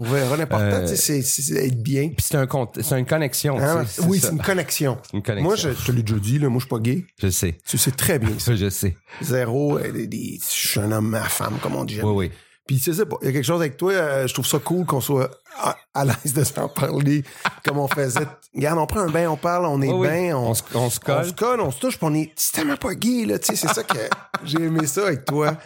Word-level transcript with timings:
Verra 0.00 0.36
l'important, 0.36 0.64
Euh, 0.64 0.86
c'est 0.86 1.22
c'est 1.22 1.54
être 1.66 1.82
bien. 1.82 2.08
Puis 2.08 2.24
c'est 2.28 2.36
un 2.36 2.46
compte, 2.46 2.78
c'est 2.82 2.98
une 2.98 3.06
connexion. 3.06 3.58
Hein? 3.58 3.84
tu 3.84 4.02
sais, 4.02 4.08
oui, 4.08 4.18
c'est 4.20 4.32
une 4.32 4.40
connexion. 4.40 4.98
une 5.12 5.22
connexion. 5.22 5.46
Moi, 5.48 5.56
je, 5.56 5.70
je 5.70 5.86
te 5.86 5.92
l'ai 5.92 6.02
déjà 6.02 6.18
dit, 6.18 6.38
là, 6.38 6.48
moi, 6.48 6.58
je 6.58 6.64
suis 6.64 6.68
pas 6.70 6.78
gay. 6.80 7.04
je 7.20 7.28
sais. 7.28 7.56
Tu 7.66 7.76
sais 7.78 7.90
très 7.90 8.18
bien 8.18 8.30
ça. 8.38 8.54
Je 8.56 8.70
sais. 8.70 8.96
Zéro, 9.20 9.78
euh, 9.78 9.92
je 9.94 10.38
suis 10.40 10.80
un 10.80 10.90
homme 10.92 11.14
à 11.14 11.24
femme, 11.24 11.58
comme 11.62 11.76
on 11.76 11.84
dit. 11.84 12.00
Oui, 12.02 12.12
oui. 12.14 12.30
Puis 12.70 12.78
tu 12.78 12.94
sais 12.94 13.04
pas, 13.04 13.16
il 13.20 13.26
y 13.26 13.28
a 13.30 13.32
quelque 13.32 13.44
chose 13.44 13.60
avec 13.60 13.76
toi, 13.76 13.90
euh, 13.90 14.28
je 14.28 14.32
trouve 14.32 14.46
ça 14.46 14.60
cool 14.60 14.86
qu'on 14.86 15.00
soit 15.00 15.28
à, 15.60 15.74
à 15.92 16.04
l'aise 16.04 16.32
de 16.32 16.44
s'en 16.44 16.68
parler, 16.68 17.24
comme 17.64 17.78
on 17.78 17.88
faisait. 17.88 18.20
Regarde, 18.54 18.78
on 18.78 18.86
prend 18.86 19.00
un 19.00 19.08
bain, 19.10 19.28
on 19.28 19.36
parle, 19.36 19.66
on 19.66 19.82
est 19.82 19.88
Oui, 19.92 20.06
oui. 20.06 20.08
bien, 20.08 20.36
on, 20.36 20.50
On 20.50 20.54
se- 20.54 20.62
on 20.74 20.88
se 20.88 21.00
on 21.02 21.04
colle. 21.04 21.24
se 21.26 21.32
colle, 21.32 21.60
on 21.62 21.72
se 21.72 21.80
touche, 21.80 21.98
puis 21.98 22.06
on 22.08 22.14
est 22.14 22.30
c'est 22.36 22.52
tellement 22.52 22.76
pas 22.76 22.94
gay, 22.94 23.24
là, 23.26 23.40
tu 23.40 23.46
sais, 23.46 23.56
c'est 23.66 23.74
ça 23.74 23.82
que 23.82 23.98
j'ai 24.44 24.62
aimé 24.62 24.86
ça 24.86 25.04
avec 25.04 25.24
toi, 25.24 25.56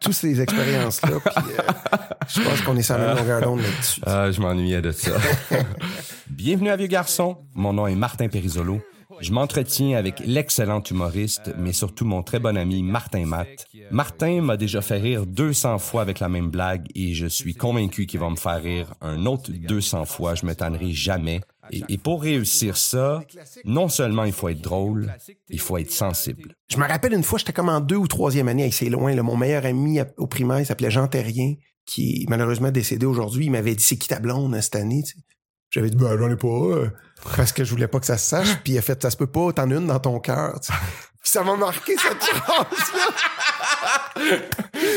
toutes 0.00 0.14
ces 0.14 0.40
expériences-là, 0.40 1.18
puis 1.22 1.52
euh, 1.58 1.98
je 2.28 2.40
pense 2.40 2.62
qu'on 2.62 2.78
est 2.78 2.82
sur 2.82 2.96
la 2.96 3.08
même 3.08 3.16
longueur 3.18 3.42
d'onde 3.42 3.60
là-dessus. 3.60 4.00
Ah, 4.06 4.30
je 4.30 4.40
m'ennuyais 4.40 4.80
de 4.80 4.90
ça. 4.92 5.10
Bienvenue 6.30 6.70
à 6.70 6.76
Vieux 6.76 6.86
Garçon. 6.86 7.36
Mon 7.54 7.74
nom 7.74 7.86
est 7.86 7.94
Martin 7.94 8.28
Perisolo. 8.28 8.80
Je 9.20 9.32
m'entretiens 9.32 9.96
avec 9.96 10.20
l'excellent 10.24 10.82
humoriste, 10.82 11.54
mais 11.58 11.72
surtout 11.72 12.04
mon 12.04 12.22
très 12.22 12.38
bon 12.38 12.56
ami 12.56 12.82
Martin 12.82 13.26
Matt. 13.26 13.66
Martin 13.90 14.42
m'a 14.42 14.56
déjà 14.56 14.80
fait 14.82 14.98
rire 14.98 15.26
200 15.26 15.78
fois 15.78 16.02
avec 16.02 16.20
la 16.20 16.28
même 16.28 16.50
blague 16.50 16.86
et 16.94 17.14
je 17.14 17.26
suis 17.26 17.54
convaincu 17.54 18.06
qu'il 18.06 18.20
va 18.20 18.30
me 18.30 18.36
faire 18.36 18.62
rire 18.62 18.94
un 19.00 19.26
autre 19.26 19.50
200 19.52 20.04
fois. 20.04 20.34
Je 20.34 20.46
me 20.46 20.54
tannerai 20.54 20.90
jamais. 20.92 21.40
Et, 21.70 21.96
pour 21.96 22.22
réussir 22.22 22.76
ça, 22.76 23.22
non 23.64 23.88
seulement 23.88 24.24
il 24.24 24.32
faut 24.32 24.48
être 24.48 24.60
drôle, 24.60 25.14
il 25.48 25.58
faut 25.58 25.78
être 25.78 25.90
sensible. 25.90 26.54
Je 26.68 26.76
me 26.76 26.86
rappelle 26.86 27.14
une 27.14 27.22
fois, 27.22 27.38
j'étais 27.38 27.54
comme 27.54 27.70
en 27.70 27.80
deux 27.80 27.96
ou 27.96 28.06
troisième 28.06 28.48
année, 28.48 28.70
c'est 28.70 28.90
loin, 28.90 29.14
là, 29.14 29.22
mon 29.22 29.36
meilleur 29.36 29.64
ami 29.64 29.98
au 30.18 30.26
primaire, 30.26 30.60
il 30.60 30.66
s'appelait 30.66 30.90
Jean 30.90 31.08
Terrien, 31.08 31.54
qui 31.86 32.22
est 32.22 32.28
malheureusement 32.28 32.70
décédé 32.70 33.06
aujourd'hui, 33.06 33.46
il 33.46 33.50
m'avait 33.50 33.74
dit 33.74 33.82
c'est 33.82 33.96
qui 33.96 34.08
ta 34.08 34.20
blonde 34.20 34.60
cette 34.60 34.76
année, 34.76 35.02
tu 35.04 35.12
sais. 35.12 35.24
J'avais 35.74 35.90
dit 35.90 35.96
ben 35.96 36.16
j'en 36.16 36.30
ai 36.30 36.36
pas, 36.36 36.46
euh, 36.46 36.88
parce 37.36 37.50
que 37.52 37.64
je 37.64 37.70
voulais 37.70 37.88
pas 37.88 37.98
que 37.98 38.06
ça 38.06 38.16
se 38.16 38.28
sache, 38.28 38.54
puis 38.64 38.74
il 38.74 38.78
a 38.78 38.82
fait 38.82 39.00
ça 39.02 39.10
se 39.10 39.16
peut 39.16 39.26
pas, 39.26 39.52
t'en 39.52 39.68
as 39.70 39.74
une 39.74 39.88
dans 39.88 39.98
ton 39.98 40.20
cœur. 40.20 40.60
Puis 40.60 41.30
ça 41.32 41.42
m'a 41.42 41.56
marqué 41.56 41.96
cette 41.96 42.22
phrase-là. 42.22 43.08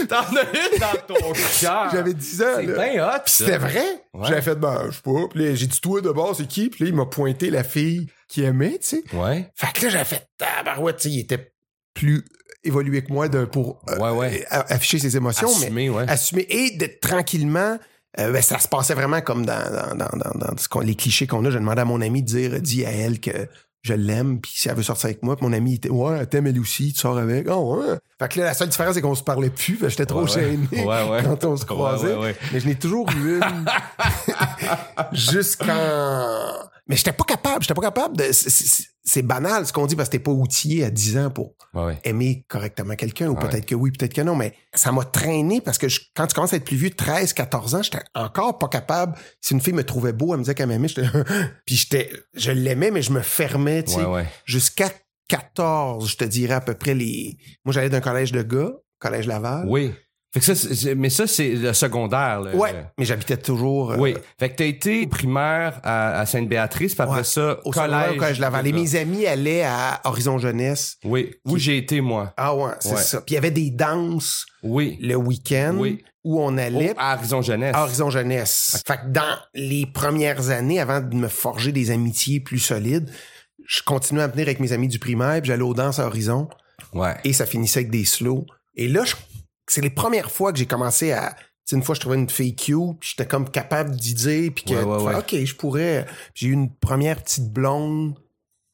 T'en 0.08 0.22
as 0.36 0.44
une 0.44 0.80
dans 0.80 1.16
ton 1.16 1.34
cœur. 1.61 1.89
J'avais 1.92 2.14
10 2.14 2.42
ans, 2.44 2.45
C'est 2.58 2.66
bien 2.66 3.08
hot, 3.08 3.19
Puis 3.25 3.34
c'était 3.34 3.58
vrai. 3.58 3.84
Ouais. 4.14 4.28
J'avais 4.28 4.42
fait 4.42 4.56
ben 4.56 4.84
je 4.89 4.95
sais 4.95 5.02
pas, 5.03 5.28
puis 5.31 5.45
là, 5.45 5.56
j'ai 5.56 5.67
dit 5.67 5.81
toi 5.81 6.02
de 6.02 6.09
bord 6.11 6.36
c'est 6.36 6.47
qui, 6.47 6.69
puis 6.69 6.84
là 6.84 6.89
il 6.89 6.95
m'a 6.95 7.06
pointé 7.06 7.50
la 7.50 7.64
fille 7.64 8.08
qui 8.28 8.44
aimait, 8.44 8.78
tu 8.80 9.02
sais. 9.02 9.03
Ouais. 9.16 9.50
Fait 9.56 9.72
que 9.73 9.84
là, 9.86 9.89
j'avais 9.89 10.06
fait 10.06 10.28
tabarouette, 10.38 10.97
tu 10.97 11.09
sais, 11.09 11.16
il 11.16 11.19
était 11.22 11.52
plus 11.94 12.23
évolué 12.64 13.03
que 13.03 13.12
moi 13.12 13.30
de, 13.30 13.45
pour 13.45 13.80
euh, 13.89 13.97
Ouais, 13.97 14.09
ouais. 14.12 14.45
a- 14.50 14.73
afficher 14.73 15.00
ses 15.00 15.16
émotions, 15.17 15.47
mais 15.59 15.66
Assumer, 15.66 15.89
ouais. 15.89 16.06
assumer 16.09 16.45
et 16.50 16.72
d'être 16.78 17.00
tranquillement. 17.00 17.78
Euh, 18.20 18.32
ben, 18.32 18.42
ça 18.42 18.60
se 18.60 18.68
passait 18.68 18.94
vraiment 18.94 19.22
comme 19.22 19.46
dans, 19.46 19.96
dans, 19.96 20.08
dans, 20.08 20.40
dans, 20.40 20.58
ce 20.58 20.84
les 20.84 20.96
clichés 20.96 21.28
qu'on 21.28 21.46
a. 21.46 21.52
Je 21.52 21.58
demandais 21.58 21.82
à 21.82 21.86
mon 21.86 22.02
ami 22.02 22.22
de 22.22 22.28
dire, 22.28 22.62
dis 22.62 22.86
à 22.86 22.92
elle 22.92 23.20
que 23.20 23.48
je 23.84 23.94
l'aime, 23.94 24.42
puis 24.42 24.52
si 24.54 24.68
elle 24.68 24.76
veut 24.76 24.84
sortir 24.84 25.06
avec 25.06 25.24
moi, 25.24 25.36
puis 25.36 25.46
mon 25.46 25.54
ami 25.54 25.76
était, 25.76 25.90
ouais, 25.90 26.18
elle 26.20 26.28
t'aime 26.28 26.48
elle 26.48 26.59
aussi, 26.59 26.94
tu 26.94 27.00
sors 27.00 27.18
avec. 27.18 27.48
Oh, 27.50 27.78
ouais. 27.78 27.96
Fait 28.20 28.28
que 28.28 28.40
là, 28.40 28.46
la 28.48 28.54
seule 28.54 28.70
différence, 28.70 28.96
c'est 28.96 29.02
qu'on 29.02 29.16
se 29.16 29.24
parlait 29.24 29.50
plus, 29.50 29.78
j'étais 29.88 30.06
trop 30.06 30.24
Ouais, 30.24 30.28
gêné 30.28 30.68
Ouais, 30.72 31.09
ouais. 31.09 31.24
quand 31.24 31.46
on 31.46 31.56
se 31.56 31.66
croisait. 31.66 32.16
ouais, 32.16 32.22
ouais. 32.22 32.36
Mais 32.52 32.59
je 32.59 32.68
n'ai 32.68 32.76
toujours 32.76 33.09
eu 33.12 33.40
une 33.40 33.66
jusqu'en... 35.14 36.52
Mais 36.88 36.96
j'étais 36.96 37.12
pas 37.14 37.24
capable, 37.26 37.62
j'étais 37.64 37.74
pas 37.74 37.82
capable 37.82 38.18
de... 38.18 38.26
c'est- 38.32 39.22
banal 39.24 39.66
ce 39.66 39.74
qu'on 39.74 39.86
dit 39.88 39.96
parce 39.96 40.10
que 40.10 40.14
t'es 40.18 40.20
pas 40.24 40.32
outillé 40.32 40.84
à 40.84 40.90
10 40.90 41.18
ans 41.18 41.30
pour 41.30 41.56
Ouais, 41.74 41.84
ouais. 41.86 42.00
aimer 42.04 42.46
correctement 42.50 42.96
quelqu'un, 42.96 43.28
ou 43.30 43.36
Ouais. 43.36 43.48
peut-être 43.48 43.66
que 43.66 43.76
oui, 43.76 43.92
peut-être 43.92 44.14
que 44.14 44.22
non, 44.22 44.36
mais 44.36 44.54
ça 44.74 44.92
m'a 44.92 45.04
traîné 45.06 45.60
parce 45.62 45.78
que 45.78 45.88
je- 45.90 46.02
quand 46.16 46.28
tu 46.28 46.34
commences 46.36 46.54
à 46.54 46.58
être 46.58 46.66
plus 46.66 46.76
vieux, 46.78 46.90
13, 46.92 47.34
14 47.34 47.74
ans, 47.76 47.82
j'étais 47.84 48.04
encore 48.16 48.58
pas 48.58 48.68
capable. 48.68 49.18
Si 49.42 49.54
une 49.54 49.62
fille 49.62 49.74
me 49.74 49.84
trouvait 49.84 50.14
beau, 50.14 50.34
elle 50.34 50.40
me 50.40 50.44
disait 50.44 50.56
qu'elle 50.56 50.68
m'aimait, 50.70 50.88
puis 51.66 51.76
j'étais, 51.76 52.12
je 52.36 52.52
l'aimais, 52.52 52.92
mais 52.92 53.02
je 53.02 53.12
me 53.12 53.22
fermais, 53.22 53.84
tu 53.84 53.94
sais, 53.94 54.02
jusqu'à 54.46 54.90
14, 55.30 56.10
je 56.10 56.16
te 56.18 56.24
dirais 56.26 56.56
à 56.56 56.62
peu 56.62 56.74
près 56.74 56.94
les, 56.94 57.38
moi 57.66 57.74
j'allais 57.74 57.90
d'un 57.90 58.02
collège 58.02 58.31
de 58.31 58.42
gars, 58.44 58.72
collège 59.00 59.28
Laval. 59.28 59.66
Oui. 59.68 59.94
Fait 60.38 60.40
que 60.40 60.46
ça, 60.46 60.56
c'est- 60.56 60.75
c'est- 60.75 60.96
mais 60.96 61.09
ça, 61.09 61.25
c'est 61.28 61.50
le 61.50 61.74
secondaire. 61.74 62.42
là. 62.42 62.56
Ouais, 62.56 62.74
mais 62.98 63.06
j'habitais 63.06 63.38
toujours, 63.38 63.92
euh, 63.92 63.98
Oui. 63.98 64.14
Fait 64.40 64.50
que 64.50 64.56
t'as 64.56 64.66
été 64.66 65.08
primaire 65.08 65.80
à, 65.84 66.20
à 66.20 66.25
Sainte-Béatrice, 66.25 66.94
puis 66.94 67.02
après 67.03 67.18
Ouais. 67.20 67.24
ça, 67.24 67.58
au 67.66 67.72
collège. 67.72 68.16
au 68.16 68.20
collège 68.20 68.40
Laval. 68.40 68.68
Et 68.68 68.72
mes 68.74 68.96
amis 68.96 69.26
allaient 69.26 69.64
à 69.64 70.00
Horizon 70.03 70.38
Jeunesse. 70.38 70.97
Oui. 71.03 71.34
Où 71.46 71.58
j'ai 71.58 71.78
été, 71.78 72.02
moi. 72.02 72.34
Ah 72.38 72.56
ouais, 72.56 72.72
c'est 72.80 72.94
Ouais. 72.94 73.02
ça. 73.02 73.22
Puis 73.22 73.34
il 73.34 73.36
y 73.36 73.38
avait 73.38 73.52
des 73.52 73.72
danses 73.72 74.46
Oui. 74.64 74.97
le 75.02 75.16
week-end 75.16 75.76
Oui. 75.80 76.03
où 76.24 76.40
on 76.42 76.56
Oh, 76.56 76.59
allait 76.59 76.94
à 76.97 77.16
Horizon 77.16 77.42
Jeunesse. 77.42 77.74
à 77.76 77.84
Horizon 77.84 78.09
Jeunesse. 78.09 78.84
Fait 78.86 78.97
que 78.97 79.08
dans 79.08 79.38
les 79.56 79.86
premières 79.86 80.50
années, 80.50 80.80
avant 80.80 81.02
de 81.02 81.16
me 81.16 81.28
forger 81.30 81.72
des 81.72 81.90
amitiés 81.92 82.40
plus 82.40 82.59
solides, 82.59 83.09
je 83.66 83.81
continuais 83.81 84.24
à 84.24 84.28
venir 84.28 84.46
avec 84.47 84.59
mes 84.59 84.72
amis 84.72 84.88
du 84.88 85.00
primaire, 85.00 85.42
puis 85.42 85.47
j'allais 85.50 85.62
aux 85.64 85.74
danses 85.74 86.00
à 86.00 86.06
Horizon, 86.06 86.47
Ouais. 86.94 87.16
et 87.24 87.34
ça 87.34 87.46
finissait 87.46 87.80
avec 87.80 87.92
des 87.92 88.06
slows. 88.06 88.46
Et 88.76 88.88
là, 88.88 89.03
je- 89.03 89.16
c'est 89.67 89.81
les 89.81 89.89
premières 89.89 90.31
fois 90.31 90.51
que 90.51 90.57
j'ai 90.59 90.66
commencé 90.66 91.11
à... 91.11 91.35
une 91.72 91.83
fois, 91.83 91.95
je 91.95 92.00
trouvais 92.00 92.17
une 92.17 92.29
fille 92.29 92.55
cute, 92.55 92.97
j'étais 93.01 93.25
comme 93.28 93.50
capable 93.50 93.95
d'y 93.95 94.13
dire, 94.13 94.51
puis 94.55 94.63
que, 94.66 94.73
Ouais, 94.73 94.83
ouais, 94.83 94.94
de 94.97 95.00
faire, 95.00 95.17
ouais. 95.17 95.39
OK, 95.41 95.45
je 95.45 95.55
pourrais... 95.55 96.05
J'ai 96.33 96.47
eu 96.47 96.51
une 96.53 96.72
première 96.73 97.22
petite 97.22 97.51
blonde, 97.51 98.13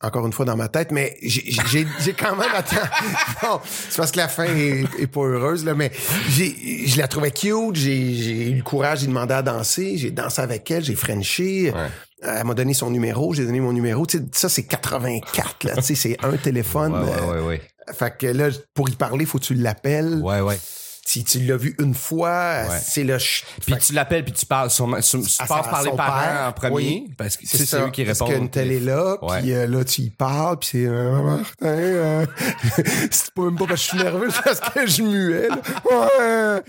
encore 0.02 0.26
une 0.28 0.34
fois 0.34 0.46
dans 0.46 0.58
ma 0.58 0.68
tête, 0.68 0.92
mais 0.92 1.16
j'ai- 1.22 1.50
j'ai 1.70 1.88
j'ai 2.02 2.14
quand 2.14 2.36
même... 2.36 2.50
Attends, 2.54 3.62
c'est 3.66 3.98
parce 3.98 4.12
que 4.12 4.18
la 4.18 4.28
fin 4.28 4.44
est, 4.44 4.84
est 5.00 5.08
pas 5.08 5.22
heureuse, 5.22 5.64
là, 5.66 5.74
mais 5.76 5.92
j'ai 6.30 6.86
je 6.88 6.98
la 6.98 7.08
trouvais 7.08 7.32
cute, 7.32 7.76
j'ai 7.76 8.14
j'ai 8.14 8.50
eu 8.52 8.56
le 8.56 8.64
courage 8.64 9.00
d'y 9.00 9.08
demander 9.08 9.34
à 9.34 9.42
danser, 9.42 9.98
j'ai 9.98 10.12
dansé 10.12 10.42
avec 10.42 10.70
elle, 10.70 10.84
j'ai 10.84 10.96
frenché, 10.96 11.74
elle 12.22 12.44
m'a 12.46 12.54
donné 12.54 12.74
son 12.74 12.90
numéro, 12.90 13.34
j'ai 13.34 13.46
donné 13.46 13.60
mon 13.62 13.72
numéro, 13.74 14.06
tu 14.06 14.18
sais, 14.18 14.24
ça 14.34 14.50
c'est 14.50 14.64
84, 14.64 15.64
là, 15.64 15.76
tu 15.78 15.82
sais, 15.84 15.96
c'est 15.96 16.18
un 16.24 16.36
téléphone. 16.38 16.94
Euh, 16.96 17.04
ouais, 17.32 17.40
ouais, 17.40 17.48
ouais. 17.48 17.62
fait 17.94 18.18
que 18.18 18.28
là, 18.28 18.50
pour 18.74 18.90
y 18.90 18.96
parler, 18.96 19.26
faut 19.26 19.40
que 19.40 19.44
tu 19.46 19.54
l'appelles. 19.56 20.20
Ouais, 20.22 20.42
ouais. 20.42 20.60
Si 21.06 21.24
tu 21.26 21.40
l'as 21.42 21.58
vu 21.58 21.76
une 21.80 21.94
fois, 21.94 22.64
Ouais. 22.70 22.78
c'est 22.82 23.04
le... 23.04 23.20
ch- 23.20 23.44
Puis 23.66 23.74
Fait 23.74 23.80
tu 23.80 23.92
l'appelles, 23.94 24.24
puis 24.24 24.34
tu 24.34 24.46
parles 24.46 24.70
sur, 24.70 24.88
sur- 25.04 25.22
tu 25.22 25.36
À 25.40 25.46
passes 25.46 25.68
par 25.68 25.84
les 25.84 25.92
parents 25.92 26.20
père, 26.22 26.48
en 26.48 26.52
premier, 26.54 26.74
oui. 26.76 27.14
parce 27.18 27.36
que 27.36 27.46
c'est 27.46 27.78
eux 27.78 27.90
qui 27.92 28.06
parce 28.06 28.22
répondent. 28.22 28.36
qu'une 28.38 28.50
telle 28.50 28.72
est 28.72 28.80
là, 28.80 29.18
puis 29.22 29.52
euh, 29.54 29.68
là, 29.68 29.84
tu 29.84 30.02
y 30.04 30.10
parles, 30.10 30.60
puis 30.60 30.70
c'est... 30.72 30.86
euh, 30.86 31.22
Martin, 31.22 31.46
euh, 31.68 32.26
c'est 33.12 33.32
pas 33.36 33.42
même 33.44 33.58
pas 33.58 33.66
parce 33.68 33.82
que 33.86 33.92
je 33.92 33.96
suis 33.96 33.98
nerveux, 33.98 34.30
parce 34.46 34.60
que 34.62 34.88
je 34.88 35.02
muais, 35.04 35.48
là. 35.50 35.58
Ouais. 35.92 36.64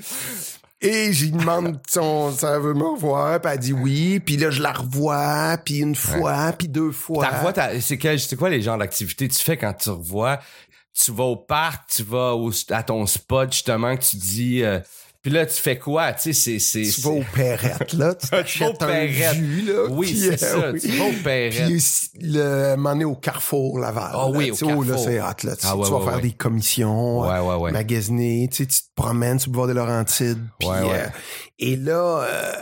Et 0.80 1.12
j'y 1.12 1.30
demande 1.30 1.78
son, 1.88 2.30
ça 2.32 2.58
veut 2.58 2.74
me 2.74 2.84
revoir, 2.84 3.40
puis 3.40 3.50
elle 3.52 3.58
dit 3.60 3.72
oui, 3.72 4.20
puis 4.20 4.36
là, 4.36 4.50
je 4.50 4.60
la 4.60 4.72
revois, 4.72 5.56
puis 5.64 5.78
une 5.78 5.94
fois, 5.94 6.52
puis 6.58 6.68
deux 6.68 6.90
fois. 6.90 7.24
Ta 7.24 7.36
revois, 7.36 7.52
t'as- 7.52 7.80
c'est 7.80 7.96
quoi 8.36 8.50
les 8.50 8.60
genres 8.60 8.76
d'activités 8.78 9.28
que 9.28 9.32
tu 9.32 9.42
fais 9.42 9.56
quand 9.56 9.72
tu 9.72 9.88
revois? 9.90 10.40
Tu 10.98 11.10
vas 11.12 11.24
au 11.24 11.36
parc, 11.36 11.90
tu 11.90 12.02
vas 12.04 12.34
au, 12.34 12.50
à 12.70 12.82
ton 12.82 13.04
spot, 13.06 13.52
justement, 13.52 13.96
que 13.96 14.02
tu 14.04 14.16
dis, 14.16 14.62
euh, 14.62 14.78
puis 15.22 15.32
là, 15.32 15.44
tu 15.46 15.54
fais 15.60 15.78
quoi? 15.78 16.12
Tu 16.12 16.32
sais, 16.34 16.58
c'est, 16.58 16.58
c'est, 16.84 16.90
Tu 16.92 17.00
vas 17.00 17.10
aux 17.10 17.24
perrettes, 17.34 17.92
là, 17.94 18.14
tu 18.14 18.26
Tu 18.44 18.58
vas 18.60 18.68
aux 18.68 18.72
t'achètes 18.74 18.82
un 18.82 19.06
jus, 19.34 19.62
là. 19.62 19.86
Oui, 19.90 20.16
c'est 20.16 20.34
euh, 20.34 20.60
ça. 20.60 20.70
oui. 20.70 20.80
Tu 20.80 20.88
vas 20.88 21.04
au 21.04 21.12
Perrettes. 21.24 21.66
Puis 21.66 21.82
le 22.20 22.76
m'en 22.76 23.00
est 23.00 23.04
au 23.04 23.14
Carrefour 23.16 23.78
Laval. 23.78 24.10
Ah 24.12 24.28
oui, 24.28 24.48
là, 24.48 24.52
au 24.52 24.56
tu 24.56 24.64
oh, 24.66 24.68
là, 24.82 24.88
Carrefour. 24.88 25.04
c'est 25.04 25.20
hot, 25.20 25.24
là. 25.48 25.56
Tu, 25.56 25.66
Ah 25.66 25.76
ouais, 25.76 25.84
tu 25.86 25.90
vas 25.90 25.98
ouais, 25.98 26.04
faire 26.04 26.14
ouais. 26.16 26.22
des 26.22 26.32
commissions, 26.32 27.20
Ouais, 27.20 27.38
ouais, 27.40 27.54
ouais. 27.56 27.72
magasiner, 27.72 28.48
tu 28.50 28.56
sais, 28.58 28.66
tu 28.66 28.80
te 28.82 28.86
promènes 28.94 29.38
le 29.44 29.50
boulevard 29.50 29.66
des 29.68 29.74
Laurentides. 29.74 30.42
Puis, 30.60 30.68
Ouais, 30.68 30.80
ouais. 30.82 30.90
euh, 30.92 31.08
et 31.58 31.76
là, 31.76 32.22
euh, 32.22 32.52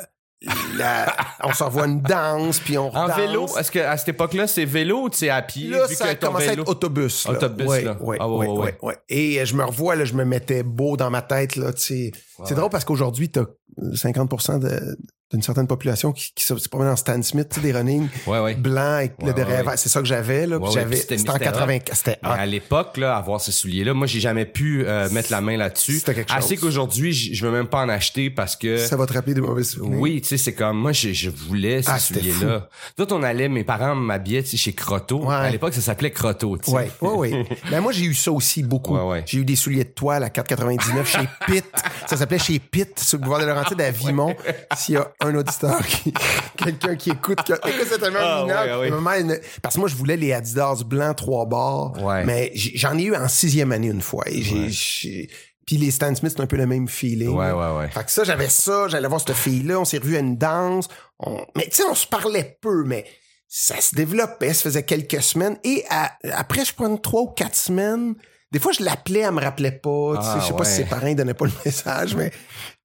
la- 0.76 1.14
on 1.44 1.52
s'envoie 1.52 1.86
une 1.86 2.00
danse, 2.02 2.58
puis 2.60 2.76
on 2.78 2.94
En 2.94 3.04
redanse. 3.04 3.16
vélo, 3.18 3.46
est-ce 3.58 3.70
que 3.70 3.78
à 3.78 3.96
cette 3.96 4.08
époque-là, 4.10 4.46
c'est 4.46 4.64
vélo 4.64 5.02
ou 5.02 5.08
c'est 5.12 5.28
à 5.30 5.42
pied? 5.42 5.68
Là, 5.68 5.86
vu 5.86 5.94
ça 5.94 6.14
que 6.14 6.24
commencé 6.24 6.48
à 6.48 6.52
être 6.54 6.68
autobus. 6.68 7.26
Là. 7.26 7.32
Autobus, 7.34 7.66
ouais, 7.68 7.82
là. 7.82 7.96
Ouais, 8.00 8.16
Ah 8.20 8.28
ouais, 8.28 8.46
ouais, 8.46 8.48
ouais, 8.48 8.58
ouais, 8.64 8.78
ouais. 8.82 8.96
Et 9.08 9.44
je 9.44 9.54
me 9.54 9.64
revois, 9.64 9.94
là, 9.96 10.04
je 10.04 10.14
me 10.14 10.24
mettais 10.24 10.62
beau 10.62 10.96
dans 10.96 11.10
ma 11.10 11.22
tête, 11.22 11.56
là, 11.56 11.72
tu 11.72 11.80
sais. 11.82 12.12
C'est 12.44 12.54
drôle 12.54 12.70
parce 12.70 12.84
qu'aujourd'hui, 12.84 13.28
t'as 13.30 13.44
50% 13.92 14.58
de- 14.58 14.96
d'une 15.32 15.40
certaine 15.40 15.66
population 15.66 16.12
qui, 16.12 16.30
qui 16.34 16.44
se 16.44 16.52
promène 16.68 16.88
en 16.88 16.96
Stan 16.96 17.22
Smith, 17.22 17.48
tu 17.48 17.54
sais, 17.58 17.60
des 17.66 17.72
running 17.72 18.06
Ouais, 18.26 18.38
ouais. 18.40 18.54
blancs 18.54 18.76
avec 18.98 19.14
le 19.24 19.32
derrière. 19.32 19.64
C'est 19.76 19.88
ça 19.88 20.00
que 20.00 20.06
j'avais, 20.06 20.46
là. 20.46 20.58
j'avais, 20.74 20.96
c'était- 20.96 21.14
en 21.14 21.32
c'était 21.32 21.44
80, 21.46 21.78
c'était 21.94 22.18
à 22.22 22.44
l'époque, 22.44 22.98
là, 22.98 23.16
avoir 23.16 23.40
ces 23.40 23.50
souliers-là, 23.50 23.94
moi, 23.94 24.06
j'ai 24.06 24.20
jamais 24.20 24.44
pu 24.44 24.84
euh, 24.86 25.08
mettre 25.08 25.32
la 25.32 25.40
main 25.40 25.56
là-dessus. 25.56 26.00
C'était 26.00 26.12
quelque 26.16 26.30
Assez 26.34 26.56
chose. 26.56 26.64
qu'aujourd'hui, 26.64 27.12
j- 27.14 27.34
je 27.34 27.46
veux 27.46 27.50
même 27.50 27.66
pas 27.66 27.82
en 27.82 27.88
acheter 27.88 28.28
parce 28.28 28.56
que. 28.56 28.76
Ça 28.76 28.98
va 28.98 29.06
te 29.06 29.14
rappeler 29.14 29.32
des 29.32 29.40
mauvais 29.40 29.62
souvenirs. 29.64 29.98
Oui, 29.98 30.20
tu 30.20 30.28
sais, 30.28 30.36
c'est 30.36 30.52
comme 30.52 30.76
moi, 30.76 30.92
je, 30.92 31.14
je 31.14 31.30
voulais 31.30 31.80
ces 31.80 31.88
Ah, 31.90 31.98
c'était 31.98 32.20
souliers-là. 32.20 32.68
D'autres, 32.98 33.16
on 33.16 33.22
allait, 33.22 33.48
mes 33.48 33.64
parents 33.64 33.94
m'habillaient, 33.94 34.42
tu 34.42 34.50
sais, 34.50 34.56
chez 34.58 34.74
Croteau. 34.74 35.24
Ouais. 35.24 35.34
À 35.34 35.48
l'époque, 35.48 35.72
ça 35.72 35.80
s'appelait 35.80 36.10
Croteau, 36.10 36.58
tu 36.58 36.70
sais. 36.70 36.76
Ouais, 36.76 36.90
ouais, 37.00 37.08
ouais. 37.32 37.46
Ben 37.70 37.80
moi, 37.80 37.92
j'ai 37.92 38.04
eu 38.04 38.12
ça 38.14 38.30
aussi 38.32 38.62
beaucoup. 38.62 38.94
Ouais, 38.98 39.02
ouais. 39.08 39.22
J'ai 39.24 39.38
eu 39.38 39.46
des 39.46 39.56
souliers 39.56 39.84
de 39.84 39.90
toile 39.92 40.24
à 40.24 40.28
4,99 40.28 41.06
chez 41.06 41.26
Pitt. 41.46 41.64
Ça 42.06 42.18
s'appelait 42.18 42.31
chez 42.38 42.58
Pitt, 42.58 42.98
sur 42.98 43.18
le 43.18 43.22
boulevard 43.24 43.40
de 43.40 43.46
Laurentides 43.46 43.80
à 43.80 43.90
Vimont. 43.90 44.34
S'il 44.76 44.94
y 44.94 44.98
a 44.98 45.10
un 45.20 45.34
auditeur 45.34 45.84
qui, 45.86 46.12
quelqu'un 46.56 46.96
qui 46.96 47.10
écoute, 47.10 47.42
que, 47.44 47.52
écoute, 47.52 47.86
c'est 47.88 47.98
tellement 47.98 48.18
Ah, 48.20 48.42
minable. 48.42 48.70
ouais, 48.94 49.22
ouais. 49.30 49.40
Parce 49.62 49.74
que 49.74 49.80
moi, 49.80 49.88
je 49.88 49.94
voulais 49.94 50.16
les 50.16 50.32
Adidas 50.32 50.82
blancs 50.84 51.16
trois 51.16 51.46
bords. 51.46 51.94
Ouais. 52.02 52.24
Mais 52.24 52.50
j'en 52.54 52.96
ai 52.98 53.02
eu 53.04 53.14
en 53.16 53.28
sixième 53.28 53.72
année 53.72 53.88
une 53.88 54.02
fois. 54.02 54.24
Et 54.28 54.42
j'ai- 54.42 55.28
Puis 55.66 55.76
les 55.76 55.90
Stan 55.92 56.12
Smith, 56.14 56.32
c'est 56.36 56.42
un 56.42 56.46
peu 56.46 56.56
le 56.56 56.66
même 56.66 56.88
feeling. 56.88 57.28
Ouais, 57.36 57.52
ouais, 57.52 57.76
ouais. 57.78 57.88
Fait 57.88 58.04
que 58.04 58.10
ça, 58.10 58.24
j'avais 58.24 58.48
ça, 58.48 58.88
j'allais 58.88 59.06
voir 59.08 59.20
cette 59.20 59.36
fille-là, 59.36 59.78
on 59.78 59.84
s'est 59.84 59.98
revu 59.98 60.16
à 60.16 60.18
une 60.20 60.36
danse. 60.36 60.88
On... 61.20 61.38
Mais 61.56 61.64
tu 61.68 61.76
sais, 61.76 61.84
on 61.88 61.94
se 61.94 62.06
parlait 62.06 62.58
peu, 62.60 62.82
mais 62.84 63.04
ça 63.46 63.80
se 63.80 63.94
développait, 63.94 64.54
ça 64.54 64.62
faisait 64.64 64.82
quelques 64.82 65.22
semaines. 65.22 65.56
Et 65.62 65.84
à- 65.88 66.10
après, 66.32 66.64
je 66.64 66.74
prends 66.74 66.96
trois 66.96 67.22
ou 67.22 67.26
quatre 67.28 67.54
semaines, 67.54 68.14
des 68.52 68.58
fois, 68.60 68.70
je 68.72 68.84
l'appelais, 68.84 69.20
elle 69.20 69.32
me 69.32 69.40
rappelait 69.40 69.72
pas. 69.72 70.14
Ah, 70.18 70.38
je 70.40 70.46
sais 70.46 70.52
pas 70.52 70.64
si 70.64 70.70
ouais. 70.72 70.76
ses 70.76 70.84
parents 70.84 71.08
ne 71.08 71.14
donnaient 71.14 71.34
pas 71.34 71.46
le 71.46 71.52
message, 71.64 72.14
mais... 72.14 72.30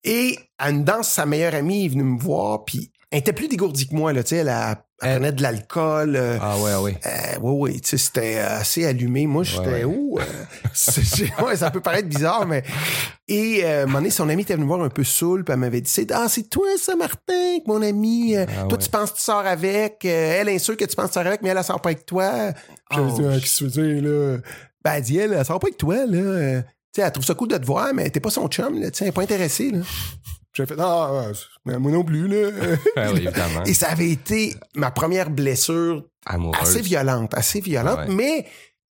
Et 0.03 0.39
à 0.57 0.69
une 0.69 0.83
danse, 0.85 1.09
sa 1.09 1.25
meilleure 1.25 1.53
amie 1.53 1.85
est 1.85 1.89
venue 1.89 2.03
me 2.03 2.19
voir, 2.19 2.63
puis 2.65 2.91
elle 3.11 3.19
était 3.19 3.33
plus 3.33 3.47
dégourdie 3.49 3.87
que 3.87 3.95
moi, 3.95 4.13
là, 4.13 4.23
tu 4.23 4.29
sais, 4.29 4.37
elle, 4.37 4.49
a- 4.49 4.83
elle 5.01 5.09
Elle- 5.09 5.15
prenait 5.17 5.31
de 5.33 5.41
l'alcool. 5.43 6.15
euh, 6.15 6.37
Ah 6.41 6.57
ouais, 6.59 6.75
ouais. 6.75 6.97
euh, 7.05 7.39
oui, 7.41 7.71
oui, 7.73 7.81
tu 7.81 7.89
sais, 7.89 7.97
c'était 7.97 8.37
assez 8.37 8.85
allumé. 8.85 9.27
Moi, 9.27 9.43
j'étais 9.43 9.67
Ouais, 9.67 9.83
ouais. 9.83 9.83
où? 9.85 10.19
euh, 10.19 11.43
ouais, 11.45 11.55
ça 11.57 11.71
peut 11.71 11.81
paraître 11.81 12.07
bizarre, 12.07 12.45
mais... 12.47 12.63
Et 13.27 13.65
euh, 13.65 13.81
à 13.81 13.83
un 13.83 13.85
moment 13.87 13.97
donné, 13.99 14.09
son 14.09 14.29
ami 14.29 14.43
était 14.43 14.53
venu 14.53 14.63
me 14.63 14.69
voir 14.69 14.81
un 14.81 14.89
peu 14.89 15.03
saoul, 15.03 15.43
puis 15.43 15.51
elle 15.53 15.59
m'avait 15.59 15.81
dit, 15.81 15.89
c'est, 15.91 16.09
ah, 16.13 16.27
c'est 16.29 16.49
toi, 16.49 16.67
ça, 16.81 16.95
Martin, 16.95 17.59
que 17.59 17.67
mon 17.67 17.81
ami. 17.81 18.37
euh, 18.37 18.45
Ah 18.49 18.63
toi, 18.63 18.77
ouais. 18.77 18.83
tu 18.83 18.89
penses 18.89 19.11
que 19.11 19.17
tu 19.17 19.23
sors 19.23 19.45
avec. 19.45 20.05
euh, 20.05 20.37
elle 20.39 20.47
est 20.49 20.59
sûre 20.59 20.77
que 20.77 20.85
tu 20.85 20.95
penses 20.95 21.07
que 21.07 21.11
tu 21.11 21.19
sors 21.19 21.27
avec, 21.27 21.41
mais 21.41 21.49
elle, 21.49 21.57
elle 21.57 21.63
sort 21.65 21.81
pas 21.81 21.89
avec 21.89 22.05
toi. 22.05 22.53
Puis 22.89 22.99
Oh, 23.01 23.09
j'avais 23.09 23.11
dit, 23.11 23.21
ah, 23.35 23.39
qu'est-ce 23.41 23.65
que 23.65 23.69
tu 23.69 23.79
veux 23.81 24.01
dire, 24.01 24.09
là? 24.09 24.37
Ben, 24.87 24.93
elle 24.97 25.03
dit, 25.03 25.17
elle, 25.17 25.33
elle 25.33 25.45
sort 25.45 25.59
pas 25.59 25.67
avec 25.67 25.77
toi, 25.77 25.95
là. 26.05 26.17
Euh, 26.17 26.61
tu 26.61 26.67
sais, 26.95 27.01
elle 27.01 27.11
trouve 27.11 27.25
ça 27.25 27.33
cool 27.33 27.49
de 27.49 27.57
te 27.57 27.65
voir, 27.65 27.93
mais 27.93 28.09
t'es 28.09 28.19
pas 28.21 28.29
son 28.29 28.47
chum, 28.47 28.79
là. 28.79 28.89
Tu 28.91 28.97
sais, 28.99 29.03
elle 29.05 29.09
est 29.09 29.11
pas 29.11 29.21
intéressée, 29.23 29.71
là. 29.71 29.79
J'avais 30.53 30.73
fait, 30.75 30.79
ah, 30.81 31.23
moi 31.65 31.91
non 31.91 32.03
plus, 32.03 32.27
là. 32.27 32.49
Ah 32.95 33.11
oui, 33.13 33.23
évidemment. 33.25 33.63
Et 33.65 33.73
ça 33.73 33.89
avait 33.89 34.09
été 34.09 34.55
ma 34.75 34.89
première 34.91 35.29
blessure 35.29 36.03
Amoureuse. 36.25 36.61
assez 36.61 36.81
violente, 36.81 37.33
assez 37.35 37.59
violente, 37.59 37.99
Ouais. 38.07 38.13
mais 38.15 38.45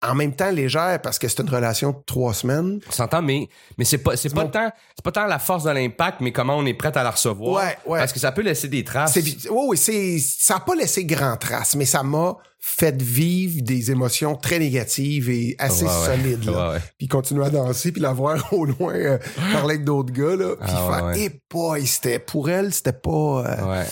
en 0.03 0.15
même 0.15 0.33
temps 0.35 0.49
légère 0.49 0.99
parce 1.01 1.19
que 1.19 1.27
c'était 1.27 1.43
une 1.43 1.49
relation 1.49 1.91
de 1.91 1.97
trois 2.05 2.33
semaines. 2.33 2.79
On 2.87 2.91
s'entend, 2.91 3.21
mais, 3.21 3.47
mais 3.77 3.85
c'est 3.85 3.99
pas, 3.99 4.17
c'est 4.17 4.33
pas 4.33 4.45
bon. 4.45 4.49
tant, 4.49 4.71
c'est 4.95 5.03
pas 5.03 5.11
tant 5.11 5.25
la 5.27 5.37
force 5.39 5.63
de 5.65 5.69
l'impact, 5.69 6.21
mais 6.21 6.31
comment 6.31 6.57
on 6.57 6.65
est 6.65 6.73
prêt 6.73 6.95
à 6.97 7.03
la 7.03 7.11
recevoir. 7.11 7.63
Ouais, 7.63 7.77
ouais. 7.85 7.99
Parce 7.99 8.11
que 8.11 8.19
ça 8.19 8.31
peut 8.31 8.41
laisser 8.41 8.67
des 8.67 8.83
traces. 8.83 9.13
C'est, 9.13 9.49
oui, 9.51 9.77
c'est, 9.77 10.17
ça 10.19 10.55
n'a 10.55 10.59
pas 10.61 10.73
laissé 10.75 11.05
grand 11.05 11.37
trace, 11.37 11.75
mais 11.75 11.85
ça 11.85 12.01
m'a 12.03 12.35
fait 12.63 12.99
vivre 13.01 13.61
des 13.63 13.89
émotions 13.91 14.35
très 14.35 14.59
négatives 14.59 15.29
et 15.29 15.55
assez 15.59 15.85
Ouais, 15.85 16.05
solides. 16.05 16.45
Là. 16.45 16.51
Ouais, 16.69 16.73
ouais. 16.75 16.81
Puis 16.97 17.07
continuer 17.07 17.45
à 17.45 17.49
danser, 17.49 17.91
puis 17.91 18.01
la 18.01 18.13
voir 18.13 18.51
au 18.53 18.65
loin 18.65 18.93
euh, 18.93 19.17
parler 19.51 19.75
avec 19.75 19.83
d'autres 19.83 20.13
gars. 20.13 20.35
Là, 20.35 20.55
puis 20.61 20.71
Ah, 20.75 20.89
faire, 20.95 21.05
ouais. 21.05 21.13
eh 21.31 21.41
boy, 21.49 21.85
c'était, 21.87 22.19
pour 22.19 22.49
elle, 22.49 22.73
c'était 22.73 22.93
pas... 22.93 23.09
euh, 23.09 23.65
Ouais. 23.79 23.85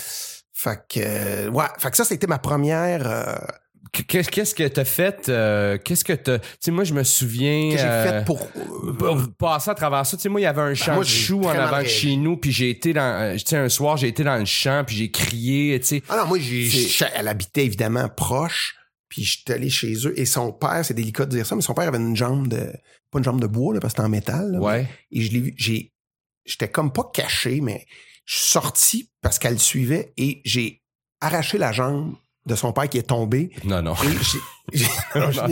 Fait 0.54 0.80
que, 0.90 1.48
ouais, 1.50 1.66
fait 1.78 1.90
que 1.92 1.96
ça, 1.98 2.04
c'était 2.04 2.28
ma 2.28 2.38
première... 2.38 3.08
euh, 3.08 3.36
Qu'est-ce, 3.92 4.54
que 4.54 4.68
t'as 4.68 4.86
fait, 4.86 5.30
euh, 5.30 5.78
qu'est-ce 5.78 6.04
que 6.04 6.14
t'as, 6.14 6.40
tu 6.40 6.48
sais, 6.60 6.72
moi, 6.72 6.84
je 6.84 6.94
me 6.94 7.04
souviens. 7.04 7.72
que 7.72 7.78
j'ai 7.78 7.84
euh, 7.84 8.04
faite 8.04 8.26
pour... 8.26 8.48
pour 8.98 9.18
passer 9.38 9.72
à 9.72 9.76
travers 9.76 10.06
ça, 10.06 10.16
tu 10.18 10.24
sais, 10.24 10.30
moi, 10.30 10.40
il 10.42 10.44
y 10.44 10.48
avait 10.48 10.62
un 10.62 10.74
champ 10.76 10.96
moi, 10.96 11.04
de 11.04 11.10
choux 11.10 11.44
en 11.44 11.50
avant 11.50 11.82
de 11.82 11.88
chez 11.88 12.16
nous, 12.16 12.38
puis 12.38 12.52
j'ai 12.52 12.70
été 12.70 12.94
dans, 12.94 13.02
euh, 13.22 13.34
tu 13.36 13.46
sais, 13.48 13.58
un 13.58 13.70
soir, 13.70 13.98
j'ai 13.98 14.08
été 14.08 14.24
dans 14.24 14.38
le 14.38 14.46
champ, 14.46 14.84
puis 14.86 14.96
j'ai 14.96 15.12
crié, 15.12 15.80
tu 15.80 15.88
sais. 15.88 16.04
Ah 16.10 16.18
non, 16.18 16.28
moi, 16.28 16.38
j'ai, 16.40 16.70
elle 17.16 17.28
habitait 17.28 17.66
évidemment 17.66 18.08
proche, 18.10 18.76
puis 19.08 19.24
j'étais 19.24 19.54
allé 19.54 19.70
chez 19.70 19.94
eux, 20.06 20.14
et 20.20 20.26
son 20.26 20.52
père, 20.52 20.84
c'est 20.84 20.94
délicat 20.94 21.26
de 21.26 21.32
dire 21.32 21.46
ça, 21.46 21.56
mais 21.56 21.62
son 21.62 21.74
père 21.74 21.88
avait 21.88 21.98
une 21.98 22.16
jambe 22.16 22.48
de, 22.48 22.72
pas 23.12 23.18
une 23.18 23.24
jambe 23.24 23.42
de 23.42 23.48
bois, 23.48 23.74
là, 23.74 23.80
parce 23.80 23.94
que 23.94 23.98
c'était 23.98 24.06
en 24.06 24.10
métal, 24.10 24.52
là, 24.52 24.60
Ouais. 24.60 24.88
et 25.12 25.22
je 25.22 25.32
l'ai 25.32 25.40
vu, 25.40 25.54
j'ai, 25.58 25.94
j'étais 26.46 26.70
comme 26.70 26.94
pas 26.94 27.10
caché, 27.14 27.60
mais 27.62 27.86
je 28.26 28.38
suis 28.38 28.48
sorti 28.50 29.10
parce 29.22 29.40
qu'elle 29.40 29.54
le 29.54 29.60
suivait, 29.60 30.14
et 30.18 30.42
j'ai 30.46 30.84
arraché 31.22 31.58
la 31.58 31.72
jambe 31.72 32.16
de 32.50 32.56
son 32.56 32.74
père 32.74 32.90
qui 32.90 32.98
est 32.98 33.04
tombé, 33.04 33.52
Non, 33.64 33.82
non. 33.82 33.94
j'ai, 34.74 34.86
non, 35.16 35.28
non, 35.32 35.48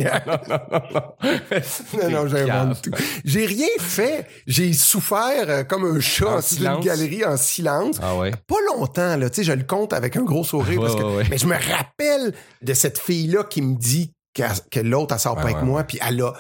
non, 2.02 2.10
non, 2.10 2.28
j'invente 2.28 2.82
tout. 2.82 2.92
J'ai 3.24 3.46
rien 3.46 3.68
fait. 3.80 4.28
J'ai 4.48 4.74
souffert 4.74 5.46
euh, 5.48 5.64
comme 5.64 5.86
un 5.86 6.00
chat 6.00 6.38
En 6.38 6.42
silence? 6.42 6.84
galerie 6.84 7.24
en 7.24 7.38
silence. 7.38 7.98
Ah 8.02 8.16
ouais. 8.16 8.32
Pas 8.32 8.56
longtemps, 8.76 9.16
là. 9.16 9.30
Tu 9.30 9.38
sais, 9.38 9.44
je 9.44 9.54
le 9.54 9.64
compte 9.64 9.94
avec 9.94 10.18
un 10.18 10.24
gros 10.24 10.44
sourire. 10.44 10.82
Ouais, 10.82 10.88
parce 10.88 11.00
que. 11.00 11.30
Mais 11.30 11.38
je 11.38 11.46
me 11.46 11.56
rappelle 11.56 12.34
de 12.62 12.74
cette 12.74 13.00
fille-là 13.00 13.44
qui 13.44 13.62
me 13.62 13.76
dit 13.76 14.14
que 14.34 14.80
l'autre, 14.80 15.14
elle 15.14 15.20
sort 15.20 15.36
pas 15.36 15.44
avec 15.44 15.62
moi. 15.62 15.84
Puis 15.84 16.00
elle 16.06 16.22
a 16.22 16.34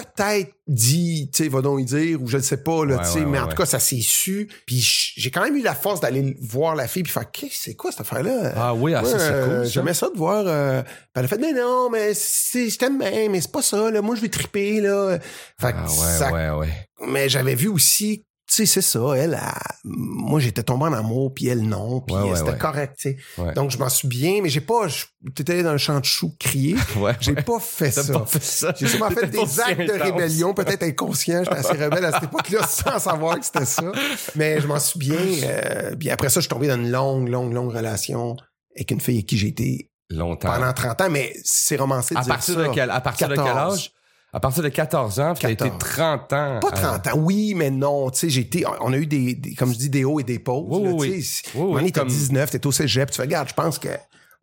peut-être 0.00 0.52
dit, 0.66 1.30
tu 1.32 1.44
sais, 1.44 1.48
va 1.48 1.60
donc 1.62 1.80
y 1.80 1.84
dire, 1.84 2.20
ou 2.22 2.26
je 2.28 2.36
ne 2.36 2.42
sais 2.42 2.56
pas, 2.58 2.84
là, 2.84 2.96
Ouais, 2.96 3.02
tu 3.04 3.10
sais. 3.10 3.18
ouais, 3.20 3.24
mais 3.26 3.38
ouais, 3.38 3.44
en 3.44 3.48
tout 3.48 3.56
cas, 3.56 3.66
ça 3.66 3.78
s'est 3.78 4.00
su. 4.00 4.48
Puis 4.66 5.12
j'ai 5.16 5.30
quand 5.30 5.42
même 5.42 5.56
eu 5.56 5.62
la 5.62 5.74
force 5.74 6.00
d'aller 6.00 6.36
voir 6.40 6.74
la 6.74 6.88
fille 6.88 7.02
puis 7.02 7.12
faire, 7.12 7.30
qu'est-ce 7.30 7.56
c'est 7.62 7.74
quoi 7.74 7.90
cette 7.92 8.00
affaire-là? 8.02 8.52
Ah 8.56 8.74
oui, 8.74 8.94
ah, 8.94 9.04
ça, 9.04 9.18
c'est 9.18 9.24
euh, 9.32 9.46
cool. 9.58 9.66
ça. 9.66 9.72
J'aimais 9.72 9.94
ça 9.94 10.08
de 10.10 10.16
voir. 10.18 10.44
euh, 10.46 10.82
elle 11.14 11.24
a 11.24 11.28
fait, 11.28 11.38
mais 11.38 11.52
non, 11.52 11.88
mais 11.90 12.12
c'est, 12.14 12.68
je 12.68 12.78
t'aime 12.78 12.98
bien, 12.98 13.28
mais 13.30 13.40
c'est 13.40 13.52
pas 13.52 13.62
ça, 13.62 13.90
là. 13.90 14.02
Moi, 14.02 14.14
je 14.16 14.20
vais 14.20 14.28
triper, 14.28 14.80
là. 14.80 15.18
Fait 15.60 15.72
que 15.72 15.78
Ah 15.84 15.88
ça- 15.88 16.32
ouais, 16.32 16.50
ouais, 16.50 16.56
ouais. 16.66 16.88
Mais 17.08 17.28
j'avais 17.28 17.54
vu 17.54 17.68
aussi, 17.68 18.24
sais, 18.56 18.66
c'est 18.66 18.80
ça, 18.82 19.00
elle, 19.16 19.34
elle- 19.40 19.40
moi, 19.84 20.40
j'étais 20.40 20.62
tombé 20.62 20.84
en 20.84 20.92
amour, 20.92 21.32
puis 21.34 21.46
elle, 21.48 21.62
non. 21.62 22.00
Puis 22.00 22.14
Ouais, 22.16 22.34
c'était 22.36 22.50
ouais. 22.50 22.58
correct, 22.58 22.96
tu 23.00 23.10
sais. 23.10 23.16
Ouais. 23.42 23.52
Donc, 23.54 23.70
je 23.70 23.78
m'en 23.78 23.88
souviens, 23.88 24.40
mais 24.42 24.48
j'ai 24.48 24.60
pas, 24.60 24.86
t'étais 25.34 25.52
allé 25.54 25.62
dans 25.62 25.72
le 25.72 25.78
champ 25.78 25.98
de 26.00 26.04
choux 26.04 26.34
crier. 26.38 26.76
Ouais. 26.96 27.14
J'ai 27.20 27.34
pas 27.34 27.60
fait 27.60 27.90
ça. 27.90 28.12
pas 28.12 28.24
fait 28.26 28.42
ça. 28.42 28.74
J'ai 28.78 28.88
sûrement 28.88 29.10
fait 29.10 29.26
des 29.26 29.60
actes 29.60 29.80
de 29.80 29.92
rébellion, 30.02 30.54
peut-être 30.54 30.82
inconscients. 30.82 31.42
J'étais 31.44 31.56
assez 31.56 31.72
rebelle 31.84 32.04
à 32.04 32.12
cette 32.12 32.24
époque-là 32.24 32.66
sans 32.68 32.98
savoir 32.98 33.38
que 33.38 33.44
c'était 33.44 33.64
ça. 33.64 33.92
Mais 34.34 34.60
je 34.60 34.66
m'en 34.66 34.78
souviens. 34.80 35.16
Euh, 35.46 35.94
puis 35.96 36.10
après 36.10 36.28
ça, 36.28 36.40
je 36.40 36.46
suis 36.46 36.48
tombé 36.48 36.66
dans 36.68 36.76
une 36.76 36.90
longue, 36.90 37.28
longue, 37.28 37.52
longue 37.52 37.72
relation 37.72 38.36
avec 38.74 38.90
une 38.90 39.00
fille 39.00 39.16
avec 39.16 39.26
qui 39.26 39.36
j'ai 39.38 39.48
été 39.48 39.90
Longtemps. 40.10 40.48
pendant 40.50 40.72
30 40.72 41.00
ans, 41.02 41.10
mais 41.10 41.32
c'est 41.44 41.76
romancé 41.76 42.14
de 42.14 42.20
À 42.20 42.22
dire 42.22 42.34
partir, 42.34 42.54
ça. 42.54 42.62
de 42.62 42.68
quel, 42.74 42.90
à 42.90 43.00
partir 43.00 43.28
de 43.28 43.34
quel 43.34 43.44
14. 43.44 43.74
âge? 43.74 43.92
À 44.32 44.40
partir 44.40 44.62
de 44.62 44.68
14 44.68 45.20
ans, 45.20 45.32
puis 45.34 45.42
t'as 45.42 45.50
été 45.50 45.64
14. 45.70 45.78
30 45.78 46.32
ans. 46.34 46.60
Pas 46.60 46.68
euh, 46.68 46.98
30 46.98 47.06
ans, 47.06 47.10
oui, 47.18 47.54
mais 47.54 47.70
non. 47.70 48.10
Tu 48.10 48.18
sais, 48.18 48.28
j'ai 48.28 48.42
été, 48.42 48.64
on 48.80 48.92
a 48.92 48.96
eu 48.96 49.06
des, 49.06 49.34
des- 49.34 49.54
comme 49.54 49.72
je 49.72 49.78
dis, 49.78 49.88
des 49.88 50.04
hauts 50.04 50.20
et 50.20 50.24
des 50.24 50.38
pauses. 50.38 50.66
Oui, 50.68 50.84
là, 50.84 50.90
oui, 51.54 51.72
donné, 51.74 51.90
t'as 51.92 52.00
comme- 52.00 52.08
19, 52.08 52.50
t'es 52.50 52.66
au 52.66 52.72
cégep, 52.72 53.10
tu 53.10 53.16
fais, 53.16 53.22
regarde, 53.22 53.48
je 53.48 53.54
pense 53.54 53.78
que 53.78 53.88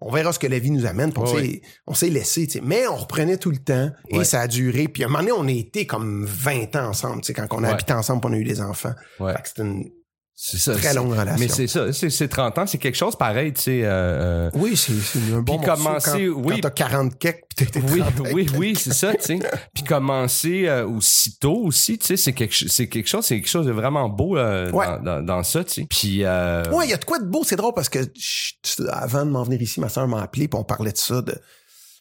on 0.01 0.11
verra 0.11 0.33
ce 0.33 0.39
que 0.39 0.47
la 0.47 0.59
vie 0.59 0.71
nous 0.71 0.85
amène. 0.85 1.13
puis 1.13 1.21
on 1.23 1.33
Oui, 1.35 1.41
s'est- 1.41 1.61
on 1.87 1.93
s'est 1.93 2.09
laissé, 2.09 2.45
tu 2.47 2.53
sais. 2.53 2.61
Mais 2.63 2.87
on 2.87 2.95
reprenait 2.95 3.37
tout 3.37 3.51
le 3.51 3.57
temps 3.57 3.89
et 4.09 4.23
ça 4.23 4.41
a 4.41 4.47
duré. 4.47 4.87
Puis 4.87 5.03
à 5.03 5.05
un 5.05 5.09
moment 5.09 5.19
donné, 5.19 5.31
on 5.31 5.47
a 5.47 5.51
été 5.51 5.85
comme 5.85 6.25
20 6.25 6.75
ans 6.75 6.89
ensemble, 6.89 7.21
tu 7.21 7.27
sais, 7.27 7.33
quand 7.33 7.47
on 7.51 7.63
a 7.63 7.69
habité 7.69 7.93
ensemble, 7.93 8.25
on 8.25 8.33
a 8.33 8.37
eu 8.37 8.43
des 8.43 8.61
enfants. 8.61 8.93
Ouais. 9.19 9.33
Fait 9.33 9.41
que 9.43 9.47
c'était 9.49 9.61
une 9.61 9.85
C'est 10.35 10.57
ça. 10.57 10.73
très 10.75 10.93
longue 10.95 11.11
relation. 11.11 11.35
Mais 11.39 11.47
c'est 11.47 11.67
ça, 11.67 11.93
c'est 11.93 12.09
c'est 12.09 12.27
30 12.27 12.57
ans, 12.57 12.65
c'est 12.65 12.79
quelque 12.79 12.95
chose 12.97 13.15
pareil, 13.15 13.53
tu 13.53 13.61
sais. 13.61 13.81
euh, 13.83 14.49
Oui, 14.55 14.75
c'est 14.75 14.93
un 15.33 15.41
bon 15.41 15.57
Puis 15.59 15.67
commencer, 15.67 16.27
quand, 16.27 16.41
oui. 16.41 16.55
quand 16.55 16.61
t'as 16.61 16.69
40 16.71 17.17
kek 17.19 17.45
puis 17.47 17.55
t'as 17.55 17.79
été 17.79 17.79
oui, 17.93 17.99
30 17.99 18.27
oui, 18.33 18.47
oui, 18.57 18.75
c'est 18.75 18.93
ça, 18.93 19.13
tu 19.13 19.21
sais. 19.23 19.39
Puis 19.75 19.83
commencer 19.83 20.67
euh, 20.67 20.87
aussitôt 20.87 21.57
aussi, 21.63 21.99
tu 21.99 22.07
sais, 22.07 22.17
c'est 22.17 22.33
quelque, 22.33 22.67
quelque 22.87 23.07
chose, 23.07 23.25
c'est 23.25 23.35
quelque 23.35 23.47
chose 23.49 23.67
de 23.67 23.71
vraiment 23.71 24.09
beau 24.09 24.35
euh, 24.35 24.71
Ouais. 24.71 24.85
dans, 24.87 24.99
dans, 25.03 25.21
dans 25.21 25.43
ça, 25.43 25.63
tu 25.63 25.81
sais. 25.81 25.87
Puis 25.89 26.23
euh, 26.23 26.63
Ouais, 26.71 26.87
il 26.87 26.89
y 26.89 26.93
a 26.93 26.97
de 26.97 27.05
quoi 27.05 27.19
de 27.19 27.25
beau, 27.25 27.43
c'est 27.45 27.55
drôle 27.55 27.73
parce 27.75 27.89
que 27.89 27.99
je- 28.15 28.83
avant 28.89 29.25
de 29.25 29.31
m'en 29.31 29.43
venir 29.43 29.61
ici, 29.61 29.79
ma 29.79 29.89
soeur 29.89 30.07
m'a 30.07 30.23
appelé 30.23 30.47
puis 30.47 30.59
on 30.59 30.63
parlait 30.63 30.91
de 30.91 30.97
ça, 30.97 31.21
de, 31.21 31.35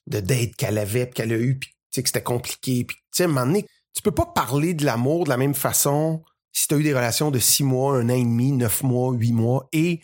de 0.07 0.21
date 0.21 0.57
qu'elle 0.57 0.79
avait 0.79 1.05
puis 1.05 1.15
qu'elle 1.15 1.33
a 1.33 1.37
eu 1.37 1.59
puis 1.59 1.69
tu 1.71 1.77
sais 1.97 2.03
que 2.03 2.09
c'était 2.09 2.23
compliqué 2.23 2.85
puis 2.85 2.97
tu 2.97 3.03
sais, 3.13 3.23
à 3.25 3.27
un 3.27 3.29
moment 3.29 3.47
donné, 3.47 3.67
tu 3.95 4.01
peux 4.03 4.11
pas 4.11 4.25
parler 4.25 4.73
de 4.73 4.87
l'amour 4.87 5.25
de 5.25 5.29
la 5.29 5.37
même 5.37 5.55
façon 5.55 6.23
si 6.53 6.69
tu 6.69 6.75
as 6.75 6.79
eu 6.79 6.83
des 6.83 6.95
relations 6.95 7.31
de 7.31 7.39
6 7.39 7.65
mois, 7.65 7.97
un 7.97 8.09
an 8.11 8.15
et 8.15 8.23
demi, 8.23 8.53
9 8.53 8.83
mois, 8.83 9.13
8 9.13 9.33
mois 9.33 9.69
et 9.73 10.01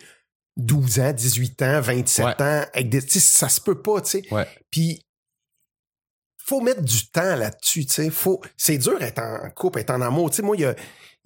12 0.57 0.99
ans, 1.01 1.13
18 1.13 1.63
ans, 1.63 1.81
27 1.81 2.25
Ouais. 2.27 2.33
ans, 2.43 2.65
avec 2.73 2.89
des, 2.89 3.01
ça 3.01 3.49
se 3.49 3.61
peut 3.61 3.81
pas, 3.81 4.01
tu 4.01 4.11
sais. 4.11 4.23
Ouais. 4.35 4.47
Puis 4.71 5.03
faut 6.43 6.61
mettre 6.61 6.83
du 6.83 7.07
temps 7.11 7.37
là-dessus, 7.37 7.85
tu 7.87 7.93
sais. 7.93 8.11
Faut, 8.11 8.41
c'est 8.57 8.79
dur 8.79 9.01
être 9.03 9.19
en 9.21 9.51
couple, 9.51 9.81
être 9.81 9.91
en 9.91 10.01
amour. 10.01 10.31
Tu 10.31 10.37
sais, 10.37 10.43
moi, 10.43 10.57
y 10.57 10.65
a, 10.65 10.75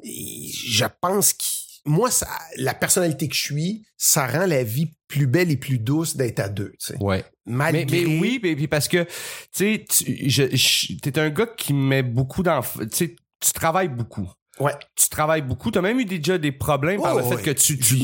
je 0.02 0.84
pense 1.00 1.32
que 1.32 1.44
moi, 1.84 2.10
ça, 2.10 2.28
la 2.56 2.74
personnalité 2.74 3.28
que 3.28 3.34
je 3.34 3.40
suis, 3.42 3.86
ça 3.96 4.26
rend 4.26 4.46
la 4.46 4.62
vie 4.64 4.92
plus 5.08 5.26
belle 5.26 5.50
et 5.50 5.56
plus 5.56 5.78
douce 5.78 6.16
d'être 6.16 6.40
à 6.40 6.48
deux, 6.48 6.70
tu 6.78 6.86
sais. 6.92 6.96
ouais. 7.02 7.24
Mais, 7.46 7.72
Malgré. 7.72 8.04
mais 8.06 8.20
oui, 8.20 8.40
mais, 8.42 8.68
parce 8.68 8.86
que, 8.86 9.02
tu 9.04 9.10
sais, 9.52 9.84
tu- 9.88 10.96
t'es 10.98 11.18
un 11.18 11.30
gars 11.30 11.46
qui 11.56 11.72
met 11.72 12.02
beaucoup 12.04 12.42
dans, 12.44 12.60
tu 12.62 12.88
sais, 12.92 13.16
tu 13.40 13.52
travailles 13.52 13.88
beaucoup. 13.88 14.30
Ouais. 14.60 14.72
Tu 14.94 15.08
travailles 15.08 15.40
beaucoup. 15.42 15.70
T'as 15.70 15.80
même 15.80 15.98
eu 15.98 16.04
déjà 16.04 16.36
des 16.36 16.52
problèmes 16.52 17.00
par 17.00 17.14
Oh, 17.14 17.18
le 17.18 17.24
fait 17.24 17.36
oui. 17.36 17.42
que 17.42 17.50
tu, 17.52 17.78
tu, 17.78 17.96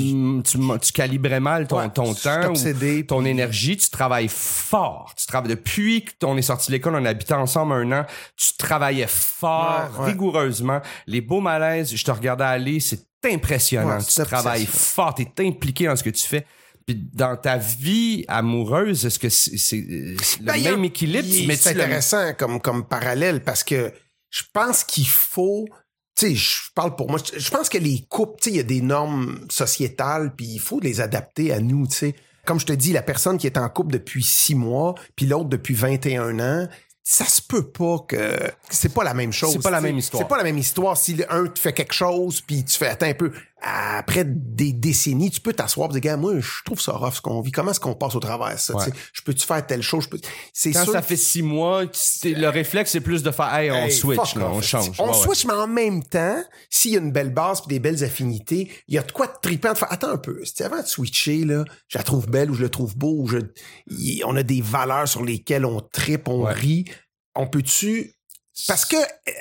tu, 0.43 0.59
tu 0.81 0.93
calibrais 0.93 1.41
mal 1.41 1.67
ton, 1.69 1.77
Ouais, 1.79 1.91
ton 1.91 2.15
temps. 2.15 2.53
ou- 2.53 3.03
ton 3.07 3.19
puis- 3.21 3.29
énergie, 3.31 3.77
tu 3.77 3.91
travailles 3.91 4.29
fort. 4.31 5.13
Tu 5.17 5.27
travailles 5.27 5.51
depuis 5.51 6.07
qu'on 6.21 6.37
est 6.39 6.43
sorti 6.43 6.69
de 6.69 6.73
l'école, 6.77 6.95
on 6.97 7.05
habitait 7.05 7.35
ensemble 7.35 7.75
un 7.75 8.01
an. 8.01 8.07
Tu 8.37 8.57
travaillais 8.57 9.07
fort, 9.09 9.91
Ouais, 9.99 10.07
rigoureusement. 10.07 10.81
Les 11.07 11.21
beaux 11.21 11.41
malaises, 11.41 11.95
je 11.95 12.03
te 12.05 12.11
regardais 12.11 12.45
aller, 12.45 12.81
c'est 12.81 13.05
impressionnant. 13.27 13.99
Tu 13.99 14.23
travailles 14.23 14.67
fort, 14.67 15.15
t'es 15.15 15.29
impliqué 15.47 15.87
dans 15.87 15.97
ce 15.97 16.03
que 16.03 16.11
tu 16.11 16.27
fais. 16.27 16.47
Puis 16.87 16.97
dans 17.13 17.37
ta 17.37 17.59
vie 17.59 18.25
amoureuse, 18.29 19.05
est-ce 19.05 19.19
que 19.19 19.29
c'est 19.29 19.59
c'est 19.59 19.77
le 19.77 20.17
Ben, 20.41 20.57
il 20.57 20.63
y 20.63 20.69
a- 20.69 20.71
même 20.71 20.85
équilibre? 20.85 21.29
Tu 21.29 21.55
C'est 21.57 21.75
le- 21.75 21.83
intéressant 21.83 22.33
comme, 22.39 22.59
comme 22.63 22.87
parallèle 22.89 23.43
parce 23.45 23.63
que 23.63 23.93
je 24.31 24.43
pense 24.53 24.85
qu'il 24.85 25.07
faut. 25.07 25.67
Tu 26.19 26.31
sais, 26.31 26.35
je 26.35 26.73
parle 26.75 26.97
pour 26.97 27.09
moi. 27.09 27.21
Je 27.37 27.51
pense 27.51 27.69
que 27.69 27.79
les 27.79 28.05
couples, 28.09 28.41
tu 28.41 28.45
sais, 28.45 28.51
il 28.51 28.57
y 28.57 28.61
a 28.61 28.65
des 28.65 28.81
normes 28.81 29.47
sociétales, 29.51 30.35
puis 30.35 30.47
il 30.47 30.59
faut 30.59 30.81
les 30.81 31.01
adapter 31.01 31.53
à 31.53 31.61
nous, 31.61 31.87
tu 31.87 31.95
sais. 31.95 32.15
Comme 32.45 32.59
je 32.59 32.67
te 32.67 32.73
dis, 32.73 32.93
la 32.93 33.03
personne 33.03 33.39
qui 33.39 33.47
est 33.47 33.57
en 33.57 33.69
couple 33.69 33.93
depuis 33.93 34.25
six 34.25 34.57
mois, 34.57 34.95
puis 35.15 35.27
l'autre 35.27 35.49
depuis 35.49 35.75
21 35.75 36.41
ans, 36.41 36.69
ça 37.11 37.25
se 37.25 37.41
peut 37.41 37.71
pas 37.71 38.01
que 38.07 38.37
c'est 38.69 38.93
pas 38.93 39.03
la 39.03 39.15
même 39.15 39.33
chose. 39.33 39.53
C'est 39.53 39.63
pas 39.63 39.71
la 39.71 39.81
même 39.81 39.97
histoire. 39.97 40.23
C'est 40.23 40.29
pas 40.29 40.37
la 40.37 40.43
même 40.43 40.59
histoire 40.59 40.95
si 40.95 41.17
un 41.31 41.47
te 41.47 41.59
fait 41.59 41.73
quelque 41.73 41.95
chose 41.95 42.43
puis 42.43 42.63
tu 42.65 42.77
fais 42.77 42.89
attends 42.89 43.07
un 43.07 43.15
peu 43.15 43.33
après 43.61 44.25
des 44.25 44.73
décennies, 44.73 45.31
tu 45.31 45.41
peux 45.41 45.53
t'asseoir 45.53 45.89
et 45.91 45.93
dire 45.95 46.01
gars, 46.13 46.17
moi 46.17 46.39
je 46.39 46.63
trouve 46.65 46.81
ça 46.81 46.93
rough 46.93 47.15
ce 47.15 47.21
qu'on 47.21 47.41
vit. 47.41 47.51
Comment 47.51 47.73
est-ce 47.73 47.81
qu'on 47.81 47.95
passe 47.95 48.15
au 48.15 48.21
travers 48.21 48.59
ça 48.59 48.75
Ouais. 48.77 48.85
Je 49.13 49.21
peux 49.23 49.35
tu 49.35 49.45
faire 49.47 49.67
telle 49.67 49.83
chose, 49.83 50.05
je 50.05 50.09
peux 50.11 50.21
C'est 50.53 50.73
Quand 50.73 50.85
sûr 50.85 50.93
ça 50.93 51.03
fait 51.03 51.17
six 51.17 51.43
mois, 51.43 51.83
le 52.25 52.47
réflexe, 52.49 52.93
c'est 52.93 53.01
plus 53.01 53.23
de 53.23 53.31
faire, 53.33 53.53
hey, 53.55 53.71
on 53.71 53.75
Hey, 53.87 53.93
switch, 53.93 54.37
là, 54.37 54.49
on 54.51 54.63
change. 54.63 54.93
On 55.01 55.05
Ouais, 55.05 55.11
ouais. 55.11 55.23
switch, 55.23 55.45
mais 55.47 55.55
en 55.55 55.67
même 55.67 56.05
temps, 56.05 56.43
s'il 56.71 56.93
y 56.93 56.97
a 56.97 57.01
une 57.01 57.11
belle 57.13 57.35
base 57.35 57.61
puis 57.63 57.69
des 57.69 57.81
belles 57.81 58.05
affinités, 58.05 58.71
il 58.87 58.95
y 58.95 58.99
a 58.99 59.03
de 59.03 59.11
quoi 59.11 59.27
de 59.27 59.33
trippant 59.43 59.73
de 59.73 59.79
faire, 59.79 59.93
attends 59.93 60.11
un 60.11 60.19
peu, 60.19 60.41
avant 60.61 60.81
de 60.83 60.87
switcher, 60.87 61.45
là, 61.45 61.65
je 61.89 61.99
la 61.99 62.05
trouve 62.05 62.29
belle 62.29 62.51
ou 62.51 62.55
je 62.55 62.63
le 62.63 62.69
trouve 62.71 62.97
beau, 62.97 63.15
ou 63.19 63.27
je, 63.27 63.39
y- 63.89 64.23
on 64.25 64.37
a 64.37 64.43
des 64.45 64.61
valeurs 64.63 65.09
sur 65.09 65.25
lesquelles 65.25 65.65
on 65.65 65.81
trippe, 65.81 66.29
on 66.29 66.45
rit. 66.45 66.85
On 67.35 67.47
peut-tu, 67.49 68.15
parce 68.69 68.85
que, 68.85 68.97
euh, 68.97 69.33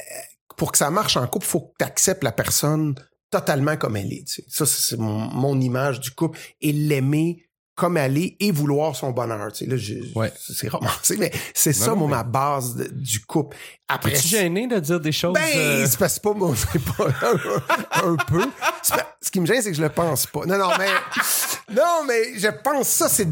pour 0.57 0.71
que 0.71 0.77
ça 0.79 0.89
marche 0.89 1.17
en 1.17 1.27
couple, 1.27 1.45
faut 1.45 1.61
que 1.61 1.73
tu 1.79 1.85
acceptes 1.85 2.23
la 2.23 2.31
personne 2.31 2.95
totalement 3.29 3.75
comme 3.77 3.97
elle 3.97 4.11
est, 4.13 4.25
tu 4.27 4.41
sais. 4.41 4.45
Ça, 4.47 4.65
c'est 4.65 4.97
mon, 4.97 5.19
mon 5.19 5.59
image 5.59 5.99
du 5.99 6.11
couple 6.11 6.39
et 6.61 6.71
l'aimer 6.71 7.43
comme 7.75 7.95
elle 7.97 8.17
est 8.17 8.35
et 8.39 8.49
vouloir 8.51 8.95
son 8.95 9.11
bonheur, 9.11 9.51
tu 9.51 9.65
sais. 9.65 9.69
Là, 9.69 9.77
je- 9.77 10.13
Ouais. 10.15 10.33
c'est 10.39 10.67
romancé, 10.67 11.15
mais 11.17 11.31
c'est 11.53 11.73
ça, 11.73 11.93
moi, 11.93 12.07
ma 12.07 12.23
base 12.23 12.75
de- 12.75 12.87
du 12.87 13.19
couple. 13.23 13.55
Après, 13.87 14.13
Es-tu 14.13 14.29
gêné 14.29 14.65
de 14.67 14.79
dire 14.79 14.99
des 14.99 15.11
choses? 15.11 15.33
ben, 15.35 15.43
euh, 15.55 15.85
c'est 15.87 15.99
parce 15.99 16.13
que 16.17 16.21
c'est 16.21 16.23
pas 16.23 16.33
mon, 16.33 16.53
pas 16.97 17.07
un, 18.01 18.13
un 18.13 18.15
peu. 18.15 18.41
Pas- 18.89 19.15
ce 19.21 19.29
qui 19.29 19.39
me 19.39 19.45
gêne, 19.45 19.61
c'est 19.61 19.69
que 19.71 19.77
je 19.77 19.81
le 19.83 19.89
pense 19.89 20.25
pas. 20.25 20.45
Non, 20.47 20.57
non, 20.57 20.69
mais, 20.79 20.89
non, 21.75 22.03
mais 22.07 22.39
je 22.39 22.47
pense 22.63 22.87
ça, 22.87 23.09
c'est 23.09 23.27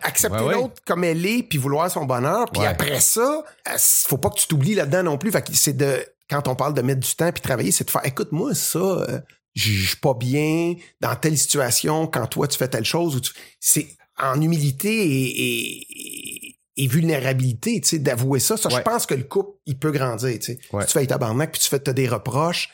accepter 0.00 0.38
Ouais, 0.38 0.44
ouais. 0.46 0.54
l'autre 0.54 0.80
comme 0.86 1.04
elle 1.04 1.24
est, 1.26 1.42
puis 1.42 1.58
vouloir 1.58 1.90
son 1.90 2.04
bonheur. 2.06 2.46
Puis 2.50 2.64
après 2.64 3.00
ça, 3.00 3.44
euh, 3.68 3.76
faut 3.78 4.16
pas 4.18 4.30
que 4.30 4.36
tu 4.38 4.46
t'oublies 4.46 4.74
là-dedans 4.74 5.02
non 5.02 5.18
plus. 5.18 5.30
Fait 5.30 5.42
que 5.42 5.54
c'est 5.54 5.74
de, 5.76 6.02
quand 6.32 6.48
on 6.48 6.54
parle 6.56 6.74
de 6.74 6.82
mettre 6.82 7.00
du 7.00 7.14
temps 7.14 7.30
puis 7.30 7.42
travailler, 7.42 7.72
c'est 7.72 7.84
de 7.84 7.90
faire, 7.90 8.04
écoute, 8.06 8.32
moi, 8.32 8.54
ça, 8.54 8.78
euh, 8.78 9.20
je 9.54 9.70
suis 9.88 9.96
pas 9.96 10.14
bien 10.14 10.74
dans 11.00 11.14
telle 11.14 11.36
situation 11.36 12.06
quand 12.06 12.26
toi, 12.26 12.48
tu 12.48 12.56
fais 12.56 12.68
telle 12.68 12.84
chose. 12.86 13.16
ou 13.16 13.20
tu- 13.20 13.32
C'est 13.60 13.88
en 14.18 14.40
humilité 14.40 14.88
et, 15.06 15.76
et, 16.48 16.56
et 16.76 16.86
vulnérabilité, 16.86 17.80
tu 17.82 17.88
sais, 17.88 17.98
d'avouer 17.98 18.40
ça. 18.40 18.56
Ça, 18.56 18.68
Ouais. 18.70 18.76
je 18.76 18.80
pense 18.82 19.04
que 19.06 19.14
le 19.14 19.24
couple, 19.24 19.58
il 19.66 19.78
peut 19.78 19.90
grandir, 19.90 20.38
tu 20.38 20.42
sais. 20.54 20.58
Ouais. 20.72 20.82
Si 20.82 20.92
tu 20.92 20.98
fais 20.98 21.06
tabarnak 21.06 21.52
puis 21.52 21.60
tu 21.60 21.68
fais 21.68 21.78
t'as 21.80 21.92
des 21.92 22.08
reproches, 22.08 22.70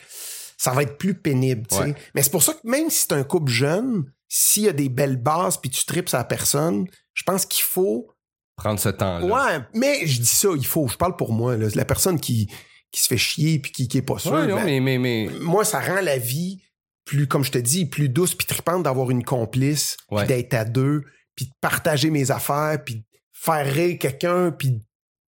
ça 0.57 0.71
va 0.71 0.83
être 0.83 0.97
plus 0.97 1.15
pénible, 1.15 1.67
tu 1.67 1.75
sais. 1.75 1.81
Ouais. 1.83 1.95
Mais 2.15 2.23
c'est 2.23 2.31
pour 2.31 2.43
ça 2.43 2.53
que 2.53 2.59
même 2.67 2.89
si 2.89 2.99
c'est 3.01 3.13
un 3.13 3.23
couple 3.23 3.51
jeune, 3.51 4.05
s'il 4.29 4.63
y 4.63 4.69
a 4.69 4.73
des 4.73 4.89
belles 4.89 5.17
bases 5.21 5.57
puis 5.57 5.69
tu 5.69 5.85
tripes 5.85 6.07
sa 6.09 6.23
personne, 6.23 6.85
je 7.13 7.23
pense 7.23 7.45
qu'il 7.45 7.63
faut 7.63 8.07
prendre 8.55 8.79
ce 8.79 8.89
temps-là. 8.89 9.25
Ouais, 9.25 9.59
mais 9.73 10.05
je 10.05 10.19
dis 10.19 10.25
ça, 10.27 10.49
il 10.55 10.65
faut, 10.65 10.87
je 10.87 10.95
parle 10.97 11.15
pour 11.15 11.31
moi 11.33 11.57
là, 11.57 11.67
la 11.73 11.85
personne 11.85 12.19
qui 12.19 12.49
qui 12.91 13.01
se 13.01 13.07
fait 13.07 13.17
chier 13.17 13.59
puis 13.59 13.71
qui 13.71 13.87
qui 13.87 13.97
est 13.97 14.01
pas 14.03 14.17
sûre. 14.19 14.33
Ouais, 14.33 14.47
non, 14.47 14.55
ben, 14.55 14.65
mais, 14.65 14.79
mais, 14.79 14.97
mais, 14.97 15.29
moi 15.39 15.63
ça 15.63 15.79
rend 15.79 16.01
la 16.01 16.17
vie 16.17 16.61
plus 17.05 17.27
comme 17.27 17.43
je 17.43 17.51
te 17.51 17.57
dis, 17.57 17.85
plus 17.87 18.07
douce 18.09 18.35
puis 18.35 18.45
trippante 18.45 18.83
d'avoir 18.83 19.09
une 19.09 19.23
complice, 19.23 19.97
Ouais. 20.11 20.25
puis 20.25 20.27
d'être 20.35 20.53
à 20.53 20.63
deux, 20.65 21.03
puis 21.35 21.45
de 21.45 21.51
partager 21.59 22.11
mes 22.11 22.29
affaires, 22.29 22.77
puis 22.85 22.95
de 22.97 23.03
faire 23.33 23.65
rire 23.65 23.97
quelqu'un 23.99 24.51
puis 24.51 24.79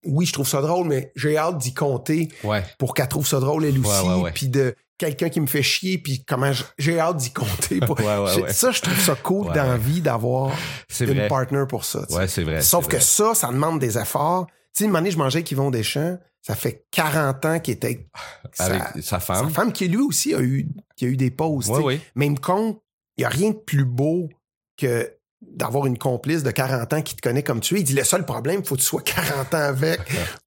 oui, 0.05 0.25
je 0.25 0.33
trouve 0.33 0.47
ça 0.47 0.61
drôle, 0.61 0.87
mais 0.87 1.11
j'ai 1.15 1.37
hâte 1.37 1.57
d'y 1.59 1.73
compter 1.73 2.29
ouais. 2.43 2.63
pour 2.79 2.93
qu'elle 2.93 3.07
trouve 3.07 3.27
ça 3.27 3.39
drôle 3.39 3.65
elle 3.65 3.77
aussi, 3.79 4.07
puis 4.33 4.47
de 4.47 4.75
quelqu'un 4.97 5.29
qui 5.29 5.39
me 5.41 5.47
fait 5.47 5.63
chier, 5.63 5.97
puis 5.97 6.23
comment 6.25 6.51
j'ai 6.77 6.99
hâte 6.99 7.17
d'y 7.17 7.31
compter. 7.31 7.79
Pour... 7.79 7.99
Ouais, 7.99 8.17
ouais, 8.17 8.41
ouais. 8.43 8.53
Ça, 8.53 8.71
je 8.71 8.81
trouve 8.81 8.99
ça 8.99 9.15
cool 9.15 9.47
Ouais, 9.47 9.53
dans 9.55 9.63
la 9.63 9.73
ouais. 9.73 9.79
vie 9.79 10.01
d'avoir 10.01 10.51
une 10.99 11.05
vrai. 11.13 11.27
partner 11.27 11.63
pour 11.67 11.85
ça. 11.85 12.05
c'est 12.27 12.43
vrai. 12.43 12.61
Sauf 12.61 12.85
que 12.87 12.97
vrai. 12.97 13.05
ça, 13.05 13.33
ça 13.35 13.47
demande 13.47 13.79
des 13.79 13.97
efforts. 13.97 14.45
Tu 14.75 14.83
sais, 14.83 14.85
une 14.85 14.95
année, 14.95 15.11
je 15.11 15.17
mangeais 15.17 15.37
avec 15.37 15.51
Yvon 15.51 15.71
Deschamps. 15.71 16.17
Ça 16.41 16.55
fait 16.55 16.85
40 16.91 17.45
ans 17.45 17.59
qu'il 17.59 17.75
était 17.75 18.07
Avec 18.59 18.81
sa, 18.81 18.93
sa 18.93 19.01
sa 19.01 19.19
femme. 19.19 19.49
femme 19.51 19.73
qui, 19.73 19.87
lui 19.87 20.01
aussi, 20.01 20.33
a 20.33 20.41
eu, 20.41 20.67
qui 20.95 21.05
a 21.05 21.07
eu 21.07 21.17
des 21.17 21.31
pauses. 21.31 21.69
Ouais, 21.69 21.83
oui. 21.83 22.01
Même 22.15 22.39
compte, 22.39 22.81
il 23.17 23.21
n'y 23.21 23.25
a 23.25 23.29
rien 23.29 23.51
de 23.51 23.57
plus 23.57 23.85
beau 23.85 24.29
que 24.77 25.15
d'avoir 25.41 25.85
une 25.87 25.97
complice 25.97 26.43
de 26.43 26.51
40 26.51 26.93
ans 26.93 27.01
qui 27.01 27.15
te 27.15 27.21
connaît 27.21 27.43
comme 27.43 27.59
tu 27.59 27.75
es. 27.75 27.79
Il 27.79 27.83
dit, 27.83 27.93
le 27.93 28.03
seul 28.03 28.25
problème, 28.25 28.63
faut 28.63 28.75
que 28.75 28.79
tu 28.81 28.85
sois 28.85 29.01
40 29.01 29.53
ans 29.53 29.57
avec 29.57 29.99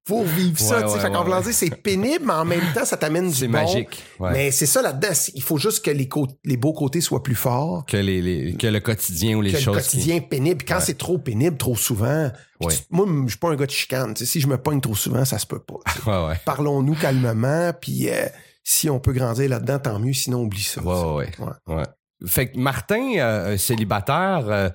pour 0.05 0.23
vivre 0.23 0.57
ça. 0.59 0.75
Ouais, 0.75 0.79
sais. 0.79 0.85
ouais, 0.85 0.99
fait 1.01 1.09
ouais, 1.09 1.17
ouais. 1.45 1.53
c'est 1.53 1.69
pénible, 1.75 2.25
mais 2.25 2.33
en 2.33 2.45
même 2.45 2.61
temps, 2.73 2.85
ça 2.85 2.97
t'amène 2.97 3.29
du 3.29 3.35
C'est 3.35 3.47
magique. 3.47 4.03
Mais 4.19 4.51
c'est 4.51 4.65
ça 4.65 4.81
là-dedans. 4.81 5.09
Il 5.33 5.41
faut 5.41 5.57
juste 5.57 5.83
que 5.83 5.91
les, 5.91 6.07
les 6.45 6.57
beaux 6.57 6.73
côtés 6.73 7.01
soient 7.01 7.23
plus 7.23 7.35
forts 7.35 7.85
Que, 7.85 7.97
les, 7.97 8.21
les- 8.21 8.53
que 8.55 8.67
le 8.67 8.79
quotidien 8.79 9.37
ou 9.37 9.41
les 9.41 9.51
que 9.51 9.57
choses. 9.59 9.75
le 9.75 9.81
quotidien 9.81 10.19
pénible. 10.21 10.63
Quand 10.65 10.79
c'est 10.79 10.97
trop 10.97 11.17
pénible, 11.17 11.57
trop 11.57 11.75
souvent, 11.75 12.31
tu- 12.61 12.67
moi, 12.89 13.05
je 13.25 13.29
suis 13.29 13.37
pas 13.39 13.49
un 13.49 13.55
gars 13.55 13.65
de 13.65 13.71
chicane. 13.71 14.15
Si 14.15 14.39
je 14.39 14.47
me 14.47 14.57
pogne 14.57 14.81
trop 14.81 14.95
souvent, 14.95 15.25
ça 15.25 15.37
se 15.39 15.45
peut 15.45 15.59
pas. 15.59 16.35
Parlons-nous 16.45 16.95
calmement, 16.95 17.71
puis 17.79 18.09
euh, 18.09 18.25
si 18.63 18.89
on 18.89 18.99
peut 18.99 19.13
grandir 19.13 19.49
là-dedans, 19.49 19.79
tant 19.79 19.99
mieux. 19.99 20.13
Sinon, 20.13 20.41
oublie 20.41 20.63
ça. 20.63 20.81
Ouais, 20.81 21.27
ouais, 21.39 21.75
ouais. 21.75 21.83
Fait 22.25 22.51
que 22.51 22.57
Martin, 22.57 23.13
euh, 23.17 23.57
célibataire, 23.57 24.45
euh, 24.49 24.69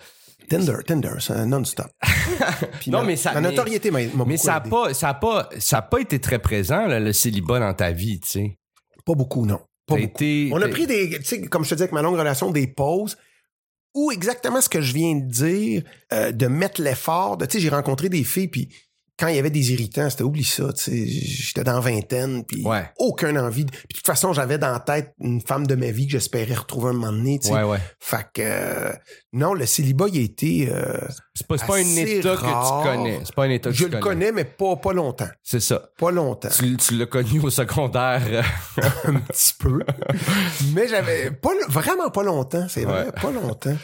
Tinder, 0.48 0.76
Tinder, 0.86 1.12
c'est 1.20 1.46
non-stop. 1.46 1.86
Non, 2.88 3.00
ma- 3.00 3.04
mais 3.04 3.16
ça- 3.16 3.32
mais- 3.34 3.40
notoriété 3.42 3.90
m'a 3.90 4.00
m'a 4.14 4.24
mais 4.24 4.36
ça 4.36 4.56
a 4.56 4.60
aidé. 4.60 4.70
pas, 4.70 4.92
ça 4.94 5.10
a 5.10 5.14
pas, 5.14 5.48
ça 5.58 5.78
a 5.78 5.82
pas 5.82 6.00
été 6.00 6.18
très 6.18 6.38
présent, 6.38 6.86
là, 6.86 6.98
le 6.98 7.12
célibat 7.12 7.60
dans 7.60 7.72
ta 7.74 7.92
vie, 7.92 8.18
tu 8.20 8.28
sais. 8.28 8.58
Pas 9.06 9.14
beaucoup, 9.14 9.46
non. 9.46 9.60
Pas 9.86 9.96
beaucoup. 9.96 10.02
été- 10.04 10.50
On 10.52 10.60
a 10.60 10.68
pris 10.68 10.86
des, 10.86 11.10
tu 11.18 11.24
sais, 11.24 11.42
comme 11.42 11.64
je 11.64 11.70
te 11.70 11.74
dis 11.76 11.82
avec 11.82 11.92
ma 11.92 12.02
longue 12.02 12.16
relation, 12.18 12.50
des 12.50 12.66
pauses 12.66 13.16
où 13.94 14.10
exactement 14.12 14.60
ce 14.60 14.68
que 14.68 14.80
je 14.80 14.92
viens 14.92 15.16
de 15.16 15.26
dire, 15.30 15.82
euh, 16.12 16.32
de 16.32 16.46
mettre 16.46 16.80
l'effort, 16.82 17.36
de, 17.36 17.46
tu 17.46 17.52
sais, 17.52 17.60
j'ai 17.60 17.68
rencontré 17.70 18.08
des 18.08 18.24
filles, 18.24 18.48
puis 18.48 18.68
quand 19.20 19.28
il 19.28 19.36
y 19.36 19.38
avait 19.38 19.50
des 19.50 19.72
irritants, 19.74 20.08
c'était 20.08 20.22
oublie 20.22 20.42
ça, 20.44 20.72
tu 20.72 20.82
sais, 20.82 21.06
j'étais 21.06 21.62
dans 21.62 21.78
vingtaine, 21.80 22.42
puis 22.44 22.64
Ouais. 22.64 22.90
aucune 22.98 23.38
envie. 23.38 23.66
de- 23.66 23.70
Puis 23.70 23.82
de 23.90 23.94
toute 23.98 24.06
façon, 24.06 24.32
j'avais 24.32 24.56
dans 24.56 24.72
la 24.72 24.80
tête 24.80 25.12
une 25.20 25.42
femme 25.42 25.66
de 25.66 25.74
ma 25.74 25.90
vie 25.90 26.06
que 26.06 26.12
j'espérais 26.12 26.54
retrouver 26.54 26.88
un 26.88 26.92
moment 26.94 27.12
donné, 27.12 27.38
tu 27.38 27.48
sais. 27.48 27.52
Ouais, 27.54 27.62
ouais. 27.64 27.78
Fait 28.00 28.26
que 28.32 28.40
euh, 28.42 28.92
non, 29.34 29.52
le 29.52 29.66
célibat, 29.66 30.06
il 30.10 30.18
a 30.18 30.22
été. 30.22 30.70
euh, 30.72 30.96
C'est 31.34 31.46
pas, 31.46 31.58
pas 31.58 31.76
un 31.76 31.80
état 31.96 32.34
rare. 32.34 32.82
que 32.82 32.88
tu 32.90 32.96
connais. 32.96 33.20
C'est 33.24 33.34
pas 33.34 33.44
un 33.44 33.50
état 33.50 33.70
que 33.70 33.76
je 33.76 33.84
tu 33.84 33.90
le 33.90 33.98
connais. 34.00 34.14
connais, 34.26 34.32
mais 34.32 34.44
pas 34.44 34.76
pas 34.76 34.92
longtemps, 34.94 35.28
C'est 35.42 35.60
ça. 35.60 35.82
pas 35.98 36.10
longtemps, 36.10 36.48
Tu, 36.56 36.76
tu 36.78 36.96
l'as 36.96 37.06
connu 37.06 37.40
au 37.40 37.50
secondaire. 37.50 38.22
euh, 38.26 38.42
un 39.04 39.14
petit 39.20 39.52
peu. 39.58 39.80
mais 40.74 40.88
j'avais 40.88 41.30
pas 41.30 41.50
vraiment 41.68 42.08
pas 42.10 42.22
longtemps, 42.22 42.66
c'est 42.68 42.84
vrai, 42.84 43.04
Ouais. 43.06 43.12
pas 43.12 43.30
longtemps. 43.30 43.76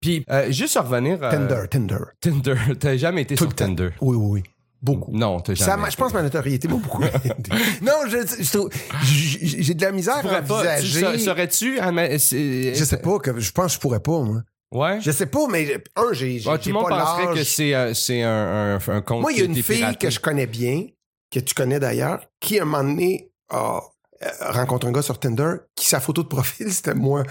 Puis, 0.00 0.24
euh, 0.30 0.52
juste 0.52 0.76
à 0.76 0.82
revenir. 0.82 1.18
Tinder, 1.18 1.62
Tinder. 1.68 1.96
Tinder. 2.20 2.54
T'as 2.78 2.96
jamais 2.96 3.22
été 3.22 3.34
Tout 3.34 3.48
sur. 3.56 3.66
Oui, 3.68 3.90
Oui, 4.00 4.16
oui, 4.16 4.30
oui. 4.30 4.42
Beaucoup. 4.80 5.10
Non, 5.12 5.40
t'as 5.40 5.54
jamais. 5.54 5.84
Ça, 5.84 5.90
je 5.90 5.96
pense 5.96 6.12
que 6.12 6.16
ma 6.16 6.22
notoriété 6.22 6.68
m'a 6.68 6.76
beaucoup 6.76 7.02
aidé. 7.02 7.30
Non, 7.82 7.92
je, 8.06 8.18
je 8.42 8.52
trouve- 8.52 8.70
j'ai 9.02 9.74
de 9.74 9.82
la 9.82 9.90
misère 9.92 10.24
à 10.24 10.38
envisager. 10.40 11.00
sa- 11.00 11.18
Saurais-tu? 11.18 11.78
ah, 11.80 11.90
Je 11.92 12.84
sais 12.84 12.98
pas, 12.98 13.18
que, 13.18 13.40
je 13.40 13.50
pense 13.52 13.66
que 13.66 13.72
je 13.74 13.78
pourrais 13.80 14.00
pas, 14.00 14.20
moi. 14.20 14.42
Ouais. 14.70 15.00
Je 15.00 15.10
sais 15.10 15.26
pas, 15.26 15.46
mais 15.48 15.82
un, 15.96 16.12
j'ai 16.12 16.38
j'ai 16.38 16.48
Ouais, 16.50 16.58
tout 16.58 16.64
j'ai 16.64 16.70
le 16.72 16.74
monde 16.74 16.88
penserait 16.90 17.34
que 17.34 17.42
c'est 17.42 17.74
euh, 17.74 17.94
c'est 17.94 18.22
un, 18.22 18.76
un, 18.76 18.78
un 18.94 19.00
compte 19.00 19.22
Moi, 19.22 19.32
il 19.32 19.38
y 19.38 19.42
a 19.42 19.46
une 19.46 19.54
fille 19.54 19.76
piraté. 19.78 19.96
que 20.06 20.10
je 20.10 20.20
connais 20.20 20.46
bien, 20.46 20.84
que 21.30 21.40
tu 21.40 21.54
connais 21.54 21.80
d'ailleurs, 21.80 22.20
qui, 22.38 22.58
à 22.58 22.62
un 22.62 22.66
moment 22.66 22.84
donné, 22.84 23.30
a 23.48 23.80
euh, 24.22 24.28
rencontré 24.50 24.90
un 24.90 24.92
gars 24.92 25.00
sur 25.02 25.18
Tinder, 25.18 25.54
qui, 25.74 25.86
sa 25.86 26.00
photo 26.00 26.22
de 26.22 26.28
profil, 26.28 26.70
c'était 26.72 26.94
moi. 26.94 27.22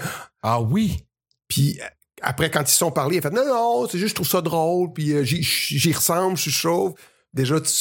Ah 0.42 0.60
oui? 0.60 1.06
Puis 1.46 1.78
après, 2.20 2.50
quand 2.50 2.62
ils 2.62 2.72
se 2.72 2.76
sont 2.78 2.90
parlé, 2.90 3.16
il 3.16 3.18
a 3.20 3.22
fait 3.22 3.30
non, 3.30 3.46
non, 3.46 3.86
c'est 3.88 3.98
juste, 3.98 4.10
je 4.10 4.14
trouve 4.16 4.28
ça 4.28 4.40
drôle, 4.40 4.92
puis 4.92 5.12
euh, 5.12 5.22
j'y 5.22 5.92
ressemble, 5.92 6.36
je 6.36 6.42
suis 6.42 6.50
chauve. 6.50 6.94
Déjà, 7.34 7.60
tu, 7.60 7.72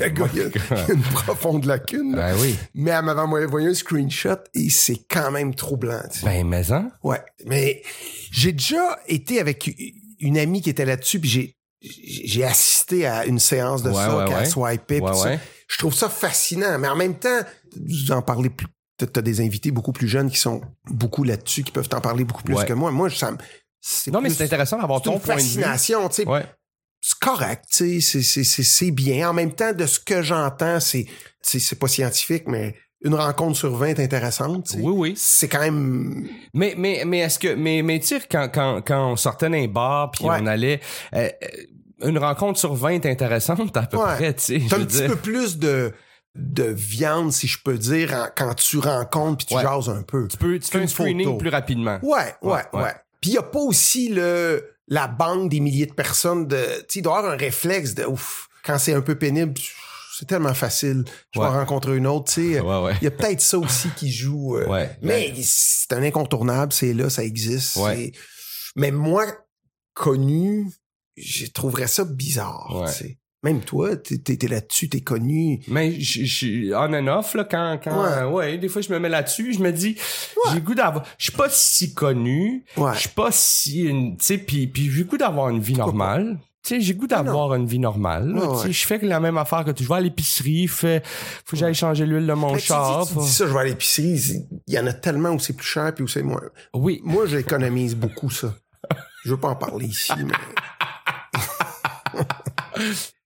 le 0.00 0.08
gars, 0.10 0.26
il 0.32 0.38
y 0.38 0.42
a- 0.42 0.46
il 0.48 0.76
y 0.76 0.90
a 0.90 0.94
une 0.94 1.02
profonde 1.02 1.64
lacune. 1.64 2.14
Ben 2.14 2.34
oui. 2.38 2.56
Mais 2.74 2.92
elle 2.92 3.04
m'avait 3.04 3.20
envoyé 3.20 3.68
un 3.68 3.74
screenshot 3.74 4.36
et 4.54 4.70
c'est 4.70 5.00
quand 5.10 5.30
même 5.30 5.54
troublant. 5.54 6.00
tu 6.12 6.20
sais. 6.20 6.26
Ben, 6.26 6.46
mais 6.46 6.70
hein? 6.72 6.90
Ouais. 7.02 7.20
Mais 7.46 7.82
j'ai 8.30 8.52
déjà 8.52 8.98
été 9.06 9.40
avec 9.40 9.70
une 10.20 10.38
amie 10.38 10.62
qui 10.62 10.70
était 10.70 10.84
là-dessus, 10.84 11.18
puis 11.20 11.28
j'ai 11.30 11.56
j'ai 11.84 12.44
assisté 12.44 13.06
à 13.06 13.26
une 13.26 13.40
séance 13.40 13.82
de 13.82 13.88
Ouais, 13.90 13.96
ça, 13.96 14.16
ouais, 14.16 14.24
qu'elle 14.28 14.36
ouais. 14.36 14.44
swipait, 14.78 15.00
ça. 15.00 15.30
Je 15.66 15.78
trouve 15.78 15.92
ça 15.94 16.08
fascinant, 16.08 16.78
mais 16.78 16.86
en 16.86 16.94
même 16.94 17.16
temps, 17.18 17.40
vous 17.76 18.12
en 18.12 18.22
parlez 18.22 18.50
plus. 18.50 18.68
T'as 18.98 19.20
des 19.20 19.40
invités 19.40 19.72
beaucoup 19.72 19.90
plus 19.90 20.06
jeunes 20.06 20.30
qui 20.30 20.38
sont 20.38 20.60
beaucoup 20.88 21.24
là-dessus, 21.24 21.64
qui 21.64 21.72
peuvent 21.72 21.88
t'en 21.88 22.00
parler 22.00 22.22
beaucoup 22.24 22.44
plus 22.44 22.54
que 22.64 22.72
moi. 22.72 22.92
Moi, 22.92 23.10
ça 23.10 23.32
Non, 24.12 24.20
mais 24.20 24.30
c'est 24.30 24.44
intéressant 24.44 24.78
d'avoir 24.78 25.02
ton 25.02 25.14
une 25.14 25.20
point 25.20 25.34
de 25.34 25.40
vue. 25.42 25.64
C'est 27.04 27.18
correct, 27.18 27.64
c'est- 27.68 28.00
c'est- 28.00 28.22
c'est 28.22 28.44
c'est 28.62 28.90
bien. 28.92 29.28
En 29.28 29.32
même 29.32 29.52
temps, 29.52 29.72
de 29.72 29.86
ce 29.86 29.98
que 29.98 30.22
j'entends, 30.22 30.78
c'est 30.78 31.06
c'est 31.42 31.58
c'est 31.58 31.74
pas 31.76 31.88
scientifique, 31.88 32.44
mais 32.46 32.76
une 33.04 33.16
rencontre 33.16 33.58
sur 33.58 33.74
20 33.74 33.88
est 33.88 33.98
intéressante. 34.00 34.76
Oui, 34.78 34.92
oui. 34.96 35.14
C'est 35.16 35.48
quand 35.48 35.58
même 35.60 36.28
Mais, 36.54 36.74
mais, 36.78 37.02
mais 37.04 37.18
est-ce 37.18 37.40
que, 37.40 37.52
mais, 37.54 37.82
mais 37.82 37.98
tu 37.98 38.06
sais, 38.06 38.20
quand, 38.30 38.48
quand, 38.54 38.80
quand 38.86 39.10
on 39.10 39.16
sortait 39.16 39.50
d'un 39.50 39.66
bar 39.66 40.12
puis 40.12 40.24
Ouais. 40.24 40.36
on 40.40 40.46
allait, 40.46 40.80
euh, 41.14 41.28
euh, 42.02 42.08
une 42.08 42.18
rencontre 42.18 42.60
sur 42.60 42.74
20 42.74 42.90
est 43.04 43.06
intéressante 43.06 43.76
à 43.76 43.82
peu 43.82 43.96
Ouais. 43.96 44.14
près, 44.14 44.34
tu 44.34 44.42
sais. 44.60 44.62
T'as 44.70 44.76
un 44.76 44.78
veux 44.78 44.86
petit 44.86 44.96
dire. 44.98 45.08
peu 45.08 45.16
plus 45.16 45.58
de, 45.58 45.92
de 46.36 46.62
viande, 46.64 47.32
si 47.32 47.48
je 47.48 47.58
peux 47.64 47.76
dire, 47.78 48.14
en- 48.14 48.28
quand 48.36 48.54
tu 48.54 48.78
rencontres 48.78 49.38
puis 49.38 49.46
tu 49.46 49.54
Ouais. 49.56 49.62
jases 49.62 49.88
un 49.88 50.02
peu. 50.04 50.28
Tu 50.28 50.36
peux, 50.36 50.56
tu 50.60 50.70
fais 50.70 50.80
un 50.80 50.86
screening 50.86 51.24
photo. 51.26 51.38
plus 51.38 51.48
rapidement. 51.50 51.98
Ouais, 52.04 52.34
ouais, 52.42 52.60
Ouais. 52.72 52.92
Puis 53.20 53.30
il 53.32 53.34
y 53.34 53.38
a 53.38 53.42
pas 53.42 53.58
aussi 53.60 54.08
le 54.10 54.71
la 54.88 55.06
banque 55.08 55.50
des 55.50 55.60
milliers 55.60 55.86
de 55.86 55.92
personnes 55.94 56.46
de. 56.48 56.64
Tu 56.88 56.98
y 57.00 57.02
avoir 57.02 57.24
un 57.26 57.36
réflexe 57.36 57.94
de 57.94 58.04
ouf. 58.04 58.48
Quand 58.64 58.78
c'est 58.78 58.94
un 58.94 59.00
peu 59.00 59.16
pénible, 59.16 59.54
c'est 60.18 60.26
tellement 60.26 60.54
facile. 60.54 61.04
Je 61.32 61.40
vais 61.40 61.44
Ouais. 61.46 61.50
en 61.50 61.54
rencontrer 61.54 61.96
une 61.96 62.06
autre, 62.06 62.32
tu 62.32 62.52
sais. 62.54 62.60
Ouais, 62.60 62.80
ouais. 62.82 62.94
Il 63.00 63.04
y 63.04 63.08
a 63.08 63.10
peut-être 63.10 63.40
ça 63.40 63.58
aussi 63.58 63.88
qui 63.96 64.10
joue. 64.12 64.56
euh, 64.56 64.66
Ouais. 64.68 64.96
mais 65.02 65.32
c'est 65.42 65.92
un 65.92 66.02
incontournable, 66.02 66.72
c'est 66.72 66.92
là, 66.94 67.10
ça 67.10 67.24
existe. 67.24 67.78
Mais 68.76 68.90
moi, 68.90 69.26
connu, 69.94 70.70
je 71.16 71.46
trouverais 71.46 71.86
ça 71.88 72.04
bizarre. 72.04 72.70
Ouais. 72.74 72.88
tu 72.92 72.98
sais. 72.98 73.18
Même 73.44 73.60
toi, 73.60 73.96
t'es 73.96 74.46
là-dessus, 74.46 74.88
t'es 74.88 75.00
connu. 75.00 75.60
Mais 75.66 75.98
je 76.00 76.24
suis 76.24 76.72
on 76.74 76.94
and 76.94 77.08
off, 77.08 77.34
là, 77.34 77.42
quand, 77.44 77.80
quand, 77.82 78.04
Ouais. 78.04 78.22
ouais. 78.52 78.58
des 78.58 78.68
fois, 78.68 78.82
je 78.82 78.92
me 78.92 79.00
mets 79.00 79.08
là-dessus, 79.08 79.54
je 79.54 79.58
me 79.58 79.72
dis, 79.72 79.96
Ouais. 80.44 80.52
j'ai 80.54 80.60
goût 80.60 80.74
d'avoir, 80.76 81.04
je 81.18 81.24
suis 81.24 81.32
pas 81.32 81.48
si 81.50 81.92
connu, 81.92 82.64
Ouais. 82.76 82.92
je 82.94 83.00
suis 83.00 83.08
pas 83.08 83.30
si, 83.32 83.82
une- 83.82 84.16
tu 84.16 84.24
sais, 84.24 84.38
puis 84.38 84.68
puis 84.68 84.88
j'ai 84.92 85.02
goût 85.04 85.16
d'avoir 85.18 85.48
une 85.48 85.58
vie 85.60 85.74
normale. 85.74 86.38
Tu 86.64 86.76
sais, 86.76 86.80
j'ai 86.80 86.94
goût 86.94 87.08
d'avoir 87.08 87.52
une 87.56 87.66
vie 87.66 87.80
normale. 87.80 88.32
Je 88.70 88.86
fais 88.86 88.98
la 88.98 89.18
même 89.18 89.36
affaire 89.36 89.64
que 89.64 89.72
tu. 89.72 89.82
Je 89.82 89.88
vais 89.88 89.96
à 89.96 90.00
l'épicerie, 90.00 90.68
fais, 90.68 91.02
faut 91.44 91.50
que 91.50 91.56
j'aille 91.56 91.74
changer 91.74 92.06
l'huile 92.06 92.24
de 92.28 92.32
mon 92.34 92.56
char. 92.56 93.04
dis, 93.06 93.12
tu 93.14 93.18
dis 93.18 93.28
ça, 93.28 93.48
je 93.48 93.52
vais 93.52 93.58
à 93.58 93.64
l'épicerie. 93.64 94.44
Il 94.68 94.74
y 94.74 94.78
en 94.78 94.86
a 94.86 94.92
tellement 94.92 95.30
où 95.30 95.40
c'est 95.40 95.54
plus 95.54 95.66
cher 95.66 95.92
puis 95.92 96.04
où 96.04 96.06
c'est 96.06 96.22
moins. 96.22 96.40
Oui. 96.74 97.00
Moi, 97.02 97.26
j'économise 97.26 97.96
beaucoup 97.96 98.30
ça. 98.30 98.54
Je 99.24 99.30
veux 99.30 99.36
pas 99.36 99.48
en 99.48 99.56
parler 99.56 99.86
ici, 99.86 100.12
mais. 100.24 100.34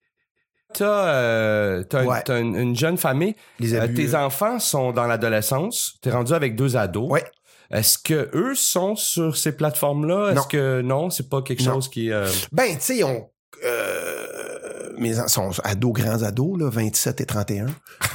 T'as, 0.78 1.08
euh, 1.08 1.82
Ouais. 1.92 2.22
une, 2.28 2.54
une 2.56 2.76
jeune 2.76 2.96
famille. 2.98 3.34
Les 3.60 3.74
Euh, 3.74 3.86
tes 3.88 4.14
enfants 4.14 4.58
sont 4.58 4.92
dans 4.92 5.06
l'adolescence. 5.06 5.94
T'es 6.02 6.10
rendu 6.10 6.32
avec 6.32 6.54
deux 6.56 6.76
ados. 6.76 7.10
Ouais. 7.10 7.24
Est-ce 7.70 7.98
que 7.98 8.30
eux 8.34 8.54
sont 8.54 8.94
sur 8.94 9.36
ces 9.36 9.52
plateformes-là? 9.52 10.32
Non. 10.34 10.40
Est-ce 10.42 10.48
que 10.48 10.80
non, 10.82 11.10
c'est 11.10 11.28
pas 11.28 11.42
quelque 11.42 11.62
Non. 11.64 11.74
chose 11.74 11.88
qui. 11.88 12.12
euh, 12.12 12.28
Ben, 12.52 12.74
tu 12.76 12.80
sais, 12.80 13.02
on. 13.04 13.28
Euh, 13.64 14.92
mes 14.98 15.18
en- 15.18 15.28
sont 15.28 15.50
ados, 15.64 15.92
grands 15.92 16.22
ados, 16.22 16.58
là, 16.60 16.70
27 16.70 17.20
et 17.20 17.26
31. 17.26 17.66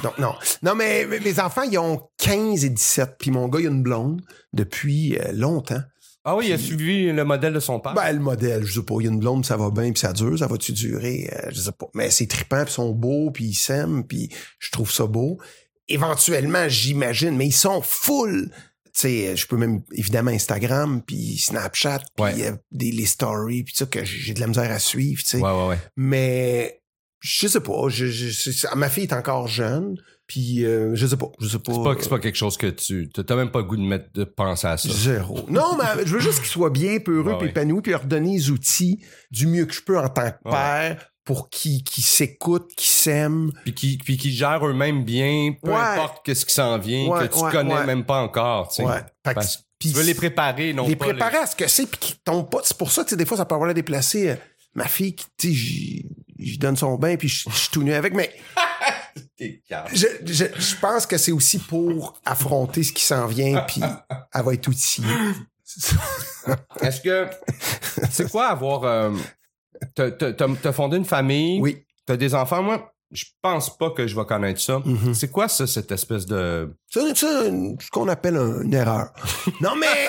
Donc, 0.03 0.17
non. 0.19 0.33
Non, 0.63 0.75
mais 0.75 1.05
mes 1.05 1.39
enfants, 1.39 1.63
ils 1.63 1.77
ont 1.77 2.09
15 2.17 2.63
et 2.65 2.69
17. 2.69 3.15
Puis 3.19 3.31
mon 3.31 3.47
gars, 3.47 3.59
il 3.59 3.67
a 3.67 3.69
une 3.69 3.83
blonde 3.83 4.21
depuis 4.53 5.17
longtemps. 5.33 5.81
Ah 6.23 6.35
oui, 6.35 6.47
il 6.49 6.53
a 6.53 6.57
suivi 6.57 7.11
le 7.11 7.23
modèle 7.25 7.53
de 7.53 7.59
son 7.59 7.79
père. 7.79 7.93
Ben, 7.95 8.11
le 8.13 8.19
modèle, 8.19 8.63
je 8.63 8.73
sais 8.79 8.85
pas. 8.85 8.95
Il 8.99 9.05
y 9.05 9.07
a 9.07 9.11
une 9.11 9.19
blonde, 9.19 9.43
ça 9.45 9.57
va 9.57 9.71
bien, 9.71 9.91
puis 9.91 9.99
ça 9.99 10.13
dure. 10.13 10.37
Ça 10.37 10.45
va-tu 10.47 10.71
durer? 10.71 11.29
Euh, 11.33 11.49
je 11.51 11.61
sais 11.61 11.71
pas. 11.71 11.87
Mais 11.95 12.11
c'est 12.11 12.27
trippant, 12.27 12.63
puis 12.63 12.71
ils 12.71 12.75
sont 12.75 12.91
beaux, 12.91 13.31
puis 13.31 13.45
ils 13.45 13.53
s'aiment, 13.55 14.03
puis 14.05 14.29
je 14.59 14.69
trouve 14.71 14.91
ça 14.91 15.05
beau. 15.07 15.39
Éventuellement, 15.87 16.69
j'imagine, 16.69 17.35
mais 17.35 17.47
ils 17.47 17.51
sont 17.53 17.81
full. 17.81 18.51
Tu 18.85 18.89
sais, 18.93 19.35
je 19.35 19.47
peux 19.47 19.57
même, 19.57 19.81
évidemment, 19.93 20.31
Instagram, 20.31 21.01
puis 21.01 21.37
Snapchat, 21.37 22.01
puis 22.15 22.23
Ouais. 22.23 22.47
euh, 22.47 22.51
des, 22.71 22.91
les 22.91 23.05
stories, 23.05 23.63
puis 23.63 23.73
ça, 23.75 23.85
que 23.85 24.03
j'ai 24.03 24.33
de 24.33 24.39
la 24.41 24.47
misère 24.47 24.69
à 24.71 24.79
suivre, 24.79 25.23
tu 25.23 25.29
sais. 25.29 25.37
ouais, 25.41 25.51
ouais, 25.51 25.67
ouais. 25.69 25.77
Mais 25.95 26.81
je 27.21 27.47
sais 27.47 27.59
pas. 27.61 27.87
Je, 27.89 28.05
je, 28.07 28.29
c'est- 28.51 28.75
ma 28.75 28.89
fille 28.89 29.03
est 29.03 29.13
encore 29.13 29.47
jeune. 29.47 29.95
Puis 30.31 30.63
euh, 30.63 30.91
je 30.95 31.05
sais 31.07 31.17
pas. 31.17 31.29
Je 31.41 31.47
sais 31.49 31.59
pas. 31.59 31.73
C'est 31.73 31.83
pas, 31.83 31.95
c'est 31.99 32.09
pas 32.09 32.19
quelque 32.19 32.37
chose 32.37 32.55
que 32.55 32.67
tu. 32.67 33.09
T'as 33.09 33.35
même 33.35 33.51
pas 33.51 33.59
le 33.59 33.65
goût 33.65 33.75
de, 33.75 33.81
mettre, 33.81 34.05
de 34.13 34.23
penser 34.23 34.65
à 34.65 34.77
ça. 34.77 34.87
Zéro. 34.89 35.41
Non, 35.49 35.75
mais 35.77 36.05
je 36.05 36.13
veux 36.13 36.21
juste 36.21 36.39
qu'il 36.39 36.47
soit 36.47 36.69
bien, 36.69 36.99
peu 36.99 37.17
heureux, 37.17 37.33
Ouais, 37.33 37.47
épanoui, 37.49 37.81
puis 37.81 37.91
leur 37.91 38.05
donner 38.05 38.35
les 38.35 38.49
outils 38.49 39.03
du 39.29 39.45
mieux 39.45 39.65
que 39.65 39.73
je 39.73 39.81
peux 39.81 39.99
en 39.99 40.07
tant 40.07 40.31
que 40.31 40.49
père 40.49 41.11
pour 41.25 41.49
qu'ils 41.49 41.83
qu'ils 41.83 42.05
s'écoutent, 42.05 42.71
qu'ils 42.77 42.87
s'aiment. 42.87 43.51
Puis 43.65 43.73
qui, 43.73 43.97
puis 43.97 44.15
qui 44.15 44.31
gèrent 44.31 44.65
eux-mêmes 44.65 45.03
bien, 45.03 45.53
peu 45.61 45.69
Ouais. 45.71 45.75
importe 45.75 46.25
qu'est-ce 46.25 46.45
qui 46.45 46.53
s'en 46.53 46.77
vient, 46.77 47.09
que 47.19 47.25
tu 47.25 47.51
connais 47.51 47.85
même 47.85 48.05
pas 48.05 48.21
encore. 48.21 48.69
tu 48.69 48.75
sais. 48.75 48.83
Ouais. 48.85 48.99
Fait 49.25 49.31
que- 49.31 49.33
Parce 49.35 49.57
que 49.57 49.61
tu 49.79 49.89
veux 49.89 50.03
les 50.03 50.15
préparer, 50.15 50.71
non 50.73 50.87
les 50.87 50.95
pas 50.95 51.07
préparer 51.07 51.39
à 51.39 51.45
ce 51.45 51.57
que 51.57 51.67
c'est, 51.67 51.87
puis 51.87 51.99
qu'ils 51.99 52.15
tombent 52.23 52.49
pas. 52.49 52.59
C'est 52.63 52.77
pour 52.77 52.89
ça, 52.89 53.05
sais, 53.05 53.17
des 53.17 53.25
fois, 53.25 53.35
ça 53.35 53.43
peut 53.43 53.55
avoir 53.55 53.67
l'air 53.67 53.75
déplacé. 53.75 54.29
Euh, 54.29 54.35
Ma 54.75 54.87
fille, 54.87 55.13
qui, 55.13 55.25
tu 55.37 55.53
sais, 55.53 56.57
donne 56.57 56.77
son 56.77 56.95
bain, 56.95 57.17
puis 57.17 57.27
je 57.27 57.43
je 57.49 57.57
suis 57.57 57.69
tout 57.71 57.83
nu 57.83 57.91
avec, 57.93 58.13
mais 58.13 58.31
T'es 59.37 59.61
je, 59.93 60.07
je, 60.25 60.45
je 60.57 60.75
pense 60.79 61.05
que 61.05 61.17
c'est 61.17 61.31
aussi 61.31 61.59
pour 61.59 62.19
affronter 62.25 62.83
ce 62.83 62.91
qui 62.93 63.03
s'en 63.03 63.25
vient, 63.27 63.61
puis 63.67 63.81
elle 64.33 64.43
va 64.43 64.53
être 64.53 64.67
outillée. 64.67 65.07
Est-ce 66.81 67.01
que 67.01 67.27
c'est 68.09 68.29
quoi 68.29 68.47
avoir 68.47 68.83
euh, 68.83 69.11
t'as, 69.95 70.11
t'as- 70.11 70.71
fondé 70.73 70.97
une 70.97 71.05
famille, 71.05 71.61
Oui. 71.61 71.85
t'as 72.05 72.17
des 72.17 72.33
enfants, 72.35 72.61
moi 72.63 72.87
je 73.13 73.25
pense 73.41 73.77
pas 73.77 73.89
que 73.91 74.07
je 74.07 74.15
vais 74.15 74.23
connaître 74.25 74.61
ça. 74.61 74.79
Mhm. 74.85 75.13
C'est 75.13 75.29
quoi 75.29 75.49
ça, 75.49 75.67
cette 75.67 75.91
espèce 75.91 76.25
de 76.25 76.73
C'est 76.89 77.01
c'est 77.13 77.15
ce 77.49 77.89
qu'on 77.91 78.07
appelle 78.07 78.37
un- 78.37 78.61
une 78.61 78.73
erreur. 78.73 79.09
Non, 79.59 79.75
mais, 79.75 80.07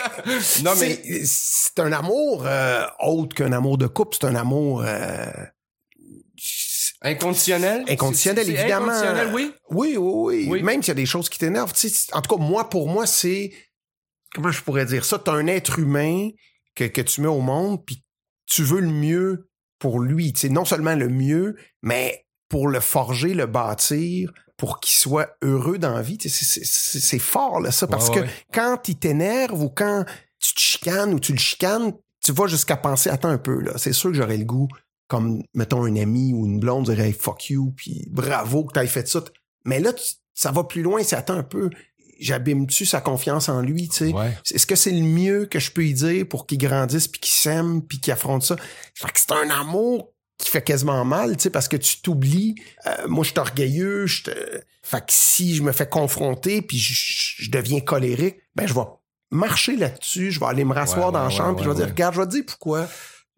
Non, 0.63 0.71
mais- 0.79 1.01
c'est, 1.03 1.23
c'est 1.25 1.79
un 1.81 1.93
amour 1.93 2.45
euh, 2.47 2.85
autre 3.01 3.35
qu'un 3.35 3.51
amour 3.53 3.77
de 3.77 3.89
couple. 3.89 4.17
C'est 4.21 4.29
un 4.29 4.37
amour... 4.37 4.83
euh, 4.87 5.27
inconditionnel? 7.03 7.85
Inconditionnel, 7.89 8.49
évidemment. 8.49 8.93
Inconditionnel, 8.93 9.31
oui? 9.35 9.53
Oui, 9.71 9.97
oui, 9.97 10.13
oui. 10.15 10.47
Oui. 10.51 10.63
Même 10.63 10.83
s'il 10.83 10.89
y 10.89 10.93
a 10.93 10.95
des 10.95 11.07
choses 11.07 11.29
qui 11.29 11.39
t'énervent. 11.39 11.73
tu 11.73 11.89
sais, 11.89 12.13
En 12.15 12.23
tout 12.23 12.37
cas, 12.37 12.43
moi, 12.43 12.69
pour 12.69 12.89
moi, 12.89 13.07
c'est... 13.07 13.53
Comment 14.35 14.51
je 14.51 14.63
pourrais 14.63 14.87
dire 14.87 15.05
ça? 15.05 15.19
T'as 15.19 15.33
un 15.33 15.47
être 15.47 15.79
humain 15.79 16.31
que, 16.75 16.85
que 16.85 17.01
tu 17.03 17.21
mets 17.21 17.29
au 17.29 17.41
monde, 17.41 17.85
puis 17.85 18.03
tu 18.47 18.63
veux 18.63 18.81
le 18.81 18.89
mieux 18.89 19.49
pour 19.79 20.01
lui. 20.01 20.33
Tu 20.33 20.41
sais, 20.43 20.49
non 20.49 20.65
seulement 20.65 20.95
le 20.95 21.09
mieux, 21.09 21.57
mais 21.83 22.25
pour 22.49 22.69
le 22.69 22.81
forger, 22.81 23.35
le 23.35 23.47
bâtir, 23.47 24.33
pour 24.57 24.81
qu'il 24.81 24.95
soit 24.97 25.37
heureux 25.43 25.79
dans 25.79 25.95
la 25.95 26.03
vie. 26.03 26.19
Tu 26.19 26.29
sais, 26.29 26.61
c'est- 26.65 27.19
fort, 27.19 27.61
là, 27.61 27.71
ça. 27.73 27.87
Parce 27.87 28.09
Ouais, 28.11 28.15
que 28.15 28.21
ouais. 28.21 28.31
quand 28.55 28.89
il 28.89 28.97
t'énerve 28.99 29.61
ou 29.63 29.69
quand 29.69 30.05
tu 30.39 30.55
te 30.55 30.61
chicanes 30.61 31.13
ou 31.15 31.21
tu 31.21 31.33
le 31.33 31.39
chicanes, 31.39 31.93
tu 32.25 32.33
vas 32.33 32.47
jusqu'à 32.47 32.77
penser, 32.77 33.11
attends 33.11 33.29
un 33.31 33.39
peu, 33.39 33.61
là. 33.61 33.73
C'est 33.77 33.93
sûr 33.93 34.11
que 34.11 34.17
j'aurais 34.17 34.37
le 34.37 34.45
goût, 34.45 34.69
comme, 35.13 35.43
mettons, 35.53 35.85
un 35.85 35.95
ami 35.97 36.33
ou 36.33 36.47
une 36.47 36.59
blonde 36.59 36.87
dirait, 36.87 37.09
Hey, 37.09 37.13
fuck 37.13 37.51
you, 37.51 37.75
puis 37.77 38.07
bravo 38.11 38.65
que 38.65 38.73
t'aies 38.73 38.87
fait 38.87 39.07
ça. 39.07 39.23
Mais 39.67 39.79
là, 39.79 39.93
tu- 39.93 40.15
ça 40.33 40.51
va 40.51 40.65
plus 40.65 40.81
loin, 40.83 41.03
c'est 41.03 41.17
attends 41.17 41.35
un 41.37 41.43
peu. 41.43 41.69
J'abîme-tu 42.19 42.87
sa 42.87 43.01
confiance 43.03 43.49
en 43.51 43.61
lui, 43.61 43.89
tu 43.89 43.97
sais? 43.97 44.13
Ouais. 44.15 44.37
Est-ce 44.55 44.67
que 44.67 44.75
c'est 44.77 44.91
le 44.93 45.03
mieux 45.03 45.45
que 45.47 45.59
je 45.59 45.71
peux 45.71 45.85
y 45.85 45.93
dire 45.93 46.27
pour 46.27 46.47
qu'il 46.47 46.57
grandisse 46.59 47.07
puis 47.09 47.21
qu'il 47.21 47.35
s'aime 47.35 47.83
puis 47.83 48.01
qu'il 48.01 48.13
affronte 48.13 48.43
ça? 48.43 48.57
Fait 48.95 49.09
que 49.13 49.21
c'est 49.21 49.33
un 49.33 49.51
amour 49.51 50.13
qui 50.39 50.51
fait 50.51 50.63
quasiment 50.63 51.05
mal, 51.05 51.37
tu 51.37 51.43
sais, 51.45 51.51
parce 51.51 51.69
que 51.69 51.77
tu 51.77 52.01
t'oublies. 52.01 52.55
Euh, 52.87 53.07
moi, 53.09 53.25
je 53.25 53.31
suis 53.31 53.39
orgueilleux. 53.39 54.07
Je 54.07 54.23
te... 54.25 54.31
Fait 54.83 55.01
que 55.01 55.07
si 55.11 55.55
je 55.55 55.63
me 55.63 55.73
fais 55.73 55.89
confronter 55.89 56.63
puis 56.63 56.79
je, 56.79 57.51
deviens 57.51 57.81
colérique, 57.81 58.37
ben 58.57 58.67
je 58.67 58.75
vais 58.75 58.81
marcher 59.31 59.77
là-dessus. 59.77 60.31
Je 60.31 60.41
vais 60.41 60.47
aller 60.47 60.65
me 60.65 60.73
rasseoir 60.75 61.07
Ouais, 61.09 61.13
dans 61.13 61.25
la 61.25 61.31
chambre 61.31 61.57
puis 61.57 61.65
je 61.65 61.71
vais 61.71 61.77
dire, 61.77 61.89
regarde, 61.89 62.15
je 62.15 62.21
vais 62.21 62.27
te 62.27 62.31
dire 62.33 62.45
pourquoi 62.47 62.89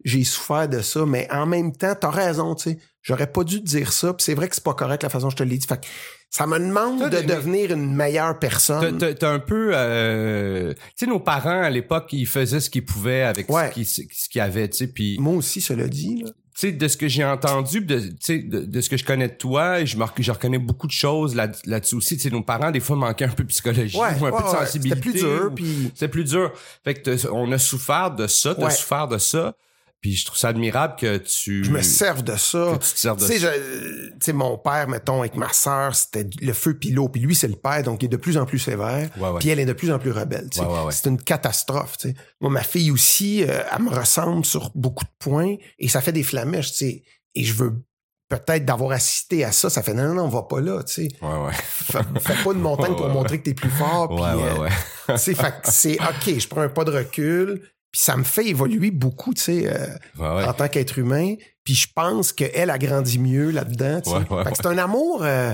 j'ai 0.05 0.23
souffert 0.23 0.69
de 0.69 0.79
ça, 0.81 1.05
mais 1.05 1.27
en 1.31 1.45
même 1.45 1.75
temps, 1.75 1.93
t'as 1.99 2.09
raison, 2.11 2.55
tu 2.55 2.69
sais. 2.71 2.77
J'aurais 3.01 3.27
pas 3.27 3.43
dû 3.43 3.59
te 3.59 3.65
dire 3.67 3.91
ça, 3.91 4.13
puis 4.13 4.23
c'est 4.23 4.33
vrai 4.33 4.47
que 4.47 4.55
c'est 4.55 4.63
pas 4.63 4.73
correct 4.73 5.03
la 5.03 5.09
façon 5.09 5.25
dont 5.27 5.29
je 5.31 5.35
te 5.35 5.43
l'ai 5.43 5.57
dit. 5.57 5.67
Fait 5.67 5.79
que 5.79 5.85
ça 6.31 6.47
me 6.47 6.57
demande 6.57 7.07
de 7.09 7.21
devenir 7.21 7.71
une 7.71 7.93
meilleure 7.93 8.39
personne. 8.39 8.97
t'as- 8.97 9.13
t'as 9.13 9.29
un 9.31 9.37
peu, 9.39 9.71
euh, 9.73 10.73
tu 10.73 10.79
sais, 10.95 11.05
nos 11.05 11.19
parents 11.19 11.61
à 11.61 11.69
l'époque, 11.69 12.07
ils 12.13 12.25
faisaient 12.27 12.59
ce 12.59 12.69
qu'ils 12.69 12.85
pouvaient 12.85 13.21
avec 13.23 13.49
Ouais. 13.51 13.69
ce 13.69 13.73
qu'ils, 13.73 13.85
ce 13.85 14.29
qu'ils 14.29 14.41
avaient, 14.41 14.67
tu 14.69 14.77
sais, 14.77 14.87
puis 14.87 15.17
Moi 15.19 15.33
aussi, 15.35 15.61
cela 15.61 15.87
dit, 15.87 16.23
là. 16.23 16.29
tu 16.29 16.33
sais, 16.55 16.71
de 16.71 16.87
ce 16.87 16.97
que 16.97 17.07
j'ai 17.07 17.23
entendu, 17.23 17.81
de, 17.81 17.99
tu 17.99 18.15
sais, 18.21 18.39
de, 18.39 18.61
de 18.61 18.81
ce 18.81 18.89
que 18.89 18.97
je 18.97 19.05
connais 19.05 19.27
de 19.27 19.33
toi, 19.35 19.85
je, 19.85 19.97
me, 19.97 20.05
je 20.17 20.31
reconnais 20.31 20.57
beaucoup 20.57 20.87
de 20.87 20.91
choses 20.91 21.35
là, 21.35 21.47
là-dessus 21.65 21.95
aussi. 21.95 22.17
Tu 22.17 22.23
sais, 22.23 22.29
nos 22.31 22.41
parents, 22.43 22.71
des 22.71 22.79
fois, 22.79 22.95
manquaient 22.95 23.25
un 23.25 23.29
peu 23.29 23.43
de 23.43 23.49
psychologie, 23.49 23.95
Ouais, 23.97 24.07
ou 24.19 24.25
un 24.25 24.31
ouais, 24.31 24.37
peu 24.37 24.43
de 24.43 24.49
sensibilité. 24.49 24.99
C'était 25.03 25.11
plus 25.11 25.19
dur, 25.21 25.51
puis 25.55 25.91
C'est 25.93 26.07
plus 26.07 26.23
dur. 26.23 26.51
Fait 26.83 26.95
que 26.95 27.27
on 27.31 27.51
a 27.51 27.59
souffert 27.59 28.11
de 28.15 28.25
ça, 28.25 28.55
t'as 28.55 28.65
Ouais. 28.65 28.71
souffert 28.71 29.07
de 29.07 29.19
ça. 29.19 29.53
Puis 30.05 30.13
je 30.17 30.23
trouve 30.25 30.37
ça 30.37 30.49
admirable 30.49 30.97
que 30.99 31.17
tu... 31.17 31.63
je 31.63 31.71
me 31.71 31.81
serve 31.81 32.21
de 32.23 32.35
ça. 32.35 32.73
que 32.77 32.85
tu 32.85 32.93
te 32.93 32.99
serves 32.99 33.17
de 33.19 33.25
ça. 33.25 33.35
je- 33.39 34.09
tu 34.09 34.13
sais, 34.21 34.33
mon 34.33 34.55
père, 34.55 34.87
mettons, 34.87 35.21
avec 35.21 35.33
ma 35.35 35.51
sœur, 35.51 35.95
c'était 35.95 36.29
le 36.41 36.53
feu 36.53 36.77
puis 36.77 36.91
l'eau. 36.91 37.09
Puis 37.09 37.21
lui, 37.21 37.33
c'est 37.33 37.47
le 37.47 37.55
père, 37.55 37.81
donc 37.81 38.03
il 38.03 38.05
est 38.05 38.09
de 38.09 38.17
plus 38.17 38.37
en 38.37 38.45
plus 38.45 38.59
sévère. 38.59 39.09
Ouais, 39.17 39.29
ouais. 39.29 39.39
Puis 39.39 39.49
elle 39.49 39.59
est 39.59 39.65
de 39.65 39.73
plus 39.73 39.91
en 39.91 39.97
plus 39.97 40.11
rebelle. 40.11 40.47
Ouais, 40.57 40.63
ouais, 40.63 40.83
ouais. 40.83 40.91
C'est 40.91 41.09
une 41.09 41.19
catastrophe. 41.19 41.97
tu 41.97 42.09
sais. 42.09 42.15
Moi, 42.39 42.51
ma 42.51 42.61
fille 42.61 42.91
aussi, 42.91 43.43
euh, 43.43 43.63
elle 43.75 43.81
me 43.81 43.89
ressemble 43.89 44.45
sur 44.45 44.69
beaucoup 44.75 45.05
de 45.05 45.09
points 45.17 45.55
et 45.79 45.87
ça 45.87 46.01
fait 46.01 46.11
des 46.11 46.21
flamèches. 46.21 46.73
tu 46.73 46.77
sais. 46.77 47.03
Et 47.33 47.43
je 47.43 47.53
veux 47.55 47.73
peut-être 48.29 48.63
d'avoir 48.63 48.91
assisté 48.91 49.43
à 49.43 49.51
ça. 49.51 49.71
Ça 49.71 49.81
fait 49.81 49.95
non, 49.95 50.13
non, 50.13 50.25
on 50.25 50.29
va 50.29 50.43
pas 50.43 50.61
là. 50.61 50.83
tu 50.83 50.93
sais. 50.93 51.07
Ouais, 51.19 51.45
ouais. 51.47 51.53
Fais, 51.53 51.99
fais 52.19 52.43
pas 52.43 52.51
une 52.53 52.61
montagne 52.61 52.95
pour 52.95 53.07
Ouais, 53.07 53.11
montrer 53.11 53.39
que 53.39 53.45
t'es 53.45 53.55
plus 53.55 53.71
fort. 53.71 54.09
puis, 54.09 54.17
Ouais, 54.23 54.33
ouais, 54.35 54.49
euh, 54.55 54.59
ouais. 54.61 54.69
tu 55.07 55.17
sais, 55.17 55.33
fait 55.33 55.53
c'est 55.63 55.97
OK, 55.99 56.37
je 56.39 56.47
prends 56.47 56.61
un 56.61 56.69
pas 56.69 56.83
de 56.83 56.91
recul. 56.91 57.61
Puis 57.95 58.03
ça 58.03 58.17
me 58.17 58.23
fait 58.25 58.45
évoluer 58.45 58.91
beaucoup, 58.91 59.33
tu 59.33 59.41
sais. 59.41 59.67
euh, 59.67 59.87
Ouais, 60.19 60.27
ouais. 60.35 60.43
en 60.43 60.51
tant 60.53 60.67
qu'être 60.67 60.99
humain. 60.99 61.35
Puis 61.63 61.75
je 61.75 61.87
pense 61.95 62.33
qu'elle 62.33 62.69
a 62.69 62.77
grandi 62.77 63.19
mieux 63.19 63.51
là-dedans. 63.51 64.01
tu 64.01 64.09
sais. 64.09 64.17
Fait 64.43 64.49
que 64.51 64.57
c'est 64.57 64.65
un 64.65 64.77
amour. 64.77 65.23
euh, 65.23 65.53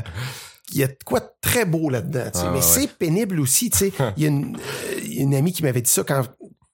il 0.73 0.79
y 0.79 0.83
a 0.83 0.87
de 0.87 0.97
quoi 1.05 1.19
de 1.19 1.27
très 1.39 1.65
beau 1.65 1.91
là-dedans. 1.91 2.31
tu 2.33 2.39
sais. 2.39 2.45
Ah, 2.47 2.49
Mais 2.51 2.57
ouais. 2.57 2.63
c'est 2.63 2.97
pénible 2.97 3.39
aussi. 3.39 3.69
tu 3.69 3.77
sais. 3.77 3.93
Il 4.17 4.23
y 4.23 4.25
a 4.25 4.29
une, 4.29 4.55
euh, 4.55 4.99
il 5.03 5.13
y 5.13 5.19
a 5.19 5.21
une 5.23 5.35
amie 5.35 5.53
qui 5.53 5.61
m'avait 5.61 5.81
dit 5.83 5.91
ça 5.91 6.03
quand 6.03 6.23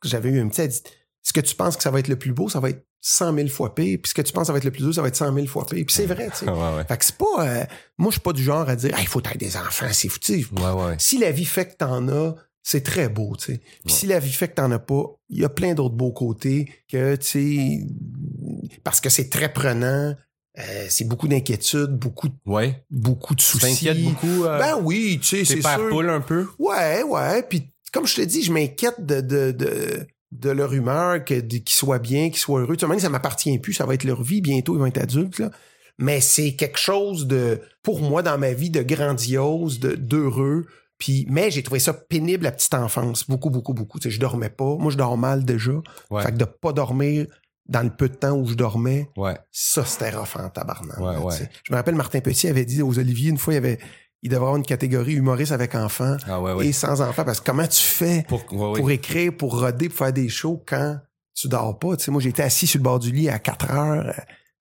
j'avais 0.05 0.29
eu 0.29 0.39
un 0.41 0.47
petit. 0.47 0.61
Elle 0.61 0.69
dit 0.69 0.81
Ce 1.21 1.33
que 1.33 1.41
tu 1.41 1.53
penses 1.53 1.75
que 1.75 1.83
ça 1.83 1.91
va 1.91 1.99
être 1.99 2.07
le 2.07 2.15
plus 2.17 2.31
beau, 2.31 2.47
ça 2.47 2.61
va 2.61 2.69
être 2.69 2.85
100 3.01 3.35
000 3.35 3.47
fois 3.49 3.75
pire. 3.75 3.99
Puis 4.01 4.09
ce 4.09 4.13
que 4.13 4.21
tu 4.21 4.31
penses 4.31 4.43
que 4.43 4.47
ça 4.47 4.53
va 4.53 4.59
être 4.59 4.63
le 4.63 4.71
plus 4.71 4.83
dur, 4.83 4.93
ça 4.93 5.01
va 5.01 5.09
être 5.09 5.15
100 5.17 5.33
000 5.33 5.47
fois 5.47 5.65
pire. 5.65 5.83
Puis 5.85 5.93
c'est 5.93 6.05
vrai. 6.05 6.29
tu 6.31 6.45
sais. 6.45 6.45
Ouais, 6.49 6.75
ouais. 6.77 6.85
Fait 6.87 6.97
que 6.97 7.03
c'est 7.03 7.17
pas. 7.17 7.25
euh, 7.45 7.63
moi, 7.97 8.09
je 8.09 8.13
suis 8.13 8.21
pas 8.21 8.31
du 8.33 8.41
genre 8.43 8.69
à 8.69 8.75
dire 8.77 8.95
il 8.99 9.07
faut 9.07 9.19
être 9.19 9.37
des 9.37 9.57
enfants. 9.57 9.87
C'est 9.91 10.07
fou. 10.07 10.19
Tu 10.19 10.41
sais, 10.43 10.47
Ouais, 10.61 10.71
ouais. 10.71 10.95
si 10.99 11.17
la 11.17 11.31
vie 11.31 11.43
fait 11.45 11.65
que 11.65 11.75
t'en 11.75 12.07
as, 12.07 12.35
c'est 12.69 12.81
très 12.83 13.07
beau, 13.07 13.35
tu 13.37 13.53
sais. 13.53 13.57
Puis 13.59 13.69
Ouais. 13.85 13.91
si 13.93 14.07
la 14.07 14.19
vie 14.19 14.31
fait 14.31 14.49
que 14.49 14.55
t'en 14.55 14.69
as 14.71 14.79
pas, 14.79 15.03
il 15.29 15.39
y 15.39 15.45
a 15.45 15.49
plein 15.49 15.73
d'autres 15.73 15.95
beaux 15.95 16.11
côtés 16.11 16.69
que, 16.91 17.15
tu 17.15 17.25
sais, 17.25 17.79
parce 18.83 18.99
que 19.01 19.09
c'est 19.09 19.29
très 19.29 19.51
prenant. 19.51 20.15
euh, 20.59 20.85
c'est 20.89 21.05
beaucoup 21.07 21.27
d'inquiétudes, 21.27 21.91
beaucoup, 21.99 22.29
de- 22.29 22.33
Ouais. 22.47 22.83
beaucoup 22.89 23.35
de 23.35 23.41
soucis. 23.41 23.75
t'inquiètes 23.85 24.01
beaucoup. 24.03 24.43
euh, 24.45 24.57
Ben 24.57 24.75
oui, 24.81 25.19
tu 25.21 25.27
sais, 25.27 25.45
c'est 25.45 25.61
sûr. 25.61 25.89
poule 25.89 26.09
un 26.09 26.19
peu? 26.19 26.47
Ouais, 26.57 27.03
ouais. 27.03 27.43
Puis 27.43 27.69
comme 27.93 28.07
je 28.07 28.15
te 28.15 28.21
dis, 28.21 28.41
je 28.41 28.51
m'inquiète 28.51 29.05
de, 29.05 29.21
de, 29.21 29.51
de, 29.51 30.07
de 30.31 30.49
leur 30.49 30.73
humeur, 30.73 31.23
que, 31.23 31.35
qu'ils 31.41 31.69
soient 31.75 31.99
bien, 31.99 32.29
qu'ils 32.31 32.39
soient 32.39 32.61
heureux. 32.61 32.75
Tu 32.75 32.81
sais, 32.85 32.89
même, 32.89 32.99
ça 32.99 33.09
m'appartient 33.09 33.59
plus, 33.59 33.73
ça 33.73 33.85
va 33.85 33.93
être 33.93 34.03
leur 34.03 34.23
vie. 34.23 34.41
Bientôt, 34.41 34.75
ils 34.75 34.79
vont 34.79 34.87
être 34.87 34.97
adultes, 34.97 35.37
là. 35.37 35.51
Mais 35.99 36.21
c'est 36.21 36.55
quelque 36.55 36.79
chose 36.79 37.27
de, 37.27 37.61
pour 37.83 38.01
moi, 38.01 38.23
dans 38.23 38.39
ma 38.39 38.53
vie, 38.53 38.71
de 38.71 38.81
grandiose, 38.81 39.79
de, 39.79 39.93
d'heureux. 39.93 40.65
Puis, 40.97 41.25
mais 41.29 41.51
j'ai 41.51 41.61
trouvé 41.63 41.79
ça 41.79 41.93
pénible 41.93 42.43
la 42.45 42.51
petite 42.51 42.73
enfance. 42.73 43.27
Beaucoup, 43.27 43.49
beaucoup, 43.49 43.73
beaucoup. 43.73 43.99
Tu 43.99 44.09
sais, 44.09 44.15
je 44.15 44.19
dormais 44.19 44.49
pas. 44.49 44.75
Moi, 44.77 44.91
je 44.91 44.97
dors 44.97 45.17
mal 45.17 45.45
déjà. 45.45 45.73
Ouais. 46.09 46.23
Fait 46.23 46.31
que 46.31 46.37
de 46.37 46.45
pas 46.45 46.73
dormir 46.73 47.27
dans 47.67 47.81
le 47.83 47.89
peu 47.89 48.07
de 48.09 48.15
temps 48.15 48.31
où 48.31 48.47
je 48.47 48.53
dormais, 48.55 49.09
Ouais. 49.17 49.37
ça, 49.51 49.83
c'était 49.85 50.09
rough 50.09 50.37
en 50.37 50.49
tabarnak. 50.49 50.97
Ouais, 50.99 51.13
là, 51.13 51.19
ouais. 51.21 51.33
tu 51.35 51.43
sais. 51.43 51.49
Je 51.63 51.71
me 51.73 51.77
rappelle, 51.77 51.95
Martin 51.95 52.19
Petit 52.21 52.47
avait 52.47 52.63
dit 52.65 52.81
aux 52.81 52.97
Olivier, 52.97 53.29
une 53.29 53.37
fois, 53.37 53.53
il, 53.53 53.57
avait, 53.57 53.77
il 54.23 54.29
devait 54.29 54.37
avoir 54.41 54.55
une 54.55 54.63
catégorie 54.63 55.13
humoriste 55.13 55.51
avec 55.51 55.75
enfants 55.75 56.15
Ah 56.27 56.41
ouais, 56.41 56.53
ouais. 56.53 56.67
et 56.67 56.71
sans 56.71 57.01
enfants. 57.01 57.25
Parce 57.25 57.41
que 57.41 57.45
comment 57.45 57.67
tu 57.67 57.81
fais 57.83 58.25
Pour, 58.27 58.45
pour 58.45 58.89
écrire, 58.89 59.35
pour 59.35 59.59
roder, 59.59 59.89
pour 59.89 59.97
faire 59.97 60.13
des 60.13 60.29
shows 60.29 60.63
quand 60.65 60.97
tu 61.35 61.47
dors 61.49 61.77
pas? 61.77 61.97
Tu 61.97 62.05
sais, 62.05 62.11
moi, 62.11 62.21
j'étais 62.21 62.43
assis 62.43 62.67
sur 62.67 62.79
le 62.79 62.83
bord 62.83 62.99
du 62.99 63.11
lit 63.11 63.29
à 63.29 63.37
4 63.37 63.71
heures 63.71 64.15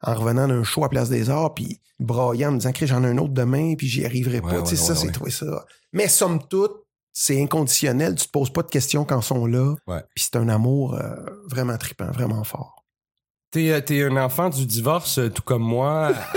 en 0.06 0.14
revenant 0.14 0.48
d'un 0.48 0.62
show 0.62 0.84
à 0.84 0.88
Place 0.88 1.08
des 1.08 1.28
Arts, 1.28 1.52
puis 1.54 1.80
braillant, 1.98 2.48
en 2.48 2.52
me 2.52 2.58
disant 2.58 2.72
que 2.72 2.86
j'en 2.86 3.02
ai 3.04 3.08
un 3.08 3.18
autre 3.18 3.34
demain, 3.34 3.74
puis 3.76 3.88
j'y 3.88 4.06
arriverai 4.06 4.40
pas. 4.40 4.48
Ouais, 4.48 4.62
tu 4.62 4.76
sais, 4.76 4.82
ouais, 4.82 4.88
ça, 4.88 4.94
c'est 4.94 5.10
trouvé 5.10 5.30
ça. 5.30 5.64
Mais 5.92 6.08
somme 6.08 6.40
toute, 6.48 6.72
c'est 7.12 7.42
inconditionnel. 7.42 8.14
Tu 8.14 8.26
te 8.26 8.30
poses 8.30 8.50
pas 8.50 8.62
de 8.62 8.68
questions 8.68 9.04
quand 9.04 9.20
ils 9.20 9.24
sont 9.24 9.46
là. 9.46 9.74
Ouais. 9.86 10.02
Puis 10.14 10.24
c'est 10.24 10.36
un 10.36 10.48
amour 10.48 10.94
euh, 10.94 11.14
vraiment 11.48 11.76
trippant, 11.76 12.10
vraiment 12.10 12.44
fort. 12.44 12.84
T'es, 13.50 13.70
euh, 13.70 13.80
t'es 13.80 14.02
un 14.04 14.16
enfant 14.16 14.48
du 14.48 14.66
divorce, 14.66 15.18
euh, 15.18 15.30
tout 15.30 15.42
comme 15.42 15.62
moi. 15.62 16.12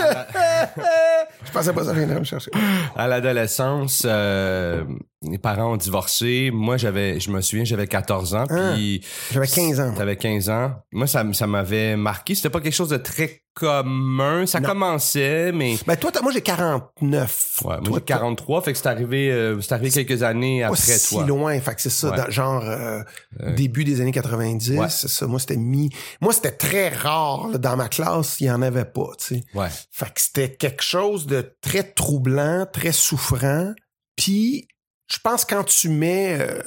Je 1.45 1.51
pensais 1.51 1.73
pas 1.73 1.83
ça 1.83 1.93
viendrait 1.93 2.19
me 2.19 2.25
chercher. 2.25 2.51
à 2.95 3.07
l'adolescence, 3.07 4.03
euh, 4.05 4.83
mes 5.21 5.37
parents 5.37 5.73
ont 5.73 5.77
divorcé. 5.77 6.49
Moi, 6.53 6.77
j'avais, 6.77 7.19
je 7.19 7.29
me 7.31 7.41
souviens, 7.41 7.65
j'avais 7.65 7.87
14 7.87 8.35
ans, 8.35 8.45
Hein? 8.49 8.73
puis 8.75 9.01
J'avais 9.31 9.47
15 9.47 9.79
ans. 9.81 9.87
moi. 9.87 9.95
T'avais 9.97 10.15
15 10.15 10.49
ans. 10.49 10.71
Moi, 10.91 11.07
ça, 11.07 11.25
ça 11.33 11.45
m'avait 11.47 11.97
marqué. 11.97 12.35
C'était 12.35 12.49
pas 12.49 12.61
quelque 12.61 12.73
chose 12.73 12.89
de 12.89 12.97
très 12.97 13.41
commun. 13.53 14.45
Ça 14.45 14.61
Non. 14.61 14.69
commençait, 14.69 15.51
mais 15.51 15.75
Ben 15.85 15.97
toi, 15.97 16.11
moi 16.23 16.31
j'ai 16.31 16.41
49. 16.41 17.59
ouais, 17.65 17.67
moi 17.75 17.81
Toi, 17.83 17.97
j'ai 17.99 18.05
43, 18.05 18.61
fait 18.61 18.71
que 18.71 18.77
c'est 18.77 18.87
arrivé, 18.87 19.29
euh, 19.31 19.59
c'est 19.59 19.73
arrivé 19.73 19.91
quelques 19.91 20.23
années 20.23 20.61
pas 20.61 20.67
après 20.67 20.77
si 20.97 21.15
toi. 21.15 21.25
loin. 21.25 21.59
Fait 21.59 21.75
que 21.75 21.81
c'est 21.81 21.89
ça, 21.89 22.11
Ouais. 22.11 22.17
dans- 22.17 22.29
genre 22.29 22.63
euh, 22.63 23.01
Euh, 23.41 23.53
début 23.55 23.83
des 23.83 23.99
années 23.99 24.13
90. 24.13 24.77
Ouais. 24.79 24.87
C'est 24.89 25.09
ça. 25.09 25.27
Moi, 25.27 25.39
c'était 25.39 25.57
mis. 25.57 25.89
Moi, 26.21 26.31
c'était 26.31 26.51
très 26.51 26.89
rare. 26.89 27.49
là, 27.51 27.57
dans 27.57 27.75
ma 27.75 27.89
classe, 27.89 28.39
il 28.39 28.45
y 28.45 28.51
en 28.51 28.61
avait 28.61 28.85
pas, 28.85 29.09
tu 29.17 29.35
sais. 29.35 29.43
Ouais, 29.53 29.67
Fait 29.91 30.05
que 30.13 30.21
c'était 30.21 30.55
quelque 30.55 30.83
chose 30.83 31.25
de 31.27 31.53
très 31.61 31.83
troublant, 31.83 32.65
très 32.71 32.91
souffrant. 32.93 33.73
Puis, 34.15 34.67
je 35.11 35.17
pense 35.23 35.45
quand 35.45 35.63
tu 35.63 35.89
mets 35.89 36.39
euh, 36.39 36.61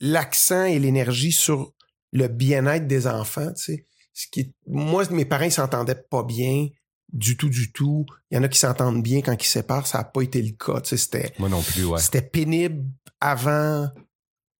l'accent 0.00 0.64
et 0.64 0.78
l'énergie 0.78 1.32
sur 1.32 1.72
le 2.12 2.28
bien-être 2.28 2.86
des 2.86 3.06
enfants, 3.06 3.52
tu 3.54 3.62
sais, 3.62 3.86
ce 4.12 4.26
qui 4.30 4.40
est- 4.40 4.54
moi, 4.66 5.04
mes 5.10 5.24
parents, 5.24 5.44
ils 5.44 5.52
s'entendaient 5.52 6.02
pas 6.10 6.22
bien 6.22 6.68
du 7.12 7.36
tout, 7.36 7.48
du 7.48 7.72
tout. 7.72 8.04
Il 8.30 8.36
y 8.36 8.38
en 8.38 8.42
a 8.44 8.48
qui 8.48 8.58
s'entendent 8.58 9.02
bien 9.02 9.20
quand 9.22 9.32
ils 9.40 9.46
se 9.46 9.52
séparent. 9.52 9.86
Ça 9.86 9.98
n'a 9.98 10.04
pas 10.04 10.22
été 10.22 10.40
le 10.42 10.52
cas, 10.52 10.80
tu 10.80 10.90
sais. 10.90 10.96
C'était, 10.96 11.32
moi 11.38 11.48
non 11.48 11.62
plus, 11.62 11.84
ouais. 11.84 11.98
c'était 12.00 12.22
pénible 12.22 12.84
avant, 13.20 13.88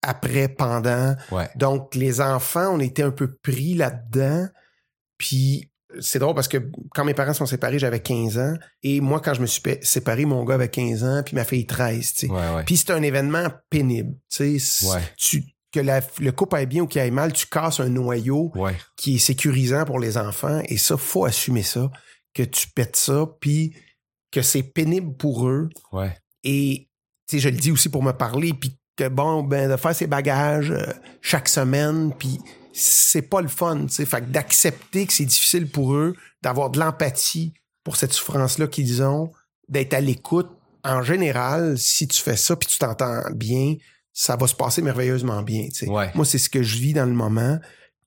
après, 0.02 0.48
pendant. 0.48 1.14
Ouais, 1.30 1.48
Donc, 1.56 1.94
les 1.94 2.20
enfants, 2.20 2.74
on 2.74 2.80
était 2.80 3.02
un 3.02 3.10
peu 3.10 3.34
pris 3.36 3.74
là-dedans. 3.74 4.48
Puis, 5.18 5.69
c'est 6.00 6.18
drôle 6.18 6.34
parce 6.34 6.48
que 6.48 6.58
quand 6.94 7.04
mes 7.04 7.14
parents 7.14 7.32
sont 7.34 7.46
séparés, 7.46 7.78
j'avais 7.78 8.00
15 8.00 8.38
ans. 8.38 8.54
Et 8.82 9.00
moi, 9.00 9.20
quand 9.20 9.34
je 9.34 9.40
me 9.40 9.46
suis 9.46 9.60
pa- 9.60 9.80
séparé, 9.82 10.24
mon 10.24 10.44
gars 10.44 10.54
avait 10.54 10.68
15 10.68 11.02
ans, 11.04 11.22
puis 11.24 11.34
ma 11.34 11.44
fille 11.44 11.66
13, 11.66 12.12
tu 12.12 12.26
sais. 12.26 12.32
ouais, 12.32 12.54
ouais. 12.54 12.64
Puis 12.64 12.76
c'est 12.76 12.90
un 12.92 13.02
événement 13.02 13.46
pénible, 13.70 14.14
tu 14.30 14.58
sais. 14.58 14.58
C'est- 14.58 14.86
Ouais. 14.86 15.00
Tu, 15.16 15.44
que 15.72 15.80
la- 15.80 16.00
le 16.20 16.32
couple 16.32 16.56
aille 16.56 16.66
bien 16.66 16.82
ou 16.82 16.86
qu'il 16.86 17.00
aille 17.00 17.10
mal, 17.10 17.32
tu 17.32 17.46
casses 17.46 17.80
un 17.80 17.88
noyau 17.88 18.52
qui 18.96 19.16
est 19.16 19.18
sécurisant 19.18 19.84
pour 19.84 19.98
les 20.00 20.16
enfants. 20.18 20.60
Et 20.66 20.76
ça, 20.76 20.96
faut 20.96 21.24
assumer 21.24 21.62
ça, 21.62 21.90
que 22.34 22.42
tu 22.42 22.68
pètes 22.68 22.96
ça, 22.96 23.26
puis 23.40 23.74
que 24.32 24.42
c'est 24.42 24.62
pénible 24.62 25.16
pour 25.16 25.48
eux. 25.48 25.68
ouais, 25.92 26.16
Et 26.44 26.88
tu 27.28 27.36
sais, 27.36 27.40
je 27.40 27.48
le 27.48 27.56
dis 27.56 27.70
aussi 27.72 27.88
pour 27.88 28.02
me 28.02 28.12
parler, 28.12 28.52
puis 28.52 28.76
que 28.96 29.08
bon, 29.08 29.42
ben 29.44 29.70
de 29.70 29.76
faire 29.76 29.94
ses 29.94 30.06
bagages 30.06 30.70
euh, 30.72 30.84
chaque 31.20 31.48
semaine, 31.48 32.12
puis 32.18 32.38
c'est 32.72 33.22
pas 33.22 33.40
le 33.40 33.48
fun, 33.48 33.86
tu 33.86 33.94
sais. 33.94 34.06
Fait 34.06 34.20
que 34.20 34.26
d'accepter 34.26 35.06
que 35.06 35.12
c'est 35.12 35.24
difficile 35.24 35.68
pour 35.68 35.94
eux, 35.94 36.14
d'avoir 36.42 36.70
de 36.70 36.78
l'empathie 36.78 37.54
pour 37.84 37.96
cette 37.96 38.12
souffrance-là 38.12 38.66
qu'ils 38.66 39.02
ont, 39.02 39.32
d'être 39.68 39.94
à 39.94 40.00
l'écoute. 40.00 40.48
En 40.84 41.02
général, 41.02 41.78
si 41.78 42.08
tu 42.08 42.20
fais 42.20 42.36
ça, 42.36 42.56
puis 42.56 42.68
tu 42.68 42.78
t'entends 42.78 43.22
bien, 43.34 43.74
ça 44.12 44.36
va 44.36 44.46
se 44.46 44.54
passer 44.54 44.82
merveilleusement 44.82 45.42
bien, 45.42 45.68
tu 45.68 45.86
sais. 45.86 45.88
Ouais. 45.88 46.10
Moi, 46.14 46.24
c'est 46.24 46.38
ce 46.38 46.50
que 46.50 46.62
je 46.62 46.78
vis 46.78 46.92
dans 46.92 47.06
le 47.06 47.12
moment. 47.12 47.58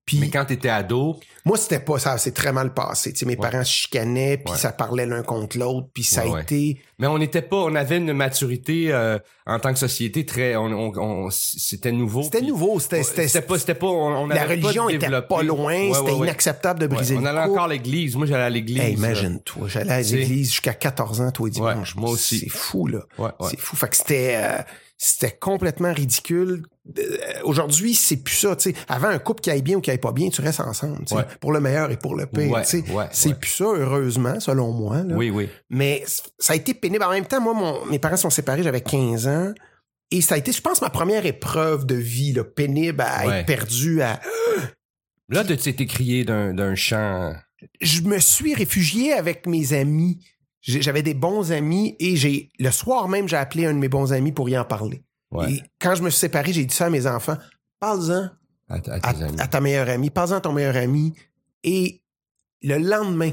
Puis 0.06 0.18
Mais 0.20 0.30
quand 0.30 0.44
t'étais 0.44 0.68
ado, 0.68 1.18
moi, 1.46 1.58
c'était 1.58 1.80
pas 1.80 1.98
ça, 1.98 2.18
c'est 2.18 2.34
très 2.34 2.52
mal 2.52 2.74
passé. 2.74 3.14
Tu 3.14 3.20
sais, 3.20 3.26
mes 3.26 3.38
Ouais. 3.38 3.50
parents 3.50 3.64
se 3.64 3.72
chicanaient, 3.72 4.36
puis 4.38 4.52
Ouais. 4.52 4.60
ça 4.60 4.74
parlait 4.74 5.06
l'un 5.06 5.24
contre 5.24 5.58
l'autre, 5.58 5.88
puis 5.94 6.04
ça 6.04 6.28
Ouais, 6.28 6.40
a 6.40 6.42
été 6.42 6.78
mais 7.00 7.08
on 7.08 7.18
n'était 7.18 7.42
pas, 7.42 7.58
on 7.58 7.74
avait 7.76 7.98
une 7.98 8.14
maturité 8.14 8.92
euh, 8.94 9.18
en 9.46 9.60
tant 9.60 9.74
que 9.74 9.80
société 9.80 10.26
très, 10.26 10.56
on, 10.56 10.66
on, 10.66 10.92
on- 10.98 11.30
c'était 11.32 11.92
nouveau. 11.92 12.24
C'était 12.24 12.42
nouveau, 12.42 12.80
c'était 12.80 13.04
C'était 13.04 13.28
c'était 13.28 13.46
pas, 13.46 13.58
c'était 13.60 13.76
pas, 13.76 13.88
on, 13.88 14.24
on 14.24 14.28
la 14.28 14.46
religion 14.46 14.86
pas 14.88 14.94
était 14.94 15.22
pas 15.22 15.42
loin, 15.44 15.94
c'était 15.94 16.16
inacceptable 16.18 16.80
de 16.82 16.88
briser 16.88 17.16
on 17.18 17.26
allait 17.26 17.40
encore 17.40 17.64
à 17.66 17.68
l'église. 17.70 18.16
Moi, 18.16 18.26
j'allais 18.26 18.44
à 18.44 18.50
l'église. 18.50 18.80
Hey, 18.80 18.96
là. 18.96 19.08
imagine-toi, 19.08 19.68
j'allais 19.70 19.92
à 19.92 20.02
l'église 20.02 20.50
jusqu'à 20.52 20.74
14 20.74 21.22
ans, 21.22 21.32
toi 21.32 21.48
et 21.48 21.52
dimanche. 21.52 21.96
Moi 21.96 22.10
aussi. 22.10 22.40
C'est 22.40 22.50
fou, 22.50 22.88
là. 22.88 23.00
Ouais, 23.18 23.30
ouais. 23.40 23.48
C'est 23.52 23.60
fou. 23.60 23.76
Fait 23.78 23.88
que 23.90 23.96
c'était, 23.98 24.36
euh, 24.38 24.62
c'était 24.98 25.32
complètement 25.32 25.94
ridicule. 25.94 26.64
Euh, 26.98 27.18
Aujourd'hui, 27.44 27.94
c'est 27.96 28.18
plus 28.18 28.36
ça, 28.36 28.56
tu 28.56 28.72
sais. 28.72 28.76
Avant, 28.90 29.08
un 29.08 29.20
couple 29.20 29.42
qui 29.42 29.50
aille 29.52 29.62
bien 29.62 29.78
ou 29.78 29.82
qui 29.82 29.90
aille 29.90 29.98
pas 30.00 30.12
bien, 30.12 30.30
tu 30.30 30.42
restes 30.42 30.60
ensemble. 30.60 31.04
Ouais. 31.12 31.24
Pour 31.40 31.52
le 31.54 31.60
meilleur 31.62 31.92
et 31.92 31.98
pour 31.98 32.16
le 32.16 32.26
pire, 32.26 32.52
Ouais, 32.52 32.64
ouais, 32.94 33.08
c'est 33.12 33.40
plus 33.40 33.52
ça, 33.52 33.66
heureusement, 33.66 34.40
selon 34.40 34.72
moi, 34.72 35.04
là. 35.04 35.16
Oui, 35.16 35.30
oui. 35.30 35.48
Mais 35.70 36.04
ça 36.40 36.54
a 36.54 36.56
été 36.56 36.74
pénible. 36.74 37.04
En 37.04 37.12
même 37.12 37.26
temps, 37.26 37.40
moi, 37.42 37.54
mon- 37.54 37.86
mes 37.86 38.00
parents 38.00 38.18
sont 38.18 38.30
séparés, 38.30 38.64
j'avais 38.64 38.82
15 38.82 39.28
ans. 39.28 39.54
Et 40.12 40.22
ça 40.22 40.36
a 40.36 40.38
été, 40.38 40.52
je 40.52 40.62
pense, 40.62 40.82
ma 40.82 40.90
première 40.90 41.26
épreuve 41.26 41.86
de 41.86 41.96
vie, 41.96 42.34
là, 42.34 42.44
pénible 42.44 43.02
à 43.02 43.40
être 43.40 43.46
perdu, 43.48 44.02
à, 44.02 44.20
Là, 45.30 45.44
tu 45.46 45.58
t'es 45.58 45.86
crié 45.86 46.26
d'un, 46.26 46.76
chant. 46.76 47.34
je 47.82 48.02
me 48.02 48.20
suis 48.20 48.54
réfugié 48.54 49.14
avec 49.14 49.48
mes 49.48 49.74
amis. 49.74 50.20
J'avais 50.62 51.02
des 51.02 51.14
bons 51.14 51.52
amis 51.52 51.96
et 52.00 52.16
j'ai 52.16 52.50
le 52.60 52.72
soir 52.72 53.10
même 53.10 53.28
j'ai 53.28 53.36
appelé 53.38 53.66
un 53.66 53.74
de 53.74 53.80
mes 53.80 53.90
bons 53.90 54.14
amis 54.14 54.32
pour 54.32 54.48
y 54.50 54.58
en 54.58 54.64
parler. 54.66 55.04
Ouais. 55.34 55.52
Et 55.54 55.64
quand 55.80 55.96
je 55.96 56.04
me 56.04 56.10
suis 56.10 56.20
séparé, 56.20 56.54
j'ai 56.54 56.66
dit 56.66 56.74
ça 56.76 56.86
à 56.86 56.90
mes 56.90 57.08
enfants. 57.08 57.38
Parle-en 57.80 58.30
À, 58.70 58.76
à 59.40 59.48
ta 59.48 59.60
meilleure 59.62 59.90
amie, 59.90 60.10
parle-en 60.10 60.36
à 60.38 60.42
ton 60.42 60.54
meilleur 60.54 60.76
ami. 60.76 61.14
Et 61.64 62.02
le 62.62 62.78
lendemain, 62.78 63.32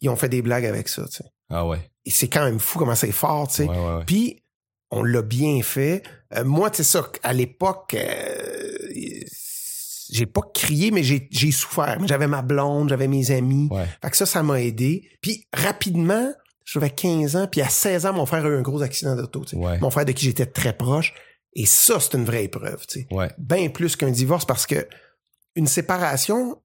ils 0.00 0.08
ont 0.08 0.16
fait 0.16 0.28
des 0.28 0.42
blagues 0.42 0.66
avec 0.66 0.88
ça. 0.88 1.04
tu 1.08 1.16
sais. 1.16 1.24
Ah 1.50 1.66
ouais. 1.66 1.78
Et 2.04 2.10
c'est 2.10 2.28
quand 2.28 2.44
même 2.44 2.58
fou 2.60 2.78
comment 2.78 2.94
c'est 2.94 3.10
fort. 3.12 3.48
tu 3.48 3.54
sais. 3.54 3.64
Ouais, 3.68 3.76
ouais. 3.76 4.04
Puis 4.06 4.42
on 4.90 5.02
l'a 5.02 5.22
bien 5.22 5.60
fait. 5.62 6.02
Euh, 6.36 6.44
moi, 6.44 6.70
c'est 6.72 6.84
ça. 6.84 7.06
À 7.22 7.32
l'époque, 7.32 7.94
euh, 7.94 8.78
j'ai 10.10 10.26
pas 10.26 10.40
crié, 10.54 10.90
mais 10.90 11.02
j'ai 11.02 11.50
souffert. 11.52 11.98
J'avais 12.06 12.26
ma 12.26 12.42
blonde, 12.42 12.88
j'avais 12.88 13.08
mes 13.08 13.30
amis. 13.30 13.68
Ouais. 13.70 13.86
Fait 14.02 14.10
que 14.10 14.16
ça, 14.16 14.26
ça 14.26 14.42
m'a 14.42 14.60
aidé. 14.62 15.08
Puis 15.20 15.44
rapidement, 15.52 16.32
j'avais 16.64 16.90
15 16.90 17.36
ans, 17.36 17.46
puis 17.50 17.60
à 17.60 17.68
16 17.68 18.06
ans, 18.06 18.12
mon 18.14 18.26
frère 18.26 18.44
a 18.44 18.48
eu 18.48 18.56
un 18.56 18.62
gros 18.62 18.82
accident 18.82 19.16
d'auto. 19.16 19.44
tu 19.44 19.50
sais. 19.50 19.56
Ouais. 19.56 19.78
Mon 19.80 19.90
frère 19.90 20.04
de 20.06 20.12
qui 20.12 20.24
j'étais 20.24 20.46
très 20.46 20.72
proche. 20.72 21.12
Et 21.54 21.66
ça, 21.66 21.98
c'est 22.00 22.14
une 22.14 22.24
vraie 22.24 22.44
épreuve. 22.44 22.86
tu 22.86 23.00
sais. 23.00 23.06
Ouais. 23.10 23.30
Bien 23.38 23.68
plus 23.68 23.96
qu'un 23.96 24.10
divorce 24.10 24.44
parce 24.44 24.66
que 24.66 24.86
une 25.54 25.66
séparation, 25.66 26.62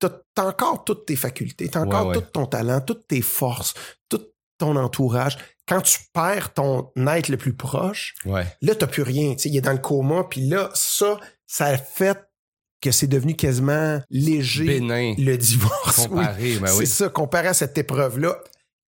t'as 0.00 0.10
encore 0.44 0.84
toutes 0.84 1.06
tes 1.06 1.16
facultés, 1.16 1.68
t'as 1.68 1.80
encore 1.80 2.08
Ouais, 2.08 2.16
ouais. 2.16 2.22
tout 2.22 2.30
ton 2.32 2.46
talent, 2.46 2.80
toutes 2.80 3.06
tes 3.06 3.22
forces, 3.22 3.72
tout 4.08 4.20
ton 4.58 4.76
entourage. 4.76 5.38
Quand 5.66 5.80
tu 5.80 5.98
perds 6.12 6.52
ton 6.52 6.90
être 7.08 7.28
le 7.28 7.36
plus 7.38 7.54
proche, 7.54 8.14
Ouais. 8.26 8.44
là, 8.60 8.74
t'as 8.74 8.86
plus 8.86 9.02
rien. 9.02 9.32
tu 9.34 9.44
sais, 9.44 9.48
Il 9.48 9.56
est 9.56 9.62
dans 9.62 9.72
le 9.72 9.78
coma, 9.78 10.24
puis 10.24 10.42
là, 10.46 10.70
ça, 10.74 11.18
ça 11.46 11.66
a 11.66 11.78
fait 11.78 12.18
que 12.82 12.90
c'est 12.90 13.06
devenu 13.06 13.34
quasiment 13.34 14.02
léger 14.10 14.66
Bénin. 14.66 15.14
le 15.16 15.36
divorce. 15.38 16.06
Oui. 16.10 16.24
Ben 16.60 16.66
c'est 16.66 16.76
oui. 16.76 16.86
ça, 16.86 17.08
comparé 17.08 17.48
à 17.48 17.54
cette 17.54 17.78
épreuve-là, 17.78 18.36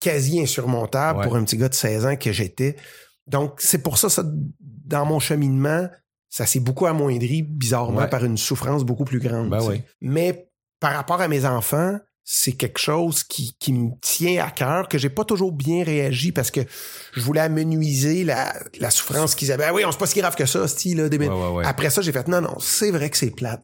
quasi 0.01 0.39
insurmontable 0.43 1.23
pour 1.23 1.35
un 1.37 1.45
petit 1.45 1.57
gars 1.57 1.71
de 1.71 1.75
16 1.75 2.05
ans 2.05 2.17
que 2.17 2.31
j'étais. 2.31 2.77
Donc, 3.27 3.55
c'est 3.59 3.79
pour 3.83 3.99
ça, 3.99 4.09
ça, 4.09 4.25
dans 4.61 5.05
mon 5.07 5.19
cheminement, 5.19 5.89
ça 6.29 6.47
s'est 6.47 6.61
beaucoup 6.61 6.87
amoindri, 6.87 7.43
bizarrement, 7.43 8.01
Ouais. 8.03 8.09
par 8.09 8.25
une 8.25 8.37
souffrance 8.37 8.85
beaucoup 8.85 9.05
plus 9.05 9.19
grande. 9.21 9.51
Ben 9.51 9.61
oui. 9.67 9.83
Mais 10.01 10.49
par 10.81 10.93
rapport 10.95 11.21
à 11.21 11.29
mes 11.29 11.45
enfants, 11.47 11.99
c'est 12.29 12.53
quelque 12.53 12.79
chose 12.81 13.23
qui, 13.23 13.57
qui 13.61 13.73
me 13.73 13.91
tient 14.01 14.45
à 14.45 14.51
cœur, 14.51 14.89
que 14.89 14.99
j'ai 14.99 15.09
pas 15.11 15.25
toujours 15.25 15.53
bien 15.53 15.85
réagi 15.85 16.33
parce 16.33 16.51
que 16.51 16.61
je 17.15 17.21
voulais 17.21 17.41
amenuiser 17.41 18.25
la, 18.25 18.53
la 18.81 18.91
souffrance 18.91 19.35
qu'ils 19.37 19.53
avaient. 19.53 19.65
Ah 19.65 19.73
oui, 19.75 19.85
on 19.87 19.93
c'est 19.93 19.99
pas 19.99 20.07
si 20.09 20.19
grave 20.19 20.35
que 20.35 20.45
ça, 20.47 20.67
style, 20.67 20.99
là, 20.99 21.09
des- 21.09 21.19
Ouais, 21.19 21.29
ouais, 21.29 21.49
ouais. 21.51 21.65
Après 21.65 21.89
ça, 21.91 22.03
j'ai 22.03 22.11
fait, 22.12 22.27
non, 22.27 22.41
non, 22.41 22.59
c'est 22.59 22.91
vrai 22.91 23.11
que 23.11 23.17
c'est 23.17 23.31
plate. 23.31 23.62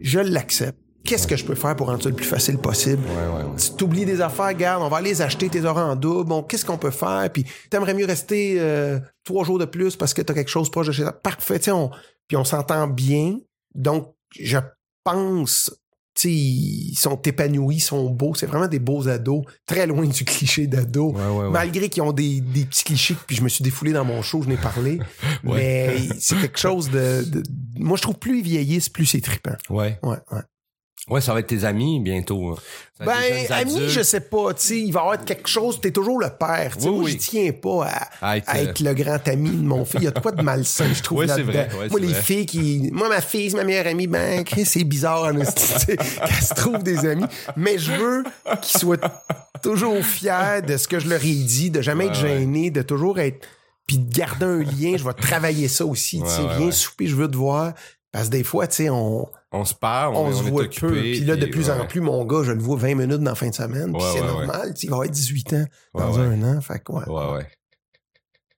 Je 0.00 0.18
l'accepte. 0.20 0.78
Qu'est-ce 1.04 1.26
que 1.26 1.36
je 1.36 1.44
peux 1.44 1.54
faire 1.54 1.76
pour 1.76 1.86
rendre 1.88 2.02
ça 2.02 2.08
le 2.08 2.14
plus 2.14 2.24
facile 2.26 2.58
possible? 2.58 3.02
Ouais, 3.06 3.36
ouais, 3.38 3.44
ouais. 3.50 3.56
Tu 3.56 3.70
t'oublies 3.76 4.04
des 4.06 4.20
affaires, 4.20 4.52
garde, 4.54 4.82
on 4.82 4.88
va 4.88 4.96
aller 4.98 5.10
les 5.10 5.22
acheter, 5.22 5.48
tes 5.48 5.64
auras 5.64 5.84
en 5.84 5.96
double. 5.96 6.28
Bon, 6.28 6.42
qu'est-ce 6.42 6.64
qu'on 6.64 6.78
peut 6.78 6.90
faire? 6.90 7.28
Puis 7.32 7.44
t'aimerais 7.70 7.94
mieux 7.94 8.06
rester 8.06 8.56
euh, 8.58 8.98
trois 9.24 9.44
jours 9.44 9.58
de 9.58 9.64
plus 9.66 9.96
parce 9.96 10.14
que 10.14 10.22
t'as 10.22 10.34
quelque 10.34 10.50
chose 10.50 10.70
proche 10.70 10.86
de 10.88 10.92
chez 10.92 11.02
toi. 11.02 11.12
Parfait, 11.12 11.58
tu 11.58 11.66
sais, 11.66 11.70
on, 11.72 11.90
puis 12.26 12.36
on 12.36 12.44
s'entend 12.44 12.86
bien. 12.88 13.36
Donc, 13.74 14.14
je 14.38 14.58
pense, 15.04 15.70
tu 16.14 16.28
sais, 16.28 16.30
ils 16.32 16.94
sont 16.96 17.20
épanouis, 17.22 17.76
ils 17.76 17.80
sont 17.80 18.08
beaux. 18.10 18.34
C'est 18.34 18.46
vraiment 18.46 18.68
des 18.68 18.78
beaux 18.78 19.06
ados, 19.08 19.44
très 19.66 19.86
loin 19.86 20.06
du 20.06 20.24
cliché 20.24 20.66
d'ado. 20.66 21.10
Ouais, 21.12 21.20
ouais, 21.26 21.44
ouais. 21.44 21.50
Malgré 21.50 21.88
qu'ils 21.88 22.02
ont 22.02 22.12
des, 22.12 22.40
des 22.40 22.64
petits 22.64 22.84
clichés, 22.84 23.16
puis 23.26 23.36
je 23.36 23.42
me 23.42 23.48
suis 23.48 23.62
défoulé 23.62 23.92
dans 23.92 24.04
mon 24.04 24.22
show, 24.22 24.42
je 24.42 24.48
n'ai 24.48 24.56
parlé. 24.56 25.00
Mais 25.42 25.96
c'est 26.18 26.36
quelque 26.40 26.58
chose 26.58 26.90
de, 26.90 27.24
de- 27.24 27.42
Moi, 27.76 27.96
je 27.96 28.02
trouve 28.02 28.18
plus 28.18 28.38
ils 28.38 28.44
vieillissent, 28.44 28.88
plus 28.88 29.06
c'est 29.06 29.20
trippant. 29.20 29.56
Ouais. 29.70 29.98
Ouais, 30.02 30.16
ouais. 30.32 30.40
Ouais, 31.10 31.20
ça 31.20 31.34
va 31.34 31.40
être 31.40 31.48
tes 31.48 31.64
amis 31.64 32.00
bientôt. 32.00 32.48
hein. 32.50 32.54
Ça 32.96 33.04
Ben, 33.04 33.12
jeunes 33.20 33.52
ami, 33.58 33.74
adultes. 33.76 33.90
je 33.90 34.02
sais 34.02 34.20
pas, 34.20 34.54
tu 34.54 34.66
sais, 34.66 34.78
il 34.80 34.90
va 34.90 35.00
y 35.00 35.02
avoir 35.02 35.24
quelque 35.24 35.48
chose, 35.48 35.78
t'es 35.78 35.90
toujours 35.90 36.18
le 36.18 36.30
père, 36.30 36.76
tu 36.76 36.84
sais, 36.84 36.88
Oui, 36.88 36.94
moi, 36.94 37.04
oui. 37.04 37.12
je 37.12 37.16
tiens 37.28 37.52
pas 37.52 37.86
à, 37.88 38.08
À 38.30 38.36
être, 38.38 38.48
à 38.48 38.60
être 38.62 38.80
euh, 38.80 38.84
le 38.84 38.94
grand 38.94 39.28
ami 39.28 39.50
de 39.50 39.62
mon 39.62 39.84
fils, 39.84 39.96
il 40.00 40.04
y 40.04 40.06
a 40.06 40.12
de 40.12 40.18
quoi 40.18 40.32
de 40.32 40.40
malsain, 40.40 40.86
je 40.94 41.02
trouve, 41.02 41.18
Oui, 41.20 41.26
c'est 41.28 41.42
là-dedans. 41.42 41.76
vrai, 41.76 41.88
moi, 41.90 42.00
les 42.00 42.06
vrai. 42.06 42.22
filles 42.22 42.46
qui, 42.46 42.88
moi, 42.92 43.10
ma 43.10 43.20
fille, 43.20 43.50
c'est 43.50 43.56
ma 43.58 43.64
meilleure 43.64 43.86
amie, 43.88 44.06
ben, 44.06 44.44
c'est 44.64 44.84
bizarre, 44.84 45.30
sais, 45.56 45.96
qu'elle 45.98 46.30
se 46.42 46.54
trouve 46.54 46.82
des 46.82 47.04
amis, 47.06 47.26
mais 47.56 47.76
je 47.76 47.92
veux 47.92 48.24
qu'ils 48.62 48.80
soient 48.80 48.96
toujours 49.62 50.02
fiers 50.04 50.62
de 50.66 50.76
ce 50.78 50.88
que 50.88 50.98
je 50.98 51.08
leur 51.08 51.22
ai 51.22 51.34
dit, 51.34 51.70
de 51.70 51.82
jamais 51.82 52.06
être 52.06 52.22
ouais. 52.22 52.38
gêné, 52.38 52.70
de 52.70 52.80
toujours 52.80 53.18
être, 53.18 53.46
puis 53.86 53.98
de 53.98 54.10
garder 54.14 54.46
un 54.46 54.58
lien, 54.62 54.96
je 54.96 55.04
vais 55.04 55.12
travailler 55.12 55.68
ça 55.68 55.84
aussi, 55.84 56.22
tu 56.22 56.28
sais, 56.30 56.40
Ouais, 56.40 56.56
viens 56.58 56.70
souper, 56.70 57.06
je 57.08 57.16
veux 57.16 57.28
te 57.30 57.36
voir, 57.36 57.74
parce 58.10 58.26
que 58.28 58.32
des 58.32 58.44
fois, 58.44 58.66
tu 58.68 58.76
sais, 58.76 58.88
on, 58.90 59.28
On 59.56 59.64
se 59.64 59.74
parle, 59.74 60.16
on, 60.16 60.26
on, 60.26 60.32
se 60.32 60.44
est 60.44 60.50
voit 60.50 60.62
occupé, 60.64 60.86
peu. 60.86 61.00
Puis 61.00 61.20
là, 61.20 61.36
de 61.36 61.46
plus 61.46 61.70
ouais. 61.70 61.80
en 61.80 61.86
plus, 61.86 62.00
mon 62.00 62.24
gars, 62.24 62.42
je 62.42 62.50
le 62.50 62.60
vois 62.60 62.76
20 62.76 62.96
minutes 62.96 63.20
dans 63.20 63.30
la 63.30 63.34
fin 63.36 63.48
de 63.48 63.54
semaine. 63.54 63.92
Puis 63.92 64.02
Ouais, 64.02 64.10
c'est 64.12 64.20
ouais, 64.20 64.26
normal. 64.26 64.74
Il 64.82 64.90
va 64.90 64.96
avoir 64.96 65.08
18 65.08 65.52
ans 65.52 65.64
dans 65.94 66.18
un 66.18 66.42
an. 66.42 66.60
Fait 66.60 66.80
que, 66.80 66.92
ouais. 66.92 67.08
Ouais, 67.08 67.32
ouais. 67.34 67.46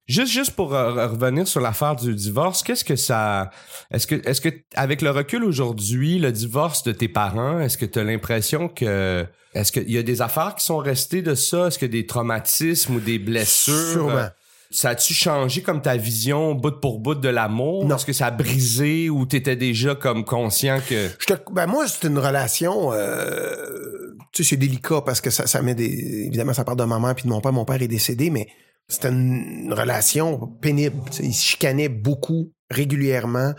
Juste, 0.09 0.33
juste 0.33 0.53
pour 0.53 0.73
euh, 0.73 1.07
revenir 1.09 1.47
sur 1.47 1.61
l'affaire 1.61 1.97
du 1.97 2.15
divorce, 2.15 2.63
qu'est-ce 2.63 2.85
que 2.85 2.97
ça, 2.97 3.51
est-ce 3.91 4.07
que, 4.07 4.15
est-ce 4.27 4.41
que, 4.41 4.49
avec 4.75 5.03
le 5.03 5.11
recul 5.11 5.45
aujourd'hui, 5.45 6.19
le 6.19 6.31
divorce 6.33 6.85
de 6.85 6.93
tes 6.93 7.09
parents, 7.09 7.59
est-ce 7.59 7.77
que 7.77 7.85
tu 7.85 7.99
as 7.99 8.05
l'impression 8.05 8.69
que, 8.69 9.27
est-ce 9.53 9.73
qu'il 9.73 9.91
y 9.91 9.99
a 9.99 10.03
des 10.03 10.23
affaires 10.23 10.55
qui 10.55 10.65
sont 10.65 10.79
restées 10.79 11.23
de 11.23 11.35
ça? 11.35 11.67
Est-ce 11.67 11.79
que 11.79 11.87
des 11.87 12.07
traumatismes 12.07 12.95
ou 12.95 13.01
des 13.01 13.19
blessures? 13.19 13.93
Sûrement. 13.93 14.29
Ça 14.71 14.91
a-tu 14.91 15.15
changé 15.15 15.63
comme 15.63 15.81
ta 15.81 15.97
vision 15.97 16.55
bout 16.55 16.81
pour 16.81 16.99
bout 17.01 17.15
de 17.15 17.29
l'amour? 17.29 17.85
Non. 17.87 17.97
Est-ce 17.97 18.05
que 18.07 18.13
ça 18.13 18.27
a 18.27 18.31
brisé 18.31 19.09
ou 19.11 19.25
t'étais 19.27 19.57
déjà 19.57 19.95
comme 19.95 20.25
conscient 20.25 20.81
que... 20.89 21.09
Je 21.19 21.27
te- 21.27 21.53
ben 21.53 21.67
moi, 21.67 21.87
c'est 21.89 22.09
une 22.09 22.19
relation, 22.19 22.93
euh, 22.93 24.15
tu 24.33 24.43
sais, 24.45 24.51
c'est 24.51 24.57
délicat 24.57 25.01
parce 25.03 25.21
que 25.21 25.31
ça, 25.31 25.47
ça 25.47 25.63
met 25.63 25.75
des, 25.75 26.25
évidemment, 26.27 26.53
ça 26.53 26.65
part 26.65 26.77
de 26.77 26.85
ma 26.85 26.99
mère 26.99 27.15
puis 27.15 27.25
de 27.25 27.29
mon 27.29 27.41
père. 27.41 27.53
Mon 27.53 27.65
père 27.65 27.81
est 27.81 27.89
décédé, 27.89 28.31
mais 28.31 28.49
c'était 28.89 29.09
une 29.09 29.73
relation 29.73 30.47
pénible. 30.61 30.97
tu 31.11 31.17
sais. 31.19 31.23
Il 31.25 31.35
se 31.35 31.45
chicanait 31.45 31.89
beaucoup, 31.89 32.53
régulièrement. 32.71 33.53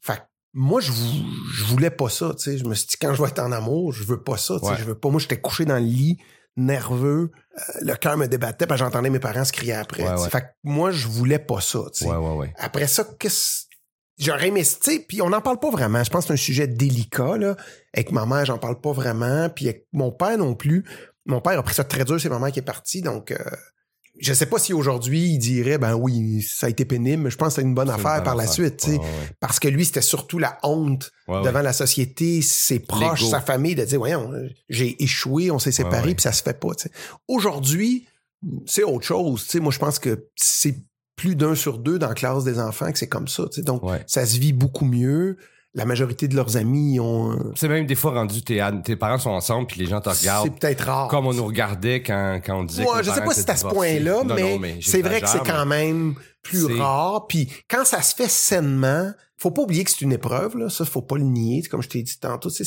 Fait 0.00 0.14
que 0.16 0.20
moi, 0.54 0.80
je, 0.80 0.92
vou- 0.92 1.24
je 1.56 1.64
voulais 1.64 1.90
pas 1.90 2.08
ça, 2.08 2.32
tu 2.36 2.42
sais. 2.44 2.58
Je 2.58 2.64
me 2.64 2.74
suis 2.74 2.86
dit, 2.86 2.96
quand 3.00 3.12
je 3.14 3.22
vais 3.22 3.28
être 3.28 3.40
en 3.40 3.52
amour, 3.52 3.92
je 3.92 4.04
veux 4.04 4.22
pas 4.22 4.36
ça, 4.36 4.54
tu 4.58 4.66
sais. 4.66 4.72
Ouais. 4.72 4.78
Je 4.78 4.84
veux 4.84 4.94
pas. 4.98 5.08
Moi, 5.10 5.20
j'étais 5.20 5.40
couché 5.40 5.64
dans 5.64 5.76
le 5.76 5.84
lit, 5.84 6.18
nerveux. 6.56 7.30
euh, 7.58 7.72
le 7.82 7.94
cœur 7.94 8.16
me 8.16 8.26
débattait 8.26 8.66
parce 8.66 8.80
que 8.80 8.86
j'entendais 8.86 9.10
mes 9.10 9.18
parents 9.18 9.44
se 9.44 9.52
crier 9.52 9.74
après. 9.74 10.02
Ouais. 10.08 10.28
Fait 10.30 10.40
que 10.40 10.46
moi, 10.62 10.90
je 10.90 11.08
voulais 11.08 11.38
pas 11.38 11.60
ça. 11.60 11.80
Ouais, 12.02 12.16
ouais, 12.16 12.34
ouais. 12.36 12.54
Après 12.58 12.86
ça, 12.86 13.04
qu'est-ce 13.18 13.64
j'aurais 14.18 14.48
aimé, 14.48 14.62
tu 14.62 14.76
sais, 14.80 15.00
puis 15.00 15.22
on 15.22 15.30
n'en 15.30 15.40
parle 15.40 15.58
pas 15.58 15.70
vraiment. 15.70 16.02
Je 16.02 16.10
pense 16.10 16.24
que 16.24 16.28
c'est 16.28 16.34
un 16.34 16.36
sujet 16.36 16.66
délicat 16.66 17.36
là. 17.36 17.56
Avec 17.92 18.12
ma 18.12 18.26
mère, 18.26 18.44
j'en 18.44 18.58
parle 18.58 18.80
pas 18.80 18.92
vraiment, 18.92 19.48
puis 19.48 19.68
avec 19.68 19.86
mon 19.92 20.12
père 20.12 20.38
non 20.38 20.54
plus. 20.54 20.84
Mon 21.26 21.40
père 21.40 21.58
a 21.58 21.62
pris 21.62 21.74
ça 21.74 21.84
très 21.84 22.04
dur, 22.04 22.20
c'est 22.20 22.28
ma 22.28 22.38
mère 22.38 22.52
qui 22.52 22.58
est 22.58 22.62
partie, 22.62 23.02
donc 23.02 23.30
euh, 23.30 23.38
je 24.20 24.32
sais 24.32 24.46
pas 24.46 24.58
si 24.58 24.72
aujourd'hui 24.72 25.32
il 25.32 25.38
dirait 25.38 25.78
ben 25.78 25.94
oui, 25.94 26.42
ça 26.42 26.66
a 26.66 26.70
été 26.70 26.84
pénible, 26.84 27.24
mais 27.24 27.30
je 27.30 27.36
pense 27.36 27.48
que 27.48 27.54
c'est 27.56 27.62
une 27.62 27.74
bonne 27.74 27.88
une 27.88 27.94
affaire 27.94 28.16
bonne 28.16 28.24
par 28.24 28.36
la 28.36 28.46
suite. 28.46 28.84
Ouais, 28.86 28.98
ouais, 28.98 29.06
Parce 29.40 29.58
que 29.58 29.68
lui, 29.68 29.84
c'était 29.84 30.00
surtout 30.00 30.38
la 30.38 30.58
honte 30.62 31.10
ouais. 31.28 31.42
Devant 31.42 31.62
la 31.62 31.72
société, 31.72 32.42
ses 32.42 32.78
proches, 32.78 33.24
sa 33.24 33.40
famille, 33.40 33.74
de 33.74 33.84
dire 33.84 33.98
voyons, 33.98 34.32
j'ai 34.68 35.02
échoué, 35.02 35.50
on 35.50 35.58
s'est 35.58 35.72
séparés, 35.72 36.14
puis 36.14 36.22
ça 36.22 36.32
se 36.32 36.42
fait 36.42 36.58
pas. 36.58 36.68
Aujourd'hui, 37.28 38.06
c'est 38.66 38.84
autre 38.84 39.04
chose. 39.04 39.44
tu 39.44 39.50
sais. 39.50 39.60
Moi, 39.60 39.72
je 39.72 39.78
pense 39.78 39.98
que 39.98 40.28
c'est 40.36 40.76
plus 41.16 41.36
d'un 41.36 41.54
sur 41.54 41.78
deux 41.78 41.98
dans 41.98 42.08
la 42.08 42.14
classe 42.14 42.44
des 42.44 42.58
enfants 42.58 42.90
que 42.92 42.98
c'est 42.98 43.08
comme 43.08 43.28
ça. 43.28 43.44
tu 43.44 43.56
sais. 43.56 43.62
Donc, 43.62 43.82
ça 44.06 44.26
se 44.26 44.38
vit 44.38 44.52
beaucoup 44.52 44.84
mieux. 44.84 45.36
La 45.74 45.84
majorité 45.84 46.28
de 46.28 46.36
leurs 46.36 46.56
amis 46.56 47.00
ont. 47.00 47.52
C'est 47.56 47.68
même 47.68 47.86
des 47.86 47.96
fois 47.96 48.12
rendu, 48.12 48.42
tes, 48.42 48.64
tes 48.84 48.94
parents 48.94 49.18
sont 49.18 49.30
ensemble 49.30 49.66
puis 49.66 49.80
les 49.80 49.86
gens 49.86 50.00
te 50.00 50.08
regardent 50.08 50.44
C'est 50.44 50.60
peut-être 50.60 50.86
rare. 50.86 51.08
comme 51.08 51.26
on 51.26 51.34
nous 51.34 51.44
regardait 51.44 52.00
quand, 52.02 52.40
quand 52.44 52.60
on 52.60 52.64
disait 52.64 52.84
Moi, 52.84 53.00
que 53.00 53.06
je 53.06 53.10
sais 53.10 53.20
pas 53.20 53.34
si 53.34 53.40
c'est 53.40 53.50
à 53.50 53.56
ce 53.56 53.66
point-là, 53.66 54.22
mais, 54.24 54.78
c'est 54.80 55.02
vrai 55.02 55.20
que 55.20 55.28
c'est 55.28 55.44
quand 55.44 55.66
même 55.66 56.14
plus 56.42 56.66
rare. 56.66 57.26
Puis 57.26 57.50
quand 57.68 57.84
ça 57.84 58.02
se 58.02 58.14
fait 58.14 58.28
sainement, 58.28 59.10
faut 59.36 59.50
pas 59.50 59.62
oublier 59.62 59.84
que 59.84 59.90
c'est 59.90 60.02
une 60.02 60.12
épreuve. 60.12 60.56
Là. 60.56 60.70
Ça, 60.70 60.84
faut 60.84 61.02
pas 61.02 61.16
le 61.16 61.24
nier. 61.24 61.62
Comme 61.62 61.82
je 61.82 61.88
t'ai 61.88 62.02
dit 62.02 62.18
tantôt, 62.18 62.50
c'est 62.50 62.64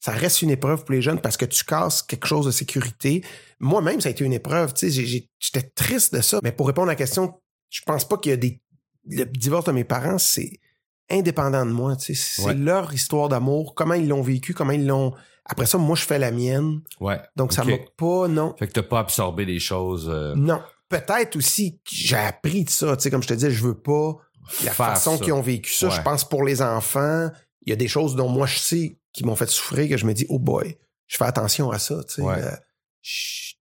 ça 0.00 0.12
reste 0.12 0.42
une 0.42 0.50
épreuve 0.50 0.84
pour 0.84 0.94
les 0.94 1.02
jeunes 1.02 1.20
parce 1.20 1.36
que 1.36 1.44
tu 1.44 1.64
casses 1.64 2.02
quelque 2.02 2.26
chose 2.26 2.46
de 2.46 2.50
sécurité. 2.50 3.24
Moi-même, 3.60 4.00
ça 4.00 4.08
a 4.08 4.12
été 4.12 4.24
une 4.24 4.32
épreuve. 4.32 4.74
Tu 4.74 4.90
sais, 4.90 5.22
j'étais 5.38 5.62
triste 5.62 6.14
de 6.14 6.20
ça. 6.20 6.40
Mais 6.42 6.52
pour 6.52 6.66
répondre 6.66 6.88
à 6.88 6.92
la 6.92 6.96
question, 6.96 7.40
je 7.70 7.80
pense 7.86 8.06
pas 8.06 8.18
qu'il 8.18 8.30
y 8.30 8.32
a 8.34 8.36
des. 8.36 8.60
Le 9.10 9.24
divorce 9.24 9.64
de 9.64 9.72
mes 9.72 9.84
parents, 9.84 10.18
c'est 10.18 10.60
indépendant 11.10 11.64
de 11.66 11.70
moi. 11.72 11.96
Tu 11.96 12.14
sais, 12.14 12.22
c'est 12.42 12.42
Ouais. 12.48 12.54
leur 12.54 12.92
histoire 12.92 13.28
d'amour, 13.28 13.74
comment 13.74 13.94
ils 13.94 14.08
l'ont 14.08 14.22
vécu, 14.22 14.54
comment 14.54 14.72
ils 14.72 14.86
l'ont. 14.86 15.12
Après 15.44 15.66
ça, 15.66 15.78
moi, 15.78 15.96
je 15.96 16.04
fais 16.04 16.18
la 16.18 16.30
mienne. 16.30 16.80
Ouais. 17.00 17.18
Donc, 17.36 17.52
ça 17.52 17.62
Ok. 17.62 17.68
m'a 17.68 17.76
pas, 17.96 18.28
non. 18.28 18.54
Fait 18.58 18.66
que 18.66 18.72
t'as 18.72 18.82
pas 18.82 19.00
absorbé 19.00 19.44
les 19.46 19.58
choses. 19.60 20.08
euh, 20.12 20.34
Non. 20.36 20.60
Peut-être 20.90 21.36
aussi 21.36 21.76
que 21.78 21.90
j'ai 21.92 22.16
appris 22.16 22.64
de 22.64 22.70
ça. 22.70 22.96
Tu 22.96 23.04
sais, 23.04 23.10
comme 23.10 23.22
je 23.22 23.28
te 23.28 23.34
disais, 23.34 23.50
je 23.50 23.62
veux 23.62 23.78
pas 23.78 24.16
la 24.64 24.72
Faire 24.72 24.86
façon 24.94 25.16
ça. 25.18 25.24
qu'ils 25.24 25.32
ont 25.32 25.40
vécu 25.42 25.72
ça. 25.72 25.88
Ouais. 25.88 25.94
Je 25.96 26.02
pense 26.02 26.26
pour 26.28 26.44
les 26.44 26.60
enfants, 26.62 27.30
il 27.66 27.70
y 27.70 27.72
a 27.72 27.76
des 27.76 27.88
choses 27.88 28.14
dont 28.16 28.28
moi 28.28 28.46
je 28.46 28.58
sais 28.58 28.98
qui 29.12 29.24
m'ont 29.24 29.36
fait 29.36 29.48
souffrir 29.48 29.88
que 29.88 29.96
je 29.96 30.06
me 30.06 30.12
dis, 30.14 30.24
oh 30.30 30.38
boy, 30.38 30.78
je 31.06 31.16
fais 31.16 31.24
attention 31.24 31.70
à 31.70 31.78
ça. 31.78 32.02
Tu 32.04 32.14
sais, 32.16 32.22
Ouais. 32.22 32.36
Euh, 32.42 32.50
tu 33.02 33.56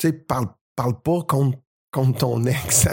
sais, 0.00 0.12
parle, 0.12 0.46
parle 0.74 1.00
pas 1.00 1.22
contre, 1.22 1.58
contre 1.96 2.18
ton 2.18 2.44
ex. 2.46 2.86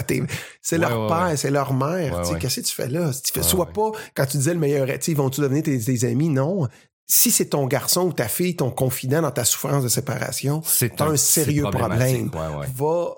C'est 0.62 0.76
Ouais, 0.76 0.80
leur 0.82 1.02
ouais, 1.02 1.08
père, 1.08 1.26
ouais. 1.28 1.36
c'est 1.36 1.50
leur 1.50 1.72
mère. 1.74 2.22
Qu'est-ce 2.40 2.60
que 2.60 2.66
tu 2.66 2.74
fais 2.74 2.88
là? 2.88 3.10
Tu 3.12 3.32
fais, 3.32 3.42
sois 3.42 3.66
pas, 3.66 3.92
quand 4.14 4.26
tu 4.26 4.38
disais 4.38 4.54
le 4.54 4.60
meilleur, 4.60 4.88
ils 4.88 5.16
vont-tu 5.16 5.40
devenir 5.40 5.62
tes, 5.62 5.78
tes 5.78 6.06
amis? 6.08 6.28
Non. 6.28 6.66
Si 7.06 7.30
c'est 7.30 7.50
ton 7.50 7.66
garçon 7.66 8.06
ou 8.06 8.12
ta 8.14 8.28
fille, 8.28 8.56
ton 8.56 8.70
confident 8.70 9.20
dans 9.20 9.30
ta 9.30 9.44
souffrance 9.44 9.82
de 9.84 9.88
séparation, 9.88 10.62
C'est 10.64 10.96
T'as 10.96 11.04
un 11.06 11.16
c'est 11.16 11.44
sérieux 11.44 11.64
problème. 11.70 12.30
Va, 12.76 13.14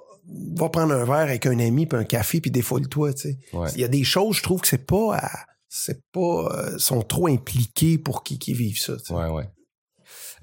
va 0.56 0.68
prendre 0.70 0.92
un 0.92 1.04
verre 1.04 1.14
avec 1.28 1.46
un 1.46 1.58
ami 1.60 1.86
puis 1.86 1.96
un 1.98 2.04
café 2.04 2.40
puis 2.40 2.50
défoule-toi, 2.50 3.14
tu 3.14 3.20
sais. 3.22 3.38
Ouais. 3.52 3.68
Il 3.76 3.80
y 3.80 3.84
a 3.84 3.88
des 3.88 4.02
choses, 4.02 4.36
je 4.38 4.42
trouve 4.42 4.60
que 4.60 4.66
c'est 4.66 4.84
pas 4.86 5.16
à- 5.18 5.44
c'est 5.68 6.00
pas 6.12 6.20
euh, 6.52 6.78
sont 6.78 7.02
trop 7.02 7.28
impliqués 7.28 7.96
pour 7.98 8.24
qu'ils 8.24 8.38
qu'ils 8.40 8.56
vivent 8.56 8.80
ça. 8.80 8.94
Ouais, 9.10 9.28
ouais. 9.30 9.44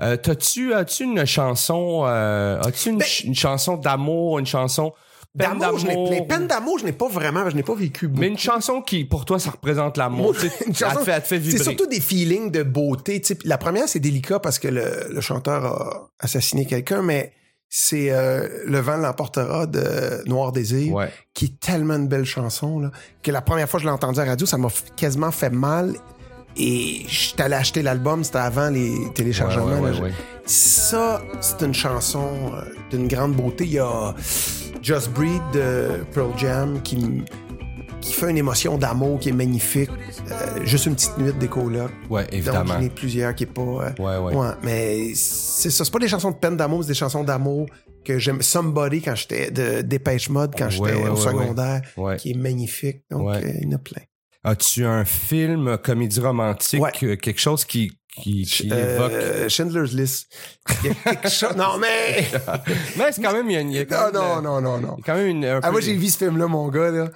Euh, 0.02 0.16
t'as-tu, 0.18 0.74
as-tu 0.74 1.04
une 1.04 1.26
chanson, 1.26 2.04
euh, 2.06 2.62
as-tu 2.62 2.90
une, 2.90 2.98
Ben- 2.98 3.06
ch- 3.06 3.24
une 3.26 3.36
chanson 3.36 3.76
d'amour, 3.78 4.40
une 4.40 4.46
chanson 4.46 4.94
D'amour, 5.36 5.80
je 5.80 5.88
n'ai 5.88 6.22
d'amour, 6.48 6.78
je 6.78 6.86
n'ai 6.86 6.92
pas 6.92 7.08
vraiment, 7.08 7.50
je 7.50 7.56
n'ai 7.56 7.64
pas 7.64 7.74
vécu 7.74 8.08
beaucoup. 8.08 8.22
mais 8.22 8.28
une 8.28 8.38
chanson 8.38 8.82
qui, 8.82 9.04
pour 9.04 9.26
toi, 9.26 9.40
ça 9.40 9.50
représente 9.50 9.98
l'amour. 9.98 10.36
Une 10.68 10.68
elle 10.68 10.74
te 10.74 11.00
fait, 11.00 11.12
elle 11.12 11.22
te 11.24 11.28
fait 11.28 11.36
c'est 11.36 11.38
vibrer. 11.40 11.64
surtout 11.64 11.88
des 11.88 12.00
feelings 12.00 12.52
de 12.52 12.62
beauté. 12.62 13.20
La 13.44 13.58
première, 13.58 13.88
c'est 13.90 14.00
délicat 14.00 14.40
parce 14.40 14.60
que 14.60 14.68
le, 14.68 15.08
le 15.12 15.22
chanteur 15.22 15.66
a 15.66 16.10
assassiné 16.20 16.66
quelqu'un, 16.68 17.02
mais 17.02 17.34
c'est 17.68 18.12
euh, 18.12 18.48
Le 18.68 18.78
vent 18.80 18.98
l'emportera 18.98 19.66
de 19.66 20.22
Noir 20.30 20.52
Désir, 20.52 20.94
Ouais. 20.94 21.10
qui 21.34 21.46
est 21.46 21.60
tellement 21.60 21.96
une 21.96 22.08
belle 22.08 22.26
chanson, 22.26 22.80
là, 22.80 22.92
que 23.24 23.32
la 23.32 23.42
première 23.42 23.68
fois 23.68 23.80
que 23.80 23.86
je 23.86 23.88
l'ai 23.88 23.94
entendue 23.94 24.20
à 24.20 24.26
la 24.26 24.32
radio, 24.32 24.46
ça 24.46 24.60
m'a 24.60 24.68
quasiment 24.96 25.32
fait 25.32 25.50
mal. 25.50 25.96
Et 26.56 27.02
j'étais 27.08 27.42
allé 27.42 27.56
acheter 27.56 27.82
l'album, 27.82 28.24
c'était 28.24 28.38
avant 28.38 28.70
les 28.70 28.94
téléchargements. 29.16 29.66
Ouais, 29.66 29.80
ouais, 29.80 29.92
là. 29.94 29.98
ouais, 29.98 30.04
ouais. 30.04 30.14
Ça, 30.46 31.24
c'est 31.42 31.64
une 31.66 31.74
chanson 31.74 32.30
euh, 32.54 32.62
d'une 32.92 33.08
grande 33.08 33.34
beauté. 33.34 33.64
Il 33.64 33.72
y 33.72 33.80
a 33.80 34.14
Just 34.84 35.10
Breathe 35.12 35.42
de 35.54 36.04
Pearl 36.14 36.38
Jam 36.38 36.82
qui, 36.82 37.24
qui 38.02 38.14
fait 38.14 38.30
une 38.30 38.38
émotion 38.38 38.78
d'amour 38.78 39.20
qui 39.20 39.30
est 39.30 39.34
magnifique. 39.34 39.90
Euh, 40.30 40.66
juste 40.66 40.86
une 40.88 40.96
petite 40.96 41.18
nuit 41.18 41.32
d'écho 41.40 41.70
là. 41.70 41.88
Ouais, 42.10 42.24
Donc, 42.24 42.34
évidemment. 42.34 42.74
j'en 42.74 42.82
ai 42.82 42.90
plusieurs 42.90 43.34
qui 43.34 43.44
est 43.44 43.48
pas. 43.48 43.62
euh, 43.62 43.90
Ouais, 44.00 44.18
ouais. 44.18 44.36
ouais, 44.36 44.52
mais 44.62 45.14
c'est 45.16 45.70
ça. 45.70 45.86
C'est 45.86 45.92
pas 45.94 46.00
des 46.00 46.08
chansons 46.10 46.32
de 46.32 46.36
peine 46.36 46.58
d'amour, 46.58 46.84
c'est 46.84 46.90
des 46.90 46.94
chansons 46.96 47.24
d'amour 47.24 47.68
que 48.04 48.20
j'aime. 48.20 48.42
Somebody 48.42 49.02
quand 49.02 49.16
j'étais 49.16 49.52
de 49.52 49.82
Dépêche 49.82 50.30
Mode 50.30 50.54
quand 50.58 50.70
j'étais 50.70 50.94
Ouais, 50.94 51.08
au 51.10 51.16
secondaire, 51.16 51.82
qui 52.18 52.32
est 52.32 52.38
magnifique. 52.38 53.04
Donc, 53.10 53.30
euh, 53.36 53.42
il 53.62 53.70
y 53.70 53.74
en 53.74 53.78
a 53.78 53.80
plein. 53.80 54.02
As-tu 54.46 54.84
un 54.86 55.06
film, 55.06 55.78
comédie 55.78 56.20
romantique, 56.20 56.84
quelque 57.00 57.40
chose 57.40 57.64
qui, 57.64 57.98
qui, 58.22 58.44
qui 58.46 58.68
évoque... 58.68 59.12
Euh, 59.12 59.50
Schindler's 59.50 59.92
List. 59.94 60.32
Il 60.84 60.88
y 60.88 60.92
a 60.92 60.94
quelque 61.16 61.30
chose. 61.32 61.56
Non, 61.56 61.78
mais. 61.80 62.26
Mais 62.98 63.12
c'est 63.12 63.22
quand 63.22 63.34
même, 63.34 63.50
il 63.50 63.54
y 63.54 63.58
a, 63.58 63.62
il 63.62 63.72
y 63.72 63.80
a 63.80 63.86
quand 63.86 64.12
Non, 64.12 64.36
même, 64.36 64.44
non, 64.44 64.58
euh, 64.58 64.62
non, 64.62 64.62
non, 64.62 64.78
non. 64.80 64.98
quand 65.06 65.16
même 65.16 65.28
une, 65.28 65.46
un 65.46 65.60
Ah, 65.64 65.72
moi, 65.72 65.82
j'ai 65.82 65.96
vu 65.96 66.08
ce 66.10 66.18
film-là, 66.20 66.48
mon 66.48 66.68
gars, 66.70 66.92
là. 66.92 67.10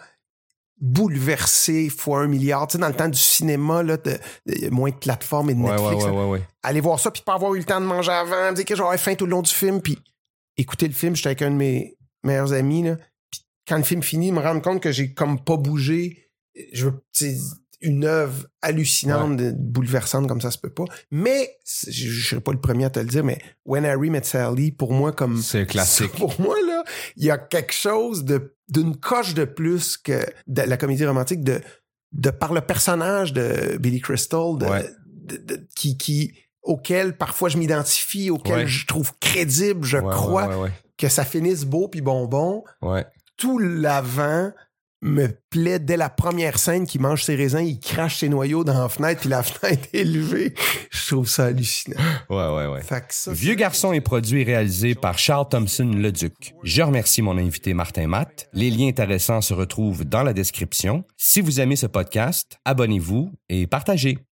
bouleversé 0.80 1.90
fois 1.90 2.22
un 2.22 2.28
milliard. 2.28 2.68
Tu 2.68 2.74
sais, 2.74 2.78
dans 2.78 2.88
le 2.88 2.94
temps 2.96 3.10
du 3.10 3.20
cinéma, 3.20 3.84
là, 3.84 3.98
de, 3.98 4.18
de- 4.46 4.70
moins 4.70 4.90
de 4.90 4.96
plateformes 4.96 5.50
et 5.50 5.54
de 5.56 5.60
Ouais, 5.60 5.72
Netflix. 5.72 6.04
ouais, 6.06 6.26
ouais. 6.26 6.42
Aller 6.64 6.82
voir 6.82 7.00
ça, 7.00 7.12
puis 7.12 7.24
pas 7.26 7.34
avoir 7.36 7.54
eu 7.56 7.60
le 7.60 7.64
temps 7.64 7.82
de 7.82 7.86
manger 7.86 8.12
avant, 8.12 8.52
dire 8.54 8.66
que 8.66 8.76
j'aurais 8.76 8.98
faim 8.98 9.16
tout 9.16 9.26
le 9.26 9.32
long 9.32 9.42
du 9.42 9.54
film, 9.54 9.82
puis 9.82 9.98
écouter 10.58 10.88
le 10.88 10.94
film, 10.94 11.16
j'étais 11.16 11.30
avec 11.30 11.42
un 11.42 11.52
de 11.52 11.56
mes 11.56 11.98
meilleurs 12.24 12.54
amis, 12.54 12.84
là. 12.84 12.98
Puis 13.32 13.42
quand 13.68 13.78
le 13.78 13.84
film 13.84 14.02
finit, 14.04 14.32
me 14.32 14.40
rendre 14.40 14.62
compte 14.62 14.82
que 14.82 14.92
j'ai 14.92 15.14
comme 15.14 15.44
pas 15.44 15.58
bougé. 15.58 16.30
Je 16.74 16.86
veux, 16.86 17.04
une 17.82 18.06
œuvre 18.06 18.48
hallucinante, 18.62 19.40
bouleversante 19.56 20.28
comme 20.28 20.42
ça 20.42 20.52
se 20.52 20.58
peut 20.58 20.70
pas. 20.74 20.86
Mais, 21.12 21.58
je, 21.88 22.10
je 22.10 22.30
serais 22.30 22.42
pas 22.42 22.52
le 22.52 22.60
premier 22.60 22.86
à 22.86 22.90
te 22.90 23.00
le 23.00 23.06
dire, 23.06 23.24
mais 23.24 23.40
When 23.66 23.86
Harry 23.86 24.10
Met 24.10 24.24
Sally, 24.24 24.72
pour 24.72 24.94
moi, 24.94 25.12
comme 25.12 25.38
C'est 25.42 25.66
classique. 25.66 26.12
pour 26.18 26.40
moi, 26.42 26.56
là, 26.66 26.84
il 27.16 27.26
y 27.26 27.32
a 27.32 27.38
quelque 27.38 27.74
chose 27.74 28.24
de 28.26 28.54
d'une 28.70 28.98
coche 28.98 29.34
de 29.34 29.46
plus 29.46 29.96
que 29.96 30.26
de 30.48 30.62
la 30.64 30.76
comédie 30.76 31.06
romantique 31.06 31.42
de, 31.42 31.62
de 32.12 32.30
par 32.32 32.52
le 32.54 32.60
personnage 32.62 33.32
de 33.32 33.78
Billy 33.78 34.02
Crystal, 34.02 34.58
de, 34.58 34.66
Ouais. 34.66 34.90
de- 35.06 35.38
de- 35.38 35.68
qui, 35.74 35.98
qui, 35.98 36.34
auquel 36.64 37.16
parfois 37.16 37.48
je 37.48 37.58
m'identifie, 37.58 38.30
auquel 38.30 38.56
Ouais. 38.56 38.68
je 38.68 38.86
trouve 38.86 39.14
crédible, 39.22 39.86
je 39.86 40.00
crois 40.00 40.48
Ouais, 40.50 40.56
ouais, 40.64 40.72
que 40.98 41.08
ça 41.08 41.24
finisse 41.24 41.64
beau 41.64 41.88
puis 41.88 42.02
bonbon. 42.02 42.64
Ouais. 42.82 43.06
Tout 43.38 43.58
l'avant 43.60 44.52
me 45.02 45.28
plaît 45.50 45.80
dès 45.80 45.98
la 45.98 46.10
première 46.10 46.58
scène 46.58 46.86
qui 46.88 47.00
mange 47.00 47.24
ses 47.24 47.36
raisins, 47.36 47.62
il 47.64 47.80
crache 47.80 48.18
ses 48.18 48.30
noyaux 48.30 48.64
dans 48.64 48.80
la 48.80 48.90
fenêtre 48.90 49.22
puis 49.22 49.30
la 49.30 49.44
fenêtre 49.44 49.88
est 49.94 50.04
levée. 50.04 50.54
Je 50.92 51.08
trouve 51.08 51.28
ça 51.28 51.46
hallucinant. 51.46 51.98
Ouais, 52.30 52.50
ouais, 52.50 52.68
ouais. 52.68 52.82
Fait 52.82 53.00
que 53.00 53.14
ça, 53.14 53.32
Vieux 53.32 53.56
garçon 53.56 53.94
est 53.94 54.02
produit 54.02 54.42
et 54.42 54.44
réalisé 54.44 54.96
par 54.96 55.18
Charles 55.18 55.48
Thompson 55.50 55.90
Leduc. 55.96 56.54
Je 56.64 56.82
remercie 56.82 57.22
mon 57.22 57.38
invité 57.38 57.74
Martin 57.74 58.08
Matt. 58.08 58.50
Les 58.54 58.70
liens 58.70 58.90
intéressants 58.90 59.42
se 59.42 59.54
retrouvent 59.54 60.04
dans 60.04 60.24
la 60.24 60.34
description. 60.34 61.06
Si 61.16 61.40
vous 61.40 61.62
aimez 61.62 61.78
ce 61.78 61.88
podcast, 61.88 62.60
abonnez-vous 62.66 63.32
et 63.50 63.66
partagez. 63.66 64.27